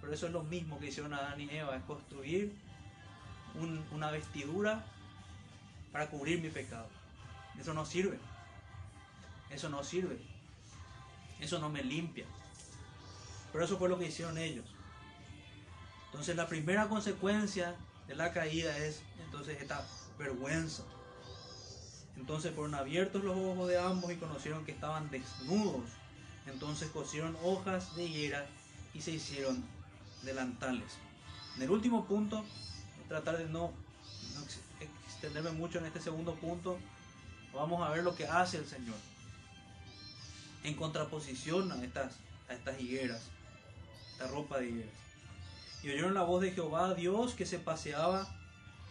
Pero 0.00 0.12
eso 0.12 0.26
es 0.26 0.32
lo 0.32 0.42
mismo 0.42 0.78
que 0.78 0.86
hicieron 0.86 1.12
Adán 1.12 1.40
y 1.40 1.50
Eva, 1.50 1.76
es 1.76 1.82
construir 1.84 2.54
una 3.92 4.10
vestidura 4.10 4.84
para 5.92 6.08
cubrir 6.08 6.40
mi 6.40 6.48
pecado. 6.48 6.88
Eso 7.60 7.74
no 7.74 7.84
sirve. 7.84 8.18
Eso 9.50 9.68
no 9.68 9.82
sirve. 9.82 10.18
Eso 11.40 11.58
no 11.58 11.68
me 11.68 11.82
limpia. 11.82 12.24
Pero 13.52 13.64
eso 13.64 13.76
fue 13.78 13.88
lo 13.88 13.98
que 13.98 14.06
hicieron 14.06 14.38
ellos. 14.38 14.64
Entonces 16.06 16.36
la 16.36 16.46
primera 16.46 16.88
consecuencia 16.88 17.74
de 18.08 18.16
la 18.16 18.32
caída 18.32 18.76
es 18.78 19.02
entonces 19.24 19.60
esta 19.60 19.86
vergüenza. 20.18 20.82
Entonces 22.16 22.52
fueron 22.54 22.74
abiertos 22.74 23.22
los 23.22 23.36
ojos 23.36 23.68
de 23.68 23.78
ambos 23.78 24.10
y 24.10 24.16
conocieron 24.16 24.64
que 24.64 24.72
estaban 24.72 25.08
desnudos. 25.10 25.84
Entonces 26.46 26.88
cosieron 26.90 27.36
hojas 27.44 27.94
de 27.94 28.04
higuera 28.04 28.46
y 28.94 29.02
se 29.02 29.12
hicieron 29.12 29.64
delantales. 30.22 30.94
En 31.56 31.62
el 31.62 31.70
último 31.70 32.06
punto, 32.06 32.44
tratar 33.06 33.38
de 33.38 33.46
no, 33.46 33.72
extenderme 35.06 35.52
mucho 35.52 35.78
en 35.78 35.86
este 35.86 36.00
segundo 36.00 36.34
punto, 36.34 36.78
Vamos 37.52 37.86
a 37.86 37.90
ver 37.90 38.04
lo 38.04 38.14
que 38.14 38.26
hace 38.26 38.58
el 38.58 38.66
Señor. 38.66 38.96
En 40.64 40.74
contraposición 40.74 41.72
a 41.72 41.82
estas, 41.82 42.14
a 42.48 42.54
estas 42.54 42.80
higueras, 42.80 43.22
esta 44.12 44.28
ropa 44.28 44.58
de 44.58 44.68
higueras. 44.68 45.07
Y 45.82 45.90
oyeron 45.90 46.14
la 46.14 46.22
voz 46.22 46.42
de 46.42 46.52
Jehová, 46.52 46.94
Dios, 46.94 47.34
que 47.34 47.46
se 47.46 47.58
paseaba 47.58 48.26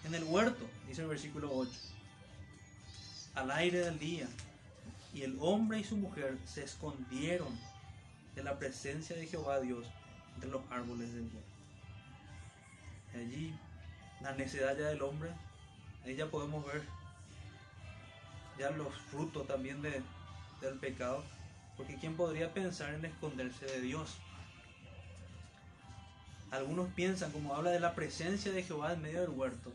en 0.05 0.15
el 0.15 0.23
huerto, 0.23 0.65
dice 0.87 1.01
el 1.01 1.07
versículo 1.07 1.49
8. 1.53 1.69
al 3.35 3.51
aire 3.51 3.79
del 3.79 3.99
día. 3.99 4.27
Y 5.13 5.21
el 5.23 5.37
hombre 5.39 5.79
y 5.79 5.83
su 5.83 5.97
mujer 5.97 6.37
se 6.45 6.63
escondieron 6.63 7.49
de 8.35 8.43
la 8.43 8.57
presencia 8.57 9.15
de 9.15 9.27
Jehová 9.27 9.59
Dios 9.59 9.85
entre 10.35 10.49
los 10.49 10.61
árboles 10.71 11.13
del 11.13 11.29
día. 11.29 11.41
Allí, 13.15 13.53
la 14.21 14.33
necesidad 14.33 14.77
ya 14.77 14.87
del 14.87 15.01
hombre, 15.01 15.31
ahí 16.05 16.15
ya 16.15 16.27
podemos 16.27 16.65
ver 16.65 16.83
ya 18.57 18.71
los 18.71 18.93
frutos 19.11 19.45
también 19.47 19.81
de, 19.81 20.01
del 20.61 20.79
pecado. 20.79 21.23
Porque 21.75 21.95
¿quién 21.95 22.15
podría 22.15 22.53
pensar 22.53 22.93
en 22.93 23.05
esconderse 23.05 23.65
de 23.65 23.81
Dios? 23.81 24.17
Algunos 26.51 26.87
piensan, 26.93 27.31
como 27.31 27.53
habla 27.53 27.71
de 27.71 27.79
la 27.79 27.93
presencia 27.93 28.51
de 28.51 28.63
Jehová 28.63 28.93
en 28.93 29.01
medio 29.01 29.21
del 29.21 29.31
huerto, 29.31 29.71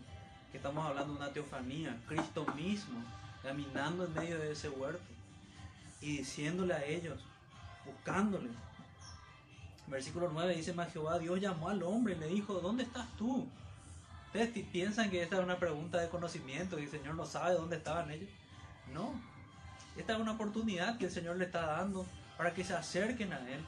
que 0.51 0.57
estamos 0.57 0.87
hablando 0.87 1.13
de 1.13 1.19
una 1.19 1.33
teofanía, 1.33 1.99
Cristo 2.09 2.47
mismo 2.55 3.03
caminando 3.43 4.05
en 4.05 4.15
medio 4.15 4.39
de 4.39 4.53
ese 4.53 4.69
huerto 4.69 5.03
y 6.01 6.19
diciéndole 6.19 6.75
a 6.75 6.85
ellos, 6.85 7.19
buscándole. 7.85 8.51
Versículo 9.87 10.31
9 10.33 10.57
dice, 10.57 10.73
más 10.73 10.93
Jehová 10.93 11.19
Dios 11.19 11.41
llamó 11.41 11.69
al 11.69 11.83
hombre 11.83 12.15
y 12.15 12.19
le 12.19 12.27
dijo, 12.29 12.55
¿dónde 12.55 12.85
estás 12.85 13.07
tú? 13.19 13.49
Ustedes 14.27 14.51
piensan 14.69 15.11
que 15.11 15.23
esta 15.23 15.37
es 15.37 15.45
una 15.45 15.59
pregunta 15.59 15.99
de 15.99 16.09
conocimiento 16.09 16.79
y 16.79 16.85
el 16.85 16.91
Señor 16.91 17.17
no 17.17 17.27
sabe 17.27 17.55
dónde 17.55 17.77
estaban 17.77 18.11
ellos. 18.11 18.31
No, 18.93 19.13
esta 19.97 20.15
es 20.15 20.21
una 20.21 20.33
oportunidad 20.33 20.97
que 20.97 21.07
el 21.07 21.11
Señor 21.11 21.37
le 21.37 21.45
está 21.45 21.67
dando 21.67 22.07
para 22.39 22.55
que 22.55 22.65
se 22.65 22.75
acerquen 22.75 23.33
a 23.33 23.39
Él. 23.51 23.63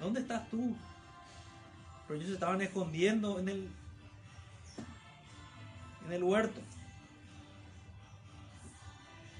¿Dónde 0.00 0.20
estás 0.20 0.48
tú? 0.50 0.76
Pero 2.06 2.16
ellos 2.16 2.28
se 2.28 2.34
estaban 2.34 2.60
escondiendo 2.60 3.38
en 3.38 3.48
el, 3.48 3.68
en 6.06 6.12
el 6.12 6.22
huerto. 6.22 6.60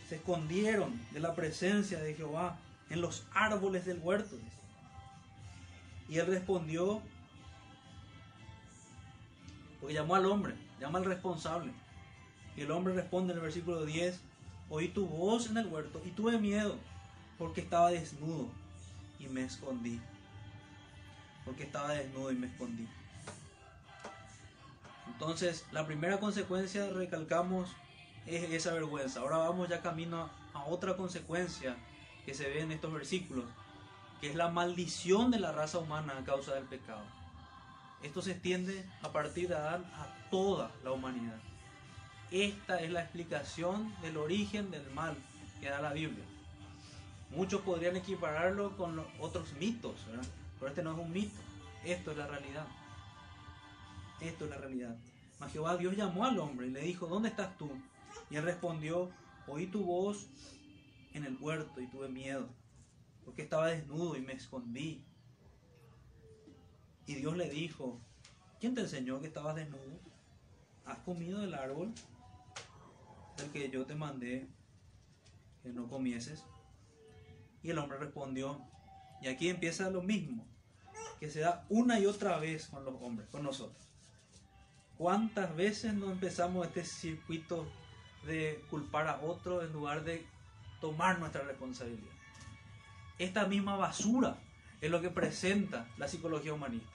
Se 0.09 0.17
escondieron 0.17 1.01
de 1.13 1.21
la 1.21 1.35
presencia 1.35 1.99
de 1.99 2.15
Jehová 2.15 2.59
en 2.91 3.01
los 3.01 3.27
árboles 3.33 3.85
del 3.85 4.01
huerto. 4.01 4.37
Y 6.09 6.19
él 6.19 6.27
respondió, 6.27 7.03
porque 9.81 9.95
llamó 9.95 10.15
al 10.15 10.27
hombre, 10.27 10.55
llama 10.81 10.99
al 10.99 11.05
responsable. 11.05 11.73
Y 12.57 12.63
el 12.63 12.71
hombre 12.71 12.95
responde 12.95 13.33
en 13.33 13.39
el 13.39 13.43
versículo 13.43 13.85
10, 13.85 14.21
oí 14.71 14.89
tu 14.89 15.07
voz 15.07 15.51
en 15.51 15.59
el 15.59 15.67
huerto 15.67 16.01
y 16.05 16.11
tuve 16.11 16.39
miedo 16.39 16.77
porque 17.39 17.61
estaba 17.61 17.91
desnudo 17.91 18.49
y 19.19 19.29
me 19.29 19.45
escondí. 19.45 20.01
Porque 21.47 21.63
estaba 21.63 21.93
desnudo 21.93 22.31
y 22.31 22.35
me 22.35 22.49
escondí. 22.49 22.87
Entonces, 25.07 25.65
la 25.73 25.87
primera 25.87 26.21
consecuencia, 26.21 26.91
recalcamos, 26.91 27.71
es 28.27 28.51
esa 28.51 28.75
vergüenza. 28.75 29.21
Ahora 29.21 29.39
vamos 29.39 29.71
ya 29.71 29.81
camino 29.81 30.29
a 30.53 30.65
otra 30.67 30.97
consecuencia 30.97 31.77
que 32.27 32.35
se 32.35 32.49
ve 32.49 32.61
en 32.61 32.73
estos 32.73 32.93
versículos, 32.93 33.47
que 34.21 34.29
es 34.29 34.35
la 34.35 34.49
maldición 34.49 35.31
de 35.31 35.39
la 35.39 35.53
raza 35.53 35.79
humana 35.79 36.19
a 36.19 36.25
causa 36.25 36.55
del 36.55 36.65
pecado. 36.65 37.05
Esto 38.03 38.21
se 38.21 38.33
extiende 38.33 38.85
a 39.01 39.11
partir 39.11 39.49
de 39.49 39.55
Adán 39.55 39.85
a 39.95 40.29
toda 40.31 40.71
la 40.85 40.93
humanidad. 40.93 41.39
Esta 42.31 42.81
es 42.81 42.91
la 42.91 43.01
explicación 43.01 43.95
del 44.03 44.17
origen 44.17 44.71
del 44.71 44.91
mal 44.91 45.17
que 45.61 45.71
da 45.71 45.81
la 45.81 45.93
Biblia. 45.93 46.25
Muchos 47.31 47.63
podrían 47.63 47.97
equipararlo 47.97 48.77
con 48.77 49.05
otros 49.21 49.53
mitos, 49.55 49.95
pero 50.59 50.69
este 50.69 50.83
no 50.83 50.93
es 50.93 50.99
un 50.99 51.13
mito. 51.13 51.41
Esto 51.85 52.11
es 52.11 52.17
la 52.17 52.27
realidad. 52.27 52.67
Esto 54.21 54.45
es 54.45 54.51
la 54.51 54.59
realidad. 54.59 54.97
Mas 55.39 55.53
Jehová 55.53 55.77
Dios 55.77 55.97
llamó 55.97 56.25
al 56.25 56.39
hombre 56.39 56.67
y 56.67 56.71
le 56.71 56.81
dijo, 56.81 57.07
¿dónde 57.07 57.29
estás 57.29 57.57
tú? 57.59 57.71
Y 58.31 58.37
él 58.37 58.45
respondió, 58.45 59.11
oí 59.47 59.67
tu 59.67 59.85
voz 59.85 60.29
en 61.13 61.25
el 61.25 61.37
huerto 61.41 61.81
y 61.81 61.87
tuve 61.87 62.09
miedo, 62.09 62.49
porque 63.25 63.43
estaba 63.43 63.69
desnudo 63.69 64.17
y 64.17 64.23
me 64.23 64.33
escondí. 64.33 65.05
Y 67.07 67.15
Dios 67.15 67.37
le 67.37 67.49
dijo, 67.49 68.01
¿quién 68.61 68.75
te 68.75 68.81
enseñó 68.81 69.21
que 69.21 69.29
estabas 69.29 69.57
desnudo? 69.57 70.01
¿Has 70.85 70.99
comido 71.01 71.41
del 71.41 71.55
árbol 71.55 71.93
del 73.37 73.51
que 73.51 73.71
yo 73.71 73.87
te 73.87 73.95
mandé 73.95 74.49
que 75.63 75.71
no 75.71 75.89
comieses? 75.89 76.45
Y 77.63 77.71
el 77.71 77.79
hombre 77.79 77.99
respondió, 77.99 78.61
y 79.21 79.29
aquí 79.29 79.49
empieza 79.49 79.91
lo 79.91 80.03
mismo, 80.03 80.47
que 81.21 81.31
se 81.31 81.41
da 81.41 81.65
una 81.69 81.99
y 81.99 82.07
otra 82.07 82.39
vez 82.39 82.67
con 82.67 82.85
los 82.85 82.95
hombres, 83.01 83.29
con 83.31 83.43
nosotros. 83.43 83.87
¿Cuántas 84.99 85.55
veces 85.55 85.95
no 85.95 86.11
empezamos 86.11 86.67
este 86.67 86.85
circuito 86.85 87.67
de 88.25 88.65
culpar 88.71 89.09
a 89.09 89.21
otro 89.21 89.63
en 89.63 89.73
lugar 89.73 90.05
de 90.05 90.27
tomar 90.81 91.19
nuestra 91.19 91.43
responsabilidad? 91.43 92.13
Esta 93.19 93.47
misma 93.47 93.77
basura 93.77 94.39
es 94.81 94.91
lo 94.91 95.01
que 95.01 95.11
presenta 95.11 95.87
la 95.97 96.09
psicología 96.09 96.53
humanista. 96.53 96.91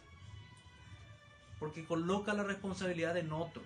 Porque 1.60 1.86
coloca 1.86 2.34
la 2.34 2.44
responsabilidad 2.44 3.18
en 3.18 3.32
otro. 3.32 3.62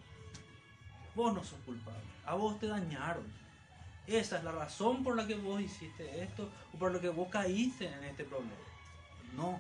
Vos 1.16 1.34
no 1.34 1.44
sos 1.44 1.60
culpable. 1.66 2.02
A 2.26 2.36
vos 2.36 2.60
te 2.60 2.68
dañaron. 2.68 3.26
Esa 4.08 4.38
es 4.38 4.44
la 4.44 4.52
razón 4.52 5.04
por 5.04 5.16
la 5.16 5.26
que 5.26 5.36
vos 5.36 5.60
hiciste 5.60 6.24
esto 6.24 6.50
o 6.74 6.78
por 6.78 6.92
lo 6.92 7.02
que 7.02 7.10
vos 7.10 7.28
caíste 7.30 7.88
en 7.88 8.04
este 8.04 8.24
problema. 8.24 8.54
No. 9.36 9.60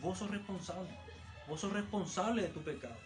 Vos 0.00 0.18
sos 0.18 0.30
responsable. 0.30 0.90
Vos 1.48 1.60
sos 1.60 1.72
responsable 1.72 2.42
de 2.42 2.48
tu 2.48 2.62
pecado. 2.62 2.96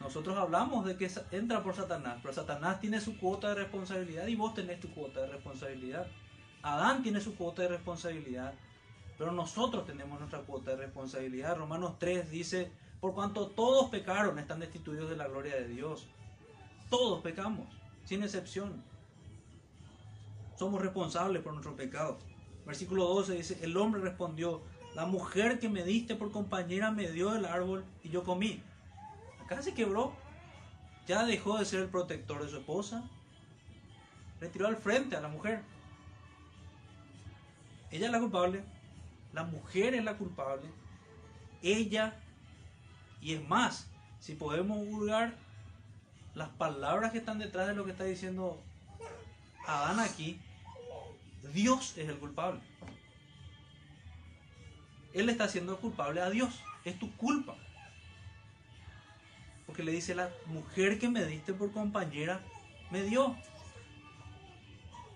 Nosotros 0.00 0.36
hablamos 0.36 0.84
de 0.84 0.98
que 0.98 1.10
entra 1.30 1.62
por 1.62 1.74
Satanás, 1.74 2.18
pero 2.20 2.34
Satanás 2.34 2.78
tiene 2.78 3.00
su 3.00 3.18
cuota 3.18 3.48
de 3.48 3.54
responsabilidad 3.54 4.26
y 4.26 4.36
vos 4.36 4.52
tenés 4.52 4.78
tu 4.80 4.92
cuota 4.92 5.20
de 5.20 5.28
responsabilidad. 5.28 6.06
Adán 6.62 7.02
tiene 7.02 7.20
su 7.20 7.34
cuota 7.36 7.62
de 7.62 7.68
responsabilidad, 7.68 8.52
pero 9.16 9.32
nosotros 9.32 9.86
tenemos 9.86 10.18
nuestra 10.18 10.40
cuota 10.40 10.72
de 10.72 10.76
responsabilidad. 10.76 11.56
Romanos 11.56 11.98
3 11.98 12.30
dice, 12.30 12.70
por 13.00 13.14
cuanto 13.14 13.48
todos 13.48 13.88
pecaron, 13.88 14.38
están 14.38 14.60
destituidos 14.60 15.08
de 15.08 15.16
la 15.16 15.28
gloria 15.28 15.56
de 15.56 15.68
Dios. 15.68 16.06
Todos 16.90 17.22
pecamos, 17.22 17.66
sin 18.04 18.22
excepción. 18.22 18.82
Somos 20.56 20.80
responsables 20.80 21.42
por 21.42 21.52
nuestro 21.52 21.76
pecado. 21.76 22.18
Versículo 22.66 23.04
12 23.06 23.34
dice, 23.34 23.58
el 23.62 23.76
hombre 23.76 24.00
respondió, 24.00 24.62
la 24.94 25.06
mujer 25.06 25.58
que 25.58 25.68
me 25.68 25.82
diste 25.82 26.14
por 26.14 26.30
compañera 26.30 26.90
me 26.90 27.10
dio 27.10 27.34
el 27.34 27.44
árbol 27.44 27.84
y 28.02 28.10
yo 28.10 28.22
comí. 28.22 28.62
Acá 29.44 29.60
se 29.60 29.74
quebró. 29.74 30.14
Ya 31.06 31.26
dejó 31.26 31.58
de 31.58 31.64
ser 31.64 31.80
el 31.80 31.88
protector 31.88 32.42
de 32.42 32.48
su 32.48 32.58
esposa. 32.58 33.10
Retiró 34.40 34.68
al 34.68 34.76
frente 34.76 35.16
a 35.16 35.20
la 35.20 35.28
mujer. 35.28 35.62
Ella 37.90 38.06
es 38.06 38.12
la 38.12 38.20
culpable. 38.20 38.64
La 39.32 39.44
mujer 39.44 39.94
es 39.94 40.04
la 40.04 40.16
culpable. 40.16 40.70
Ella. 41.60 42.20
Y 43.20 43.34
es 43.34 43.48
más, 43.48 43.90
si 44.20 44.34
podemos 44.34 44.78
juzgar 44.88 45.36
las 46.34 46.48
palabras 46.50 47.12
que 47.12 47.18
están 47.18 47.38
detrás 47.38 47.68
de 47.68 47.74
lo 47.74 47.84
que 47.84 47.92
está 47.92 48.04
diciendo 48.04 48.60
Adán 49.66 50.00
aquí, 50.00 50.40
Dios 51.52 51.96
es 51.96 52.08
el 52.08 52.18
culpable. 52.18 52.60
Él 55.12 55.28
está 55.28 55.48
siendo 55.48 55.78
culpable 55.78 56.20
a 56.20 56.30
Dios. 56.30 56.60
Es 56.84 56.98
tu 56.98 57.14
culpa. 57.16 57.56
Porque 59.66 59.82
le 59.82 59.92
dice 59.92 60.14
la 60.14 60.30
mujer 60.46 60.98
que 60.98 61.08
me 61.08 61.24
diste 61.24 61.54
por 61.54 61.72
compañera, 61.72 62.40
me 62.90 63.02
dio. 63.02 63.36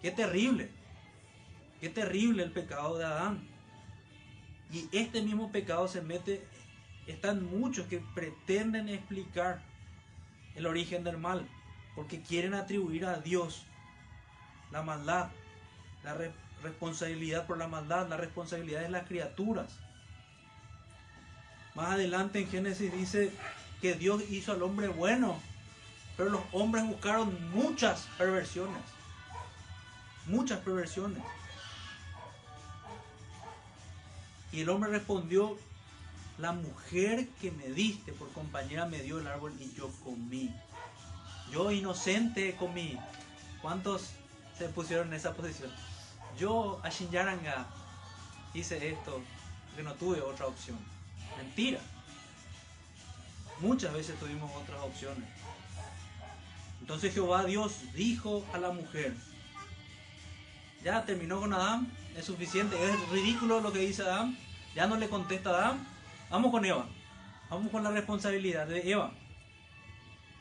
Qué 0.01 0.11
terrible. 0.11 0.71
Qué 1.81 1.89
terrible 1.89 2.45
el 2.45 2.53
pecado 2.53 2.97
de 2.97 3.05
Adán. 3.05 3.47
Y 4.73 4.89
este 4.93 5.23
mismo 5.23 5.51
pecado 5.51 5.89
se 5.89 6.01
mete, 6.01 6.47
están 7.07 7.45
muchos 7.45 7.87
que 7.87 7.99
pretenden 8.15 8.89
explicar 8.89 9.63
el 10.59 10.67
origen 10.67 11.05
del 11.05 11.19
mal, 11.19 11.49
porque 11.95 12.21
quieren 12.21 12.55
atribuir 12.55 13.07
a 13.07 13.21
Dios 13.21 13.65
la 14.73 14.83
maldad, 14.83 15.31
la 16.03 16.17
responsabilidad 16.63 17.47
por 17.47 17.59
la 17.59 17.69
maldad, 17.69 18.09
la 18.09 18.17
responsabilidad 18.17 18.83
de 18.83 18.91
las 18.91 19.07
criaturas. 19.07 19.79
Más 21.75 21.93
adelante 21.93 22.41
en 22.41 22.51
Génesis 22.51 22.93
dice 22.93 23.33
que 23.81 23.95
Dios 23.95 24.23
hizo 24.31 24.53
al 24.53 24.63
hombre 24.63 24.89
bueno, 24.89 25.41
pero 26.17 26.31
los 26.31 26.43
hombres 26.51 26.85
buscaron 26.87 27.51
muchas 27.53 28.09
perversiones, 28.19 28.83
muchas 30.27 30.59
perversiones. 30.59 31.23
Y 34.51 34.63
el 34.63 34.69
hombre 34.71 34.91
respondió, 34.91 35.57
la 36.39 36.53
mujer 36.53 37.29
que 37.41 37.51
me 37.51 37.67
diste 37.67 38.13
por 38.13 38.33
compañera 38.33 38.87
me 38.87 39.03
dio 39.03 39.19
el 39.19 39.27
árbol 39.27 39.53
y 39.59 39.73
yo 39.75 39.91
comí. 40.05 40.55
Yo 41.51 41.71
inocente 41.73 42.55
comí. 42.57 42.97
¿Cuántos 43.61 44.11
se 44.57 44.69
pusieron 44.69 45.09
en 45.09 45.15
esa 45.15 45.35
posición? 45.35 45.71
Yo, 46.39 46.81
a 46.85 46.91
Shinyaranga, 46.91 47.67
hice 48.55 48.91
esto 48.91 49.21
porque 49.67 49.83
no 49.83 49.95
tuve 49.95 50.21
otra 50.21 50.47
opción. 50.47 50.79
Mentira. 51.37 51.81
Muchas 53.61 53.93
veces 53.93 54.19
tuvimos 54.21 54.51
otras 54.55 54.81
opciones. 54.81 55.29
Entonces 56.81 57.13
Jehová 57.13 57.45
Dios 57.45 57.93
dijo 57.95 58.45
a 58.53 58.59
la 58.59 58.71
mujer, 58.71 59.13
ya 60.85 61.05
terminó 61.05 61.41
con 61.41 61.53
Adán, 61.53 61.93
es 62.17 62.25
suficiente, 62.25 62.77
es 62.83 63.09
ridículo 63.09 63.61
lo 63.61 63.73
que 63.73 63.81
dice 63.81 64.03
Adán, 64.03 64.39
ya 64.77 64.87
no 64.87 64.97
le 64.97 65.09
contesta 65.09 65.51
Adán, 65.51 65.98
vamos 66.31 66.51
con 66.51 66.65
Eva, 66.65 66.87
vamos 67.51 67.71
con 67.71 67.83
la 67.83 67.91
responsabilidad 67.91 68.67
de 68.67 68.91
Eva. 68.91 69.13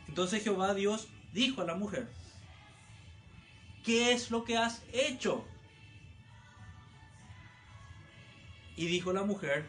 Entonces 0.08 0.44
Jehová 0.44 0.74
Dios 0.74 1.08
dijo 1.34 1.62
a 1.62 1.66
la 1.66 1.76
mujer, 1.76 2.10
¿qué 3.84 4.14
es 4.14 4.32
lo 4.32 4.44
que 4.44 4.58
has 4.58 4.84
hecho? 4.92 5.46
Y 8.76 8.86
dijo 8.88 9.12
la 9.12 9.24
mujer, 9.24 9.68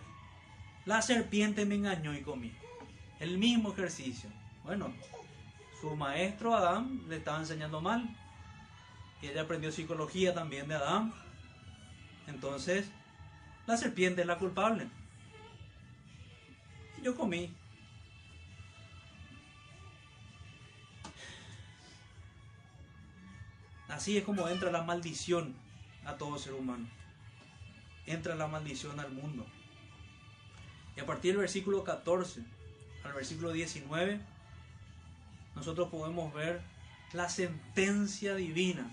la 0.85 1.03
serpiente 1.03 1.65
me 1.65 1.77
engañó 1.77 2.15
y 2.15 2.23
comí. 2.23 2.53
El 3.21 3.39
mismo 3.39 3.73
ejercicio. 3.73 4.31
Bueno, 4.65 4.93
su 5.81 5.97
maestro 5.97 6.55
Adán 6.55 7.03
le 7.09 7.17
estaba 7.17 7.39
enseñando 7.39 7.81
mal. 7.81 8.09
Y 9.23 9.27
ella 9.27 9.43
aprendió 9.43 9.73
psicología 9.73 10.35
también 10.35 10.69
de 10.69 10.77
Adán. 10.77 11.13
Entonces, 12.27 12.91
la 13.67 13.77
serpiente 13.77 14.21
es 14.21 14.27
la 14.27 14.39
culpable. 14.39 14.89
Yo 17.03 17.17
comí. 17.17 17.55
Así 23.89 24.17
es 24.17 24.25
como 24.25 24.49
entra 24.49 24.71
la 24.71 24.83
maldición 24.83 25.55
a 26.05 26.17
todo 26.17 26.39
ser 26.39 26.55
humano. 26.55 26.89
Entra 28.07 28.35
la 28.35 28.47
maldición 28.47 29.01
al 29.01 29.11
mundo. 29.11 29.47
Y 30.97 31.01
a 31.01 31.07
partir 31.07 31.33
del 31.33 31.41
versículo 31.41 31.85
14 31.85 32.43
al 33.05 33.13
versículo 33.13 33.53
19, 33.53 34.21
nosotros 35.55 35.89
podemos 35.89 36.33
ver 36.35 36.61
la 37.13 37.29
sentencia 37.29 38.35
divina 38.35 38.91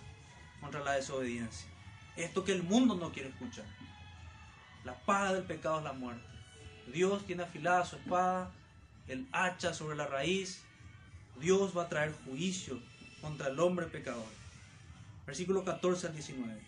contra 0.61 0.83
la 0.83 0.93
desobediencia. 0.93 1.67
Esto 2.15 2.43
que 2.43 2.53
el 2.53 2.63
mundo 2.63 2.95
no 2.95 3.11
quiere 3.11 3.29
escuchar. 3.29 3.65
La 4.83 4.97
paga 4.99 5.33
del 5.33 5.43
pecado 5.43 5.79
es 5.79 5.83
la 5.83 5.93
muerte. 5.93 6.34
Dios 6.91 7.25
tiene 7.25 7.43
afilada 7.43 7.85
su 7.85 7.95
espada, 7.95 8.51
el 9.07 9.27
hacha 9.31 9.73
sobre 9.73 9.95
la 9.95 10.07
raíz. 10.07 10.61
Dios 11.39 11.75
va 11.75 11.83
a 11.83 11.89
traer 11.89 12.13
juicio 12.25 12.79
contra 13.21 13.47
el 13.49 13.59
hombre 13.59 13.87
pecador. 13.87 14.25
Versículo 15.25 15.63
14 15.63 16.07
al 16.07 16.13
19. 16.13 16.61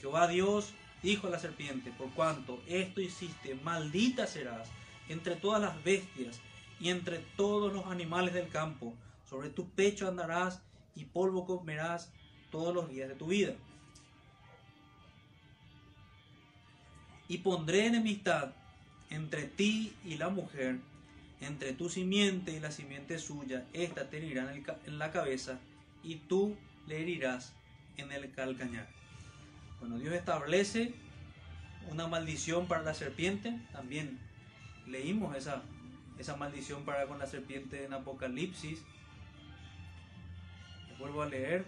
Jehová 0.00 0.26
Dios 0.28 0.72
dijo 1.02 1.26
a 1.26 1.30
la 1.30 1.38
serpiente, 1.38 1.92
por 1.92 2.10
cuanto 2.10 2.62
esto 2.66 3.00
hiciste, 3.00 3.54
maldita 3.54 4.26
serás 4.26 4.68
entre 5.08 5.36
todas 5.36 5.60
las 5.60 5.82
bestias 5.84 6.40
y 6.78 6.88
entre 6.88 7.18
todos 7.36 7.72
los 7.72 7.86
animales 7.86 8.34
del 8.34 8.48
campo. 8.48 8.94
Sobre 9.28 9.50
tu 9.50 9.68
pecho 9.68 10.08
andarás 10.08 10.62
y 10.96 11.04
polvo 11.04 11.46
comerás 11.46 12.10
todos 12.50 12.74
los 12.74 12.88
días 12.88 13.08
de 13.08 13.14
tu 13.14 13.26
vida. 13.26 13.54
Y 17.28 17.38
pondré 17.38 17.86
enemistad 17.86 18.52
entre 19.10 19.44
ti 19.44 19.92
y 20.04 20.16
la 20.16 20.28
mujer, 20.28 20.78
entre 21.40 21.72
tu 21.72 21.88
simiente 21.88 22.52
y 22.52 22.60
la 22.60 22.70
simiente 22.70 23.18
suya. 23.18 23.66
Esta 23.72 24.08
te 24.08 24.18
herirá 24.18 24.52
en 24.86 24.98
la 24.98 25.10
cabeza 25.10 25.58
y 26.02 26.16
tú 26.16 26.56
le 26.86 27.02
herirás 27.02 27.52
en 27.96 28.12
el 28.12 28.32
calcañar. 28.32 28.88
Bueno, 29.80 29.98
Dios 29.98 30.14
establece 30.14 30.94
una 31.90 32.06
maldición 32.06 32.66
para 32.66 32.82
la 32.82 32.94
serpiente. 32.94 33.58
También 33.72 34.18
leímos 34.86 35.36
esa, 35.36 35.62
esa 36.18 36.36
maldición 36.36 36.84
para 36.84 37.06
con 37.06 37.18
la 37.18 37.26
serpiente 37.26 37.84
en 37.84 37.92
Apocalipsis. 37.92 38.82
vuelvo 40.98 41.22
a 41.22 41.26
leer. 41.26 41.64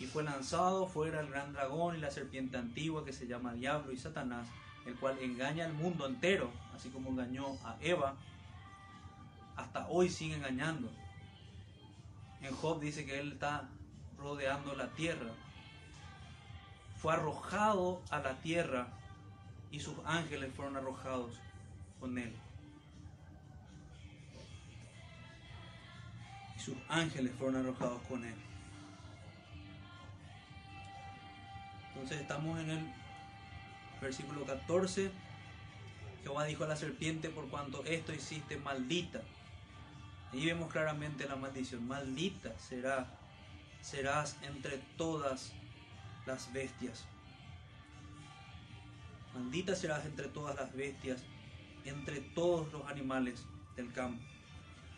Y 0.00 0.06
fue 0.06 0.24
lanzado 0.24 0.88
fuera 0.88 1.20
el 1.20 1.28
gran 1.28 1.52
dragón 1.52 1.96
y 1.96 2.00
la 2.00 2.10
serpiente 2.10 2.56
antigua 2.56 3.04
que 3.04 3.12
se 3.12 3.28
llama 3.28 3.54
Diablo 3.54 3.92
y 3.92 3.96
Satanás, 3.96 4.48
el 4.86 4.94
cual 4.96 5.18
engaña 5.20 5.64
al 5.64 5.72
mundo 5.72 6.06
entero, 6.06 6.50
así 6.74 6.90
como 6.90 7.10
engañó 7.10 7.56
a 7.64 7.76
Eva. 7.80 8.14
Hasta 9.56 9.86
hoy 9.88 10.10
sigue 10.10 10.34
engañando. 10.34 10.90
En 12.40 12.54
Job 12.56 12.80
dice 12.80 13.06
que 13.06 13.18
él 13.18 13.32
está 13.32 13.68
rodeando 14.18 14.74
la 14.74 14.88
tierra. 14.88 15.30
Fue 16.98 17.12
arrojado 17.12 18.02
a 18.10 18.18
la 18.18 18.34
tierra 18.40 18.88
y 19.70 19.80
sus 19.80 19.96
ángeles 20.04 20.52
fueron 20.54 20.76
arrojados 20.76 21.38
con 22.00 22.18
él. 22.18 22.34
Y 26.56 26.60
sus 26.60 26.76
ángeles 26.88 27.32
fueron 27.38 27.56
arrojados 27.56 28.00
con 28.02 28.24
él. 28.24 28.36
Entonces 31.88 32.20
estamos 32.20 32.58
en 32.60 32.70
el 32.70 33.03
versículo 34.04 34.44
14. 34.44 35.10
Jehová 36.22 36.44
dijo 36.44 36.64
a 36.64 36.68
la 36.68 36.76
serpiente, 36.76 37.28
por 37.28 37.48
cuanto 37.48 37.84
esto 37.84 38.12
hiciste, 38.12 38.56
maldita. 38.56 39.22
Ahí 40.32 40.46
vemos 40.46 40.70
claramente 40.72 41.26
la 41.26 41.36
maldición. 41.36 41.86
Maldita 41.86 42.56
será, 42.58 43.18
serás 43.80 44.36
entre 44.42 44.78
todas 44.96 45.52
las 46.26 46.52
bestias. 46.52 47.04
Maldita 49.34 49.74
serás 49.74 50.04
entre 50.06 50.28
todas 50.28 50.54
las 50.56 50.72
bestias, 50.74 51.22
entre 51.84 52.20
todos 52.20 52.72
los 52.72 52.86
animales 52.86 53.44
del 53.76 53.92
campo. 53.92 54.22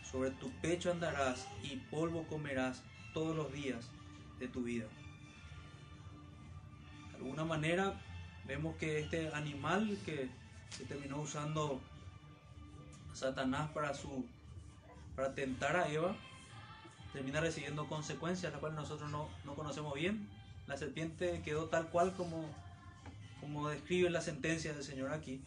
Sobre 0.02 0.30
tu 0.30 0.50
pecho 0.61 0.92
andarás 0.92 1.48
y 1.62 1.76
polvo 1.90 2.26
comerás 2.28 2.82
todos 3.14 3.34
los 3.34 3.52
días 3.52 3.88
de 4.38 4.48
tu 4.48 4.62
vida 4.62 4.86
de 7.16 7.24
alguna 7.24 7.44
manera 7.44 7.94
vemos 8.47 8.76
que 8.76 9.01
este 9.01 9.32
animal 9.34 9.99
que, 10.05 10.28
terminó 10.88 11.20
usando 11.20 11.80
Satanás 13.14 13.70
para 13.70 13.94
su 13.94 14.26
para 15.14 15.32
tentar 15.34 15.76
a 15.76 15.88
Eva 15.88 16.14
termina 17.12 17.40
recibiendo 17.40 17.88
consecuencias 17.88 18.53
las 18.53 18.61
cuales 18.61 18.76
nosotros 18.76 19.11
no, 19.11 19.55
conocemos 19.55 19.94
bien. 19.94 20.28
La 20.66 20.76
serpiente 20.76 21.40
quedó 21.42 21.66
tal 21.66 21.88
cual 21.88 22.14
como 22.14 22.44
como 23.40 23.68
describe 23.68 24.11
la 24.11 24.20
sentencia 24.20 24.74
del 24.74 24.82
Señor 24.82 25.12
aquí. 25.12 25.40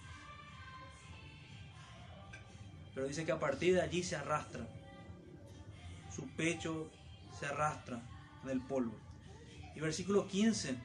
Pero 2.96 3.08
dice 3.08 3.26
que 3.26 3.32
a 3.32 3.40
partir 3.40 3.76
de 3.76 3.82
allí 3.82 4.04
se 4.04 4.16
arrastra. 4.16 4.68
Su 6.16 6.28
pecho 6.30 6.90
se 7.40 7.46
arrastra 7.46 8.02
en 8.44 8.50
el 8.50 8.62
polvo. 8.62 8.96
Y 9.76 9.80
versículo 9.80 10.28
15 10.28 10.76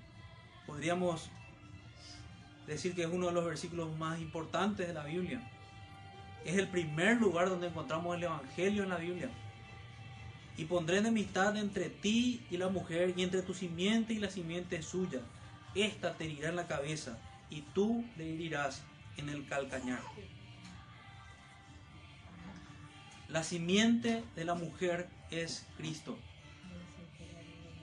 podríamos 0.66 1.30
decir 2.66 2.94
que 2.94 3.02
es 3.02 3.08
uno 3.10 3.26
de 3.26 3.32
los 3.32 3.44
versículos 3.44 3.96
más 3.98 4.20
importantes 4.20 4.86
de 4.86 4.94
la 4.94 5.04
Biblia. 5.04 5.40
Es 6.44 6.56
el 6.56 6.68
primer 6.68 7.20
lugar 7.20 7.48
donde 7.48 7.68
encontramos 7.68 8.16
el 8.16 8.24
Evangelio 8.24 8.82
en 8.82 8.88
la 8.90 8.96
Biblia. 8.96 9.30
Y 10.56 10.66
pondré 10.66 10.98
enemistad 10.98 11.56
entre 11.56 11.90
ti 11.90 12.44
y 12.50 12.56
la 12.56 12.68
mujer, 12.68 13.14
y 13.16 13.22
entre 13.22 13.42
tu 13.42 13.54
simiente 13.54 14.12
y 14.12 14.18
la 14.18 14.30
simiente 14.30 14.82
suya. 14.82 15.20
Esta 15.74 16.14
te 16.14 16.24
herirá 16.24 16.50
en 16.50 16.56
la 16.56 16.68
cabeza, 16.68 17.18
y 17.50 17.62
tú 17.62 18.04
le 18.16 18.34
herirás 18.34 18.82
en 19.16 19.28
el 19.28 19.46
calcañar. 19.46 20.00
La 23.28 23.42
simiente 23.42 24.22
de 24.36 24.44
la 24.44 24.54
mujer 24.54 25.08
es 25.30 25.66
Cristo. 25.76 26.16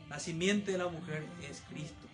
La 0.08 0.20
simiente 0.20 0.72
de 0.72 0.78
la 0.78 0.88
mujer 0.88 1.26
es 1.50 1.62
Cristo 1.70 2.11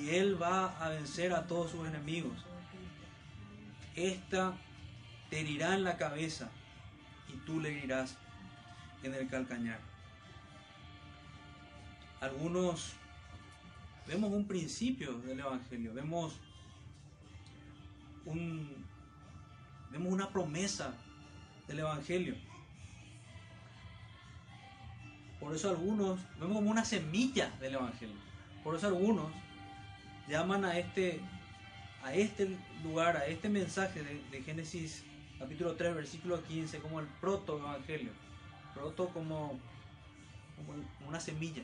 y 0.00 0.10
Él 0.10 0.40
va 0.40 0.76
a 0.78 0.88
vencer 0.90 1.32
a 1.32 1.46
todos 1.46 1.70
sus 1.70 1.86
enemigos. 1.86 2.32
Esta 3.94 4.54
te 5.30 5.40
herirá 5.40 5.74
en 5.74 5.84
la 5.84 5.96
cabeza 5.96 6.50
y 7.28 7.36
tú 7.46 7.60
le 7.60 7.70
herirás 7.70 8.16
en 9.02 9.14
el 9.14 9.28
calcañar. 9.28 9.78
Algunos 12.20 12.94
vemos 14.06 14.32
un 14.32 14.46
principio 14.46 15.18
del 15.20 15.40
Evangelio, 15.40 15.92
vemos 15.94 16.40
un, 18.24 18.84
vemos 19.90 20.12
una 20.12 20.28
promesa 20.30 20.94
del 21.68 21.80
Evangelio. 21.80 22.34
Por 25.38 25.54
eso 25.54 25.68
algunos 25.68 26.18
vemos 26.38 26.56
como 26.56 26.70
una 26.70 26.84
semilla 26.84 27.50
del 27.60 27.74
Evangelio. 27.74 28.16
Por 28.62 28.74
eso 28.74 28.86
algunos 28.86 29.30
llaman 30.28 30.64
a 30.64 30.78
este, 30.78 31.20
a 32.02 32.14
este 32.14 32.56
lugar, 32.82 33.16
a 33.16 33.26
este 33.26 33.48
mensaje 33.48 34.02
de, 34.02 34.42
Génesis 34.42 35.04
capítulo 35.38 35.74
3, 35.74 35.94
versículo 35.94 36.42
15, 36.42 36.78
como 36.78 37.00
el 37.00 37.06
proto-evangelio. 37.20 38.10
Proto 38.74 39.08
como, 39.08 39.58
como 40.56 40.74
una 41.08 41.20
semilla, 41.20 41.62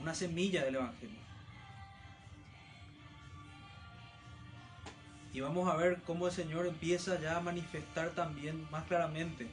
una 0.00 0.14
semilla 0.14 0.64
del 0.64 0.76
evangelio. 0.76 1.22
Y 5.32 5.40
vamos 5.40 5.68
a 5.68 5.76
ver 5.76 6.02
cómo 6.02 6.26
el 6.26 6.32
Señor 6.32 6.66
empieza 6.66 7.18
ya 7.18 7.38
a 7.38 7.40
manifestar 7.40 8.10
también 8.10 8.68
más 8.70 8.84
claramente 8.84 9.48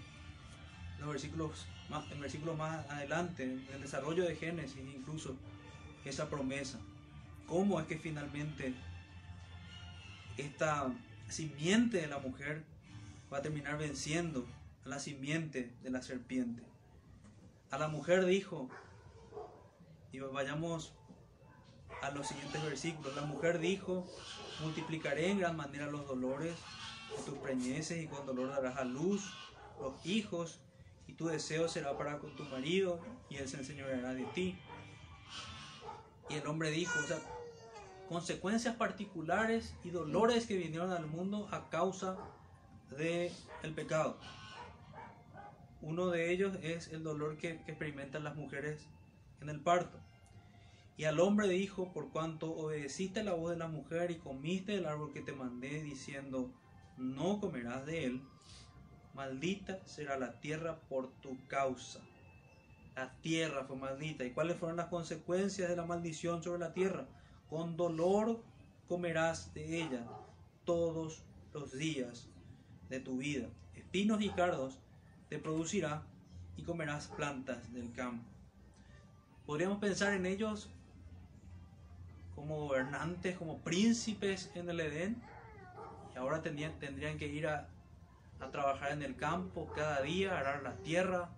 los 0.99 1.07
versículos 1.07 1.65
más, 1.89 2.11
en 2.11 2.20
versículos 2.20 2.57
más 2.57 2.86
adelante, 2.89 3.43
en 3.43 3.65
el 3.74 3.82
desarrollo 3.82 4.26
de 4.26 4.36
Génesis, 4.36 4.78
incluso 4.78 5.38
esa 6.03 6.30
promesa. 6.30 6.80
¿Cómo 7.50 7.80
es 7.80 7.88
que 7.88 7.97
finalmente 7.97 8.76
esta 10.38 10.93
simiente 11.30 11.97
de 11.97 12.06
la 12.06 12.20
mujer 12.20 12.64
va 13.34 13.39
a 13.39 13.41
terminar 13.41 13.80
venciendo 13.80 14.45
a 14.86 14.89
la 14.89 15.00
simiente 15.00 15.74
de 15.82 15.89
la 15.89 16.04
serpiente? 16.04 16.62
A 17.72 17.80
la 17.80 17.88
mujer 17.88 18.26
dijo, 18.26 18.70
y 20.12 20.20
vayamos 20.20 20.93
a 22.04 22.12
los 22.12 22.28
siguientes 22.28 22.64
versículos, 22.64 23.16
la 23.16 23.24
mujer 23.24 23.58
dijo, 23.58 24.06
multiplicaré 24.62 25.32
en 25.32 25.39
gran 25.39 25.58
manera 25.58 25.88
los 25.88 26.06
dolores 26.06 26.54
de 27.18 27.24
tus 27.24 27.39
preñeces 27.39 28.04
y 28.04 28.08
con 28.08 28.28
dolor 28.28 28.50
darás 28.50 28.78
a 28.78 28.84
luz 28.84 29.34
los 29.82 30.06
hijos 30.06 30.60
y 31.08 31.14
tu 31.14 31.26
deseo 31.26 31.68
será 31.68 31.97
para 31.97 32.20
con 32.20 32.36
tu 32.36 32.43
marido 32.43 33.00
y 33.28 33.38
él 33.38 33.50
se 33.50 33.58
enseñoreará 33.58 34.14
de 34.14 34.26
ti. 34.26 34.56
Y 36.30 36.36
el 36.36 36.45
hombre 36.45 36.70
dijo, 36.70 37.00
o 37.00 37.04
sea, 37.04 37.18
consecuencias 38.10 38.76
particulares 38.76 39.76
y 39.84 39.91
dolores 39.91 40.47
que 40.47 40.57
vinieron 40.57 40.91
al 40.91 41.05
mundo 41.05 41.47
a 41.51 41.70
causa 41.70 42.18
del 42.97 43.32
el 43.62 43.74
pecado. 43.76 44.18
Uno 45.84 46.07
de 46.07 46.32
ellos 46.32 46.57
es 46.64 46.88
el 46.88 47.03
dolor 47.03 47.38
que, 47.38 47.51
experimentan 47.68 48.24
las 48.24 48.36
mujeres 48.36 48.88
en 49.41 49.49
el 49.49 49.62
parto. 49.62 49.99
Y 50.97 51.05
al 51.05 51.20
hombre 51.20 51.47
dijo, 51.47 51.93
por 51.93 52.10
cuanto 52.10 52.51
obedeciste 52.51 53.24
la 53.24 53.34
voz 53.34 53.51
de 53.51 53.57
la 53.57 53.68
mujer 53.68 54.10
y 54.10 54.18
comiste 54.18 54.72
del 54.74 54.88
árbol 54.88 55.14
que 55.14 55.22
te 55.22 55.32
mandé, 55.32 55.84
diciendo, 55.84 56.51
no 56.97 57.39
comerás 57.39 57.86
de 57.86 58.05
él, 58.05 58.22
maldita 59.14 59.80
será 59.86 60.18
la 60.18 60.39
tierra 60.41 60.80
por 60.89 61.12
tu 61.22 61.38
causa. 61.47 61.99
La 62.95 63.14
tierra 63.22 63.66
fue 63.66 63.78
maldita. 63.78 64.26
¿Y 64.26 64.32
cuáles 64.32 64.57
fueron 64.57 64.78
las 64.78 64.88
consecuencias 64.88 65.70
de 65.70 65.76
la 65.76 65.86
maldición 65.86 66.43
sobre 66.43 66.60
la 66.60 66.74
tierra? 66.74 67.07
Con 67.50 67.76
dolor 67.76 68.43
comerás 68.88 69.54
de 69.54 69.82
ella 69.82 70.06
todos 70.66 71.24
los 71.52 71.72
días 71.72 72.28
de 72.89 73.00
tu 73.00 73.18
vida. 73.18 73.47
Espinos 73.74 74.22
y 74.22 74.30
cardos 74.30 74.80
te 75.30 75.39
producirá 75.39 76.04
y 76.58 76.64
comerás 76.64 77.08
plantas 77.08 77.74
del 77.74 77.91
campo. 77.91 78.24
Podríamos 79.45 79.80
pensar 79.80 80.14
en 80.14 80.28
ellos 80.28 80.70
como 82.36 82.68
gobernantes, 82.68 83.36
como 83.38 83.58
príncipes 83.60 84.52
en 84.56 84.70
el 84.70 84.80
Edén, 84.80 85.22
y 86.14 86.18
ahora 86.18 86.41
tendrían, 86.41 86.78
tendrían 86.80 87.18
que 87.18 87.28
ir 87.28 87.47
a, 87.47 87.68
a 88.39 88.52
trabajar 88.52 88.91
en 88.91 89.02
el 89.02 89.16
campo 89.16 89.72
cada 89.76 90.02
día, 90.02 90.36
a 90.36 90.39
arar 90.39 90.64
la 90.64 90.76
tierra, 90.78 91.30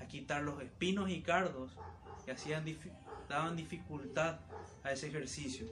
a 0.00 0.06
quitar 0.06 0.42
los 0.42 0.60
espinos 0.60 1.08
y 1.08 1.22
cardos 1.22 1.70
que 2.24 2.32
hacían, 2.32 2.64
daban 3.28 3.56
dificultad 3.56 4.38
a 4.82 4.92
ese 4.92 5.08
ejercicio. 5.08 5.66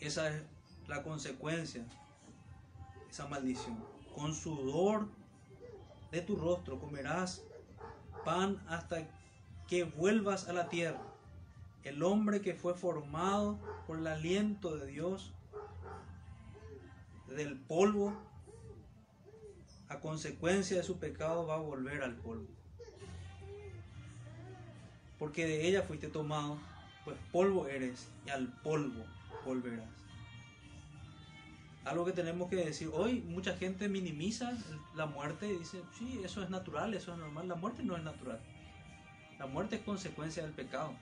Esa 0.00 0.28
es 0.28 0.44
la 0.86 1.02
consecuencia, 1.02 1.86
esa 3.08 3.26
maldición. 3.26 3.82
Con 4.14 4.34
sudor 4.34 5.08
de 6.10 6.20
tu 6.20 6.36
rostro 6.36 6.78
comerás 6.78 7.42
pan 8.24 8.62
hasta 8.68 9.08
que 9.68 9.84
vuelvas 9.84 10.48
a 10.48 10.52
la 10.52 10.68
tierra. 10.68 11.02
El 11.82 12.02
hombre 12.02 12.40
que 12.40 12.54
fue 12.54 12.74
formado 12.74 13.58
por 13.86 13.98
el 13.98 14.06
aliento 14.06 14.76
de 14.76 14.86
Dios 14.86 15.32
del 17.28 17.58
polvo, 17.58 18.14
a 19.88 20.00
consecuencia 20.00 20.76
de 20.78 20.82
su 20.82 20.98
pecado, 20.98 21.46
va 21.46 21.56
a 21.56 21.58
volver 21.58 22.02
al 22.02 22.16
polvo. 22.16 22.48
Porque 25.24 25.46
de 25.46 25.66
ella 25.66 25.80
fuiste 25.80 26.08
tomado, 26.08 26.58
pues 27.02 27.16
polvo 27.32 27.66
eres 27.66 28.10
y 28.26 28.28
al 28.28 28.46
polvo 28.46 29.06
volverás. 29.42 29.88
Algo 31.86 32.04
que 32.04 32.12
tenemos 32.12 32.50
que 32.50 32.56
decir, 32.56 32.90
hoy 32.92 33.22
mucha 33.22 33.56
gente 33.56 33.88
minimiza 33.88 34.52
la 34.94 35.06
muerte 35.06 35.48
y 35.48 35.60
dice, 35.60 35.80
sí, 35.98 36.20
eso 36.22 36.42
es 36.42 36.50
natural, 36.50 36.92
eso 36.92 37.14
es 37.14 37.18
normal. 37.18 37.48
La 37.48 37.54
muerte 37.54 37.82
no 37.82 37.96
es 37.96 38.02
natural. 38.02 38.38
La 39.38 39.46
muerte 39.46 39.76
es 39.76 39.82
consecuencia 39.82 40.42
del 40.42 40.52
pecado. 40.52 40.92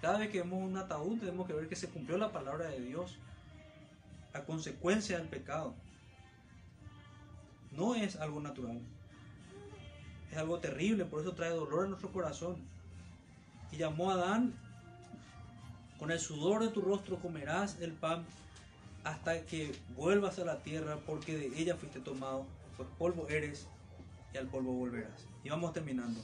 Cada 0.00 0.18
vez 0.18 0.30
que 0.30 0.38
vemos 0.38 0.62
un 0.62 0.76
ataúd 0.76 1.18
tenemos 1.18 1.48
que 1.48 1.54
ver 1.54 1.68
que 1.68 1.74
se 1.74 1.88
cumplió 1.88 2.18
la 2.18 2.30
palabra 2.30 2.68
de 2.68 2.80
Dios. 2.80 3.18
La 4.32 4.44
consecuencia 4.44 5.18
del 5.18 5.26
pecado. 5.26 5.74
No 7.72 7.96
es 7.96 8.14
algo 8.14 8.38
natural. 8.38 8.80
Es 10.30 10.38
algo 10.38 10.60
terrible, 10.60 11.06
por 11.06 11.22
eso 11.22 11.34
trae 11.34 11.50
dolor 11.50 11.86
a 11.86 11.88
nuestro 11.88 12.12
corazón. 12.12 12.70
Y 13.72 13.78
llamó 13.78 14.10
a 14.10 14.14
Adán, 14.14 14.54
con 15.98 16.10
el 16.10 16.20
sudor 16.20 16.62
de 16.62 16.68
tu 16.68 16.80
rostro 16.80 17.18
comerás 17.18 17.80
el 17.80 17.92
pan 17.92 18.24
hasta 19.04 19.44
que 19.46 19.74
vuelvas 19.96 20.38
a 20.38 20.44
la 20.44 20.62
tierra, 20.62 20.98
porque 21.06 21.36
de 21.36 21.46
ella 21.60 21.76
fuiste 21.76 22.00
tomado, 22.00 22.46
pues 22.76 22.88
polvo 22.98 23.28
eres 23.28 23.66
y 24.32 24.36
al 24.36 24.46
polvo 24.46 24.72
volverás. 24.72 25.26
Y 25.42 25.48
vamos 25.48 25.72
terminando. 25.72 26.20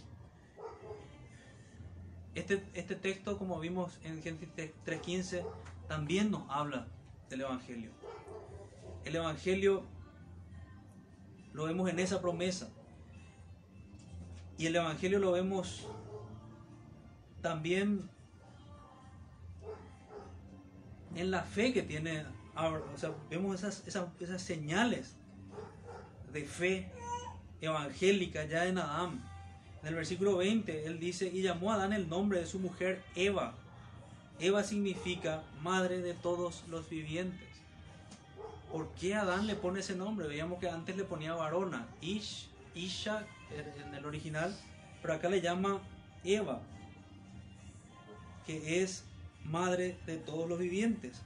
Este, 2.35 2.63
este 2.75 2.95
texto, 2.95 3.37
como 3.37 3.59
vimos 3.59 3.99
en 4.05 4.23
Génesis 4.23 4.49
3.15, 4.87 5.45
también 5.89 6.31
nos 6.31 6.49
habla 6.49 6.87
del 7.31 7.41
Evangelio. 7.41 7.91
El 9.05 9.17
Evangelio 9.17 9.83
lo 11.53 11.65
vemos 11.65 11.89
en 11.91 11.99
esa 11.99 12.21
promesa. 12.21 12.69
Y 14.57 14.67
el 14.67 14.77
Evangelio 14.77 15.19
lo 15.19 15.33
vemos 15.33 15.89
también 17.49 18.07
en 21.15 21.31
la 21.31 21.43
fe 21.43 21.73
que 21.73 21.83
tiene, 21.83 22.27
o 22.55 22.99
sea, 22.99 23.13
vemos 23.31 23.59
esas, 23.59 23.89
esas, 23.89 24.07
esas 24.21 24.43
señales 24.43 25.17
de 26.31 26.45
fe 26.45 26.93
evangélica 27.63 28.45
ya 28.45 28.67
en 28.67 28.77
Adán. 28.77 29.25
En 29.81 29.89
el 29.89 29.95
versículo 29.95 30.37
20, 30.37 30.85
él 30.85 31.01
dice, 31.01 31.31
y 31.33 31.41
llamó 31.41 31.73
a 31.73 31.77
Adán 31.77 31.95
el 31.95 32.11
nombre 32.11 32.39
de 32.39 32.47
su 32.47 32.59
mujer 32.59 33.03
Eva. 33.17 33.55
Eva 34.39 34.63
significa 34.63 35.43
madre 35.63 36.03
de 36.03 36.13
todos 36.13 36.65
los 36.69 36.91
vivientes. 36.91 37.49
¿Por 38.71 38.93
qué 38.97 39.15
Adán 39.15 39.47
le 39.47 39.55
pone 39.55 39.81
ese 39.81 39.97
nombre? 39.97 40.29
Veíamos 40.29 40.59
que 40.59 40.69
antes 40.69 40.99
le 40.99 41.05
ponía 41.05 41.33
varona, 41.33 41.89
Ish, 42.03 42.51
Isha 42.75 43.27
en 43.51 43.95
el 43.95 44.05
original, 44.05 44.55
pero 45.01 45.15
acá 45.15 45.31
le 45.31 45.41
llama 45.41 45.81
Eva, 46.25 46.61
que 48.49 48.83
es 48.83 49.05
madre 49.45 49.99
de 50.07 50.17
todos 50.17 50.49
los 50.49 50.59
vivientes. 50.59 51.21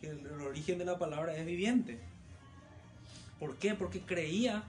Que 0.00 0.08
el, 0.08 0.26
origen 0.40 0.78
de 0.78 0.86
la 0.86 0.98
palabra 0.98 1.36
es 1.36 1.44
viviente. 1.44 1.98
¿Por 3.38 3.56
qué? 3.56 3.74
Porque 3.74 4.00
creía 4.00 4.64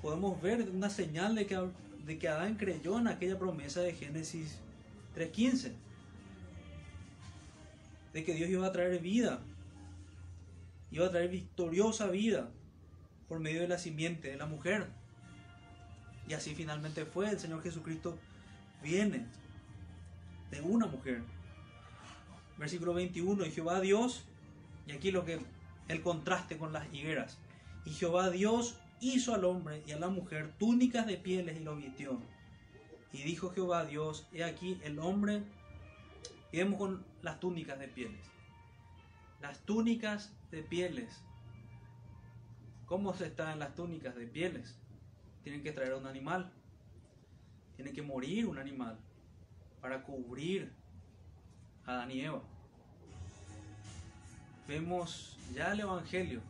podemos 0.00 0.40
ver 0.40 0.62
una 0.70 0.88
señal 0.88 1.34
de 1.34 1.46
que, 1.46 1.60
de 2.06 2.18
que 2.18 2.28
Adán 2.28 2.56
creyó 2.56 2.98
en 2.98 3.08
aquella 3.08 3.38
promesa 3.38 3.82
de 3.82 3.92
Génesis 3.92 4.58
3.15. 5.16 5.72
De 8.14 8.24
que 8.24 8.34
Dios 8.34 8.48
iba 8.48 8.66
a 8.66 8.72
traer 8.72 9.00
vida. 9.00 9.42
Iba 10.90 11.06
a 11.06 11.10
traer 11.10 11.28
victoriosa 11.28 12.06
vida 12.08 12.48
por 13.28 13.38
medio 13.38 13.60
de 13.60 13.68
la 13.68 13.76
simiente 13.76 14.30
de 14.30 14.38
la 14.38 14.46
mujer. 14.46 14.86
Y 16.26 16.32
así 16.32 16.54
finalmente 16.54 17.04
fue. 17.04 17.28
El 17.28 17.38
Señor 17.38 17.62
Jesucristo 17.62 18.18
viene 18.82 19.26
de 20.52 20.60
una 20.60 20.86
mujer. 20.86 21.22
Versículo 22.58 22.94
21. 22.94 23.44
Y 23.46 23.50
Jehová 23.50 23.80
Dios, 23.80 24.24
y 24.86 24.92
aquí 24.92 25.10
lo 25.10 25.24
que 25.24 25.40
el 25.88 26.02
contraste 26.02 26.58
con 26.58 26.72
las 26.72 26.92
higueras. 26.92 27.38
Y 27.84 27.90
Jehová 27.90 28.30
Dios 28.30 28.78
hizo 29.00 29.34
al 29.34 29.44
hombre 29.44 29.82
y 29.86 29.92
a 29.92 29.98
la 29.98 30.08
mujer 30.08 30.52
túnicas 30.58 31.06
de 31.06 31.16
pieles 31.16 31.60
y 31.60 31.64
lo 31.64 31.74
vistió. 31.74 32.20
Y 33.12 33.22
dijo 33.22 33.50
Jehová 33.50 33.84
Dios, 33.84 34.28
he 34.32 34.44
aquí 34.44 34.78
el 34.84 34.98
hombre, 34.98 35.42
y 36.52 36.58
vemos 36.58 36.78
con 36.78 37.04
las 37.22 37.40
túnicas 37.40 37.78
de 37.78 37.88
pieles. 37.88 38.20
Las 39.40 39.58
túnicas 39.60 40.32
de 40.50 40.62
pieles. 40.62 41.20
¿Cómo 42.86 43.14
se 43.14 43.26
está 43.26 43.52
en 43.52 43.58
las 43.58 43.74
túnicas 43.74 44.14
de 44.14 44.26
pieles? 44.26 44.76
Tienen 45.42 45.62
que 45.62 45.72
traer 45.72 45.94
un 45.94 46.06
animal. 46.06 46.52
Tiene 47.76 47.92
que 47.92 48.02
morir 48.02 48.46
un 48.46 48.58
animal 48.58 48.98
para 49.82 50.02
cubrir 50.02 50.72
a 51.84 51.92
Adán. 51.92 52.10
Vemos 54.66 55.36
ya 55.54 55.72
el 55.72 55.80
Evangelio 55.80 56.40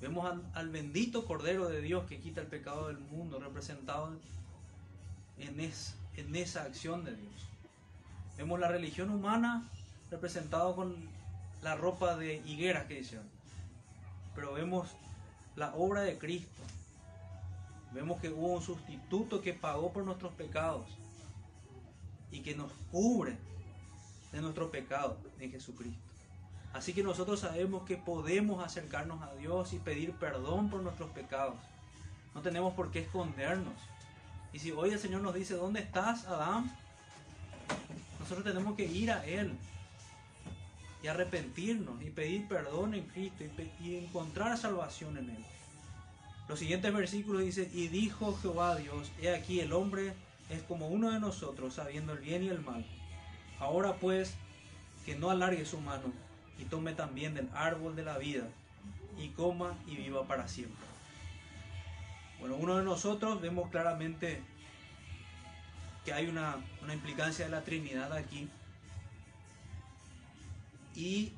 Vemos 0.00 0.32
al, 0.54 0.70
bendito 0.70 1.26
Cordero 1.26 1.68
de 1.68 1.82
Dios 1.82 2.06
que 2.06 2.18
quita 2.20 2.40
el 2.40 2.46
pecado 2.46 2.88
del 2.88 2.98
mundo 2.98 3.38
representado 3.38 4.16
en, 5.38 5.60
en 5.60 6.36
esa 6.36 6.62
acción 6.62 7.04
de 7.04 7.14
Dios. 7.14 7.32
Vemos 8.38 8.58
la 8.58 8.68
religión 8.68 9.10
humana 9.10 9.68
representada 10.10 10.74
con 10.74 10.96
la 11.62 11.76
ropa 11.76 12.16
de 12.16 12.36
higuera 12.46 12.88
que 12.88 12.94
dicen. 12.94 13.20
Pero 14.34 14.54
vemos 14.54 14.88
la 15.54 15.74
obra 15.74 16.00
de 16.00 16.16
Cristo. 16.16 16.62
Vemos 17.92 18.22
que 18.22 18.30
hubo 18.30 18.54
un 18.54 18.62
sustituto 18.62 19.42
que 19.42 19.52
pagó 19.52 19.92
por 19.92 20.04
nuestros 20.04 20.32
pecados 20.32 20.86
y 22.30 22.40
que 22.40 22.54
nos 22.54 22.72
cubre 22.90 23.36
de 24.32 24.40
nuestro 24.40 24.70
pecado 24.70 25.18
en 25.38 25.50
Jesucristo. 25.50 26.00
Así 26.72 26.92
que 26.92 27.02
nosotros 27.02 27.40
sabemos 27.40 27.82
que 27.82 27.96
podemos 27.96 28.64
acercarnos 28.64 29.22
a 29.22 29.34
Dios 29.34 29.72
y 29.72 29.78
pedir 29.78 30.12
perdón 30.12 30.70
por 30.70 30.82
nuestros 30.82 31.10
pecados. 31.10 31.56
No 32.34 32.42
tenemos 32.42 32.74
por 32.74 32.92
qué 32.92 33.00
escondernos. 33.00 33.74
Y 34.52 34.58
si 34.60 34.70
hoy 34.70 34.90
el 34.90 34.98
Señor 34.98 35.22
nos 35.22 35.34
dice, 35.34 35.54
¿dónde 35.54 35.80
estás, 35.80 36.26
Adán? 36.26 36.70
Nosotros 38.20 38.44
tenemos 38.44 38.76
que 38.76 38.84
ir 38.84 39.10
a 39.10 39.24
Él 39.26 39.52
y 41.02 41.08
arrepentirnos 41.08 42.00
y 42.02 42.10
pedir 42.10 42.46
perdón 42.46 42.94
en 42.94 43.06
Cristo 43.06 43.44
y, 43.80 43.96
encontrar 43.96 44.56
salvación 44.56 45.16
en 45.18 45.30
Él. 45.30 45.44
Los 46.48 46.58
siguientes 46.58 46.92
versículos 46.92 47.42
dicen, 47.42 47.70
y 47.72 47.88
dijo 47.88 48.36
Jehová 48.42 48.72
a 48.72 48.76
Dios, 48.76 49.10
he 49.20 49.34
aquí 49.34 49.60
el 49.60 49.72
hombre 49.72 50.14
es 50.50 50.62
como 50.62 50.88
uno 50.88 51.10
de 51.10 51.20
nosotros, 51.20 51.74
sabiendo 51.74 52.12
el 52.12 52.18
bien 52.18 52.42
y 52.42 52.48
el 52.48 52.60
mal. 52.60 52.84
Ahora 53.58 53.96
pues, 53.96 54.34
que 55.06 55.14
no 55.14 55.30
alargue 55.30 55.64
su 55.64 55.80
mano 55.80 56.12
y 56.58 56.64
tome 56.64 56.92
también 56.92 57.34
del 57.34 57.48
árbol 57.54 57.96
de 57.96 58.02
la 58.02 58.18
vida 58.18 58.48
y 59.18 59.28
coma 59.28 59.76
y 59.86 59.96
viva 59.96 60.26
para 60.26 60.48
siempre. 60.48 60.84
Bueno, 62.40 62.56
uno 62.56 62.78
de 62.78 62.84
nosotros 62.84 63.40
vemos 63.40 63.70
claramente 63.70 64.42
que 66.04 66.12
hay 66.12 66.26
una, 66.26 66.56
una 66.82 66.94
implicancia 66.94 67.44
de 67.44 67.50
la 67.50 67.62
Trinidad 67.62 68.12
aquí 68.12 68.48
y 70.94 71.32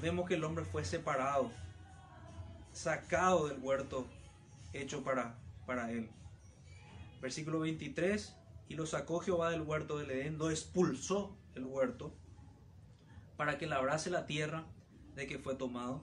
vemos 0.00 0.28
que 0.28 0.34
el 0.34 0.44
hombre 0.44 0.64
fue 0.64 0.84
separado, 0.84 1.50
sacado 2.72 3.48
del 3.48 3.58
huerto 3.58 4.06
hecho 4.72 5.02
para, 5.02 5.34
para 5.66 5.90
él. 5.90 6.10
Versículo 7.20 7.60
23, 7.60 8.36
y 8.68 8.74
lo 8.74 8.86
sacó 8.86 9.20
Jehová 9.20 9.50
del 9.50 9.62
huerto 9.62 9.98
del 9.98 10.10
Edén, 10.10 10.38
lo 10.38 10.50
expulsó 10.50 11.36
el 11.54 11.64
huerto 11.64 12.12
para 13.36 13.58
que 13.58 13.66
labrase 13.66 14.10
la 14.10 14.26
tierra 14.26 14.64
de 15.14 15.26
que 15.26 15.38
fue 15.38 15.54
tomado. 15.54 16.02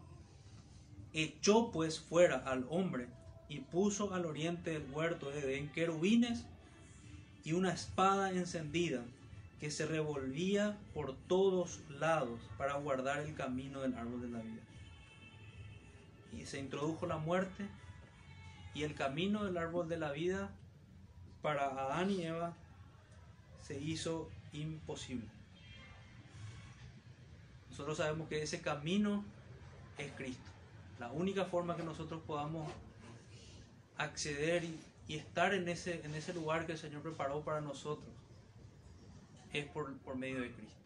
Echó 1.13 1.71
pues 1.71 1.99
fuera 1.99 2.37
al 2.37 2.65
hombre 2.69 3.07
y 3.49 3.59
puso 3.59 4.13
al 4.13 4.25
oriente 4.25 4.71
del 4.71 4.89
huerto 4.91 5.29
de 5.29 5.39
Edén 5.39 5.71
querubines 5.71 6.45
y 7.43 7.53
una 7.53 7.73
espada 7.73 8.31
encendida 8.31 9.03
que 9.59 9.71
se 9.71 9.85
revolvía 9.85 10.77
por 10.93 11.15
todos 11.27 11.79
lados 11.89 12.39
para 12.57 12.75
guardar 12.75 13.19
el 13.19 13.35
camino 13.35 13.81
del 13.81 13.95
árbol 13.95 14.21
de 14.21 14.29
la 14.29 14.39
vida. 14.39 14.61
Y 16.31 16.45
se 16.45 16.59
introdujo 16.59 17.05
la 17.05 17.17
muerte 17.17 17.67
y 18.73 18.83
el 18.83 18.95
camino 18.95 19.43
del 19.43 19.57
árbol 19.57 19.89
de 19.89 19.97
la 19.97 20.11
vida 20.11 20.51
para 21.41 21.65
Adán 21.67 22.11
y 22.11 22.23
Eva 22.23 22.53
se 23.61 23.79
hizo 23.79 24.29
imposible. 24.53 25.27
Nosotros 27.69 27.97
sabemos 27.97 28.27
que 28.27 28.43
ese 28.43 28.61
camino 28.61 29.23
es 29.97 30.11
Cristo. 30.13 30.49
La 30.99 31.11
única 31.11 31.45
forma 31.45 31.75
que 31.75 31.83
nosotros 31.83 32.21
podamos 32.27 32.71
acceder 33.97 34.63
y, 34.63 34.79
estar 35.07 35.53
en 35.53 35.67
ese, 35.67 36.05
en 36.05 36.15
ese 36.15 36.33
lugar 36.33 36.65
que 36.65 36.71
el 36.71 36.77
Señor 36.77 37.01
preparó 37.01 37.41
para 37.41 37.59
nosotros 37.59 38.07
es 39.51 39.65
por, 39.65 39.93
por 39.97 40.15
medio 40.15 40.39
de 40.39 40.53
Cristo. 40.53 40.79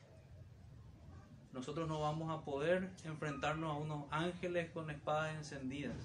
Nosotros 1.53 1.87
no 1.87 2.01
vamos 2.01 2.31
a 2.31 2.43
poder 2.43 2.89
enfrentarnos 3.03 3.71
a 3.71 3.77
unos 3.77 4.05
ángeles 4.09 4.71
con 4.71 4.89
espadas 4.89 5.35
encendidas. 5.35 5.95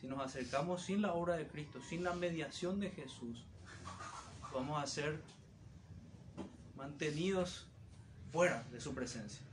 Si 0.00 0.08
nos 0.08 0.20
acercamos 0.20 0.82
sin 0.82 1.02
la 1.02 1.14
obra 1.14 1.36
de 1.36 1.46
Cristo, 1.46 1.80
sin 1.80 2.02
la 2.02 2.14
mediación 2.14 2.80
de 2.80 2.90
Jesús, 2.90 3.44
vamos 4.56 4.82
a 4.82 4.86
ser 4.86 5.20
mantenidos 6.76 7.66
fuera 8.32 8.64
de 8.72 8.80
su 8.80 8.94
presencia 8.94 9.46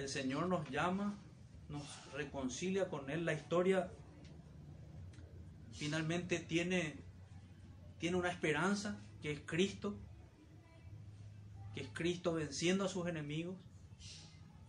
el 0.00 0.08
Señor 0.08 0.48
nos 0.48 0.68
llama, 0.70 1.18
nos 1.68 2.12
reconcilia 2.12 2.88
con 2.88 3.10
Él. 3.10 3.24
La 3.24 3.34
historia 3.34 3.90
finalmente 5.72 6.38
tiene, 6.38 6.96
tiene 7.98 8.16
una 8.16 8.30
esperanza 8.30 8.98
que 9.22 9.32
es 9.32 9.40
Cristo, 9.44 9.94
que 11.74 11.82
es 11.82 11.88
Cristo 11.92 12.34
venciendo 12.34 12.84
a 12.84 12.88
sus 12.88 13.06
enemigos 13.06 13.56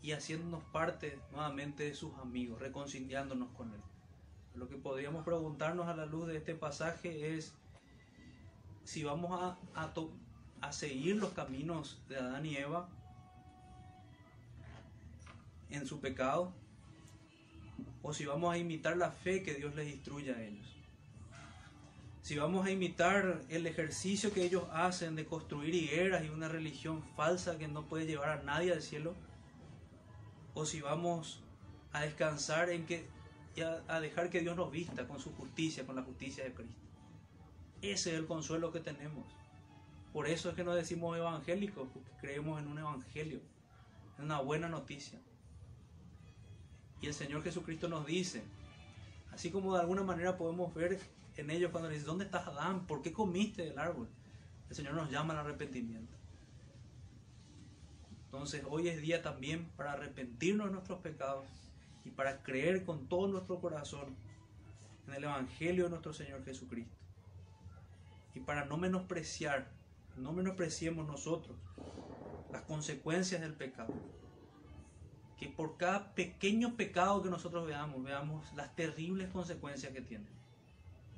y 0.01 0.11
haciéndonos 0.11 0.63
parte 0.65 1.19
nuevamente 1.31 1.83
de 1.83 1.93
sus 1.93 2.13
amigos, 2.19 2.59
reconciliándonos 2.59 3.49
con 3.55 3.73
Él. 3.73 3.81
Lo 4.55 4.67
que 4.67 4.75
podríamos 4.75 5.23
preguntarnos 5.23 5.87
a 5.87 5.95
la 5.95 6.05
luz 6.05 6.27
de 6.27 6.37
este 6.37 6.55
pasaje 6.55 7.37
es 7.37 7.53
si 8.83 9.03
vamos 9.03 9.31
a, 9.39 9.57
a, 9.79 9.93
a 10.61 10.71
seguir 10.71 11.17
los 11.17 11.31
caminos 11.31 12.01
de 12.09 12.17
Adán 12.17 12.45
y 12.45 12.55
Eva 12.57 12.89
en 15.69 15.85
su 15.85 15.99
pecado 15.99 16.53
o 18.01 18.13
si 18.13 18.25
vamos 18.25 18.53
a 18.53 18.57
imitar 18.57 18.97
la 18.97 19.11
fe 19.11 19.43
que 19.43 19.53
Dios 19.53 19.75
les 19.75 19.93
instruye 19.93 20.33
a 20.33 20.41
ellos. 20.41 20.67
Si 22.21 22.37
vamos 22.37 22.65
a 22.65 22.71
imitar 22.71 23.41
el 23.49 23.65
ejercicio 23.65 24.31
que 24.31 24.43
ellos 24.43 24.63
hacen 24.71 25.15
de 25.15 25.25
construir 25.25 25.73
higueras 25.73 26.23
y 26.23 26.29
una 26.29 26.47
religión 26.47 27.03
falsa 27.15 27.57
que 27.57 27.67
no 27.67 27.87
puede 27.87 28.05
llevar 28.05 28.29
a 28.29 28.43
nadie 28.43 28.71
al 28.73 28.81
cielo, 28.81 29.15
o 30.53 30.65
si 30.65 30.81
vamos 30.81 31.43
a 31.93 32.01
descansar 32.01 32.69
en 32.69 32.85
que 32.85 33.07
a 33.87 33.99
dejar 33.99 34.29
que 34.29 34.39
Dios 34.39 34.55
nos 34.55 34.71
vista 34.71 35.07
con 35.07 35.19
su 35.19 35.33
justicia, 35.33 35.85
con 35.85 35.95
la 35.95 36.03
justicia 36.03 36.43
de 36.43 36.53
Cristo. 36.53 36.81
Ese 37.81 38.11
es 38.11 38.17
el 38.17 38.27
consuelo 38.27 38.71
que 38.71 38.79
tenemos. 38.79 39.25
Por 40.13 40.27
eso 40.27 40.49
es 40.49 40.55
que 40.55 40.63
nos 40.63 40.75
decimos 40.75 41.17
evangélicos, 41.17 41.87
porque 41.93 42.11
creemos 42.19 42.61
en 42.61 42.67
un 42.67 42.77
evangelio, 42.77 43.41
en 44.17 44.25
una 44.25 44.39
buena 44.39 44.67
noticia. 44.67 45.19
Y 47.01 47.07
el 47.07 47.13
Señor 47.13 47.43
Jesucristo 47.43 47.87
nos 47.87 48.05
dice, 48.05 48.43
así 49.31 49.49
como 49.49 49.73
de 49.73 49.81
alguna 49.81 50.03
manera 50.03 50.37
podemos 50.37 50.73
ver 50.75 50.99
en 51.37 51.49
ellos 51.49 51.71
cuando 51.71 51.89
dice, 51.89 52.05
¿dónde 52.05 52.25
estás 52.25 52.47
Adán? 52.47 52.85
¿Por 52.85 53.01
qué 53.01 53.11
comiste 53.11 53.63
del 53.63 53.79
árbol? 53.79 54.07
El 54.69 54.75
Señor 54.75 54.93
nos 54.93 55.09
llama 55.09 55.33
al 55.33 55.39
arrepentimiento. 55.39 56.15
Entonces 58.25 58.63
hoy 58.69 58.89
es 58.89 59.01
día 59.01 59.21
también 59.23 59.69
para 59.75 59.93
arrepentirnos 59.93 60.67
de 60.67 60.73
nuestros 60.73 60.99
pecados 60.99 61.45
y 62.05 62.11
para 62.11 62.43
creer 62.43 62.85
con 62.85 63.07
todo 63.07 63.27
nuestro 63.27 63.59
corazón 63.59 64.15
en 65.07 65.13
el 65.15 65.23
Evangelio 65.23 65.85
de 65.85 65.89
nuestro 65.89 66.13
Señor 66.13 66.45
Jesucristo. 66.45 67.00
Y 68.33 68.39
para 68.39 68.65
no 68.65 68.77
menospreciar, 68.77 69.71
no 70.17 70.33
menospreciemos 70.33 71.05
nosotros 71.07 71.57
las 72.51 72.63
consecuencias 72.63 73.41
del 73.41 73.53
pecado 73.53 73.93
que 75.41 75.49
por 75.49 75.75
cada 75.75 76.13
pequeño 76.13 76.75
pecado 76.75 77.23
que 77.23 77.29
nosotros 77.31 77.65
veamos, 77.65 78.03
veamos 78.03 78.53
las 78.53 78.75
terribles 78.75 79.27
consecuencias 79.31 79.91
que 79.91 80.01
tiene. 80.01 80.27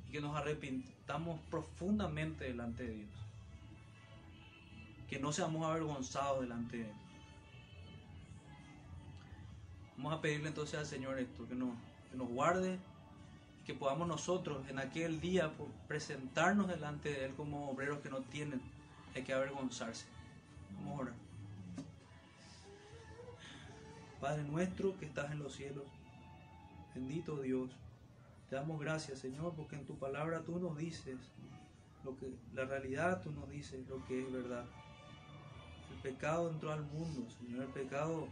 Y 0.07 0.11
que 0.13 0.21
nos 0.21 0.33
arrepintamos 0.33 1.41
profundamente 1.51 2.45
delante 2.45 2.83
de 2.83 2.95
Dios. 2.99 3.11
Que 5.09 5.19
no 5.19 5.33
seamos 5.33 5.69
avergonzados 5.69 6.39
delante 6.39 6.77
de 6.77 6.83
Él. 6.83 6.95
Vamos 9.97 10.13
a 10.13 10.21
pedirle 10.21 10.47
entonces 10.47 10.79
al 10.79 10.85
Señor 10.85 11.19
esto, 11.19 11.45
que 11.45 11.55
nos, 11.55 11.75
que 12.09 12.15
nos 12.15 12.29
guarde 12.29 12.79
que 13.65 13.73
podamos 13.73 14.07
nosotros 14.07 14.67
en 14.69 14.79
aquel 14.79 15.21
día 15.21 15.51
presentarnos 15.87 16.67
delante 16.67 17.09
de 17.09 17.25
Él 17.25 17.33
como 17.35 17.69
obreros 17.69 17.99
que 17.99 18.09
no 18.09 18.21
tienen 18.21 18.61
de 19.13 19.23
que 19.23 19.33
avergonzarse. 19.33 20.05
Vamos 20.75 20.99
a 20.99 21.01
orar. 21.01 21.13
Padre 24.19 24.43
nuestro 24.43 24.97
que 24.97 25.05
estás 25.05 25.31
en 25.31 25.39
los 25.39 25.53
cielos, 25.55 25.83
bendito 26.95 27.41
Dios, 27.41 27.69
te 28.49 28.55
damos 28.55 28.79
gracias 28.79 29.19
Señor 29.19 29.53
porque 29.55 29.75
en 29.75 29.85
tu 29.85 29.97
palabra 29.97 30.43
tú 30.45 30.59
nos 30.59 30.77
dices 30.77 31.17
lo 32.05 32.17
que 32.17 32.33
la 32.53 32.65
realidad 32.65 33.21
tú 33.21 33.31
nos 33.31 33.49
dices 33.49 33.87
lo 33.87 34.03
que 34.05 34.21
es 34.21 34.31
verdad. 34.31 34.65
El 35.91 36.11
pecado 36.11 36.49
entró 36.49 36.71
al 36.71 36.83
mundo, 36.83 37.29
Señor, 37.39 37.63
el 37.63 37.69
pecado 37.69 38.27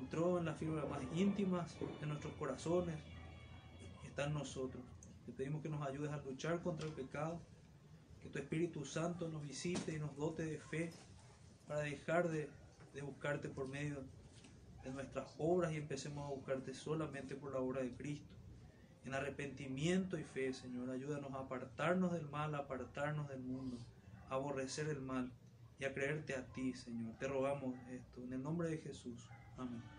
entró 0.00 0.38
en 0.38 0.46
las 0.46 0.58
fibras 0.58 0.88
más 0.88 1.00
íntimas 1.14 1.74
de 2.00 2.06
nuestros 2.06 2.32
corazones 2.34 2.96
nosotros. 4.16 4.82
Te 5.26 5.32
pedimos 5.32 5.62
que 5.62 5.68
nos 5.68 5.86
ayudes 5.86 6.10
a 6.10 6.18
luchar 6.18 6.62
contra 6.62 6.86
el 6.86 6.92
pecado, 6.92 7.40
que 8.22 8.28
tu 8.28 8.38
Espíritu 8.38 8.84
Santo 8.84 9.28
nos 9.28 9.42
visite 9.42 9.94
y 9.94 9.98
nos 9.98 10.16
dote 10.16 10.44
de 10.44 10.58
fe 10.58 10.92
para 11.66 11.80
dejar 11.80 12.28
de, 12.28 12.48
de 12.94 13.02
buscarte 13.02 13.48
por 13.48 13.68
medio 13.68 14.02
de 14.84 14.92
nuestras 14.92 15.34
obras 15.38 15.72
y 15.72 15.76
empecemos 15.76 16.24
a 16.24 16.34
buscarte 16.34 16.74
solamente 16.74 17.34
por 17.34 17.52
la 17.52 17.58
obra 17.58 17.82
de 17.82 17.92
Cristo. 17.92 18.32
En 19.04 19.14
arrepentimiento 19.14 20.18
y 20.18 20.24
fe, 20.24 20.52
Señor, 20.54 20.90
ayúdanos 20.90 21.32
a 21.34 21.40
apartarnos 21.40 22.12
del 22.12 22.28
mal, 22.30 22.54
a 22.54 22.58
apartarnos 22.58 23.28
del 23.28 23.40
mundo, 23.40 23.76
a 24.30 24.34
aborrecer 24.34 24.88
el 24.88 25.00
mal 25.00 25.30
y 25.78 25.84
a 25.84 25.92
creerte 25.92 26.34
a 26.34 26.46
ti, 26.46 26.72
Señor. 26.72 27.14
Te 27.18 27.28
rogamos 27.28 27.74
esto 27.90 28.22
en 28.22 28.32
el 28.32 28.42
nombre 28.42 28.68
de 28.68 28.78
Jesús. 28.78 29.28
Amén. 29.58 29.93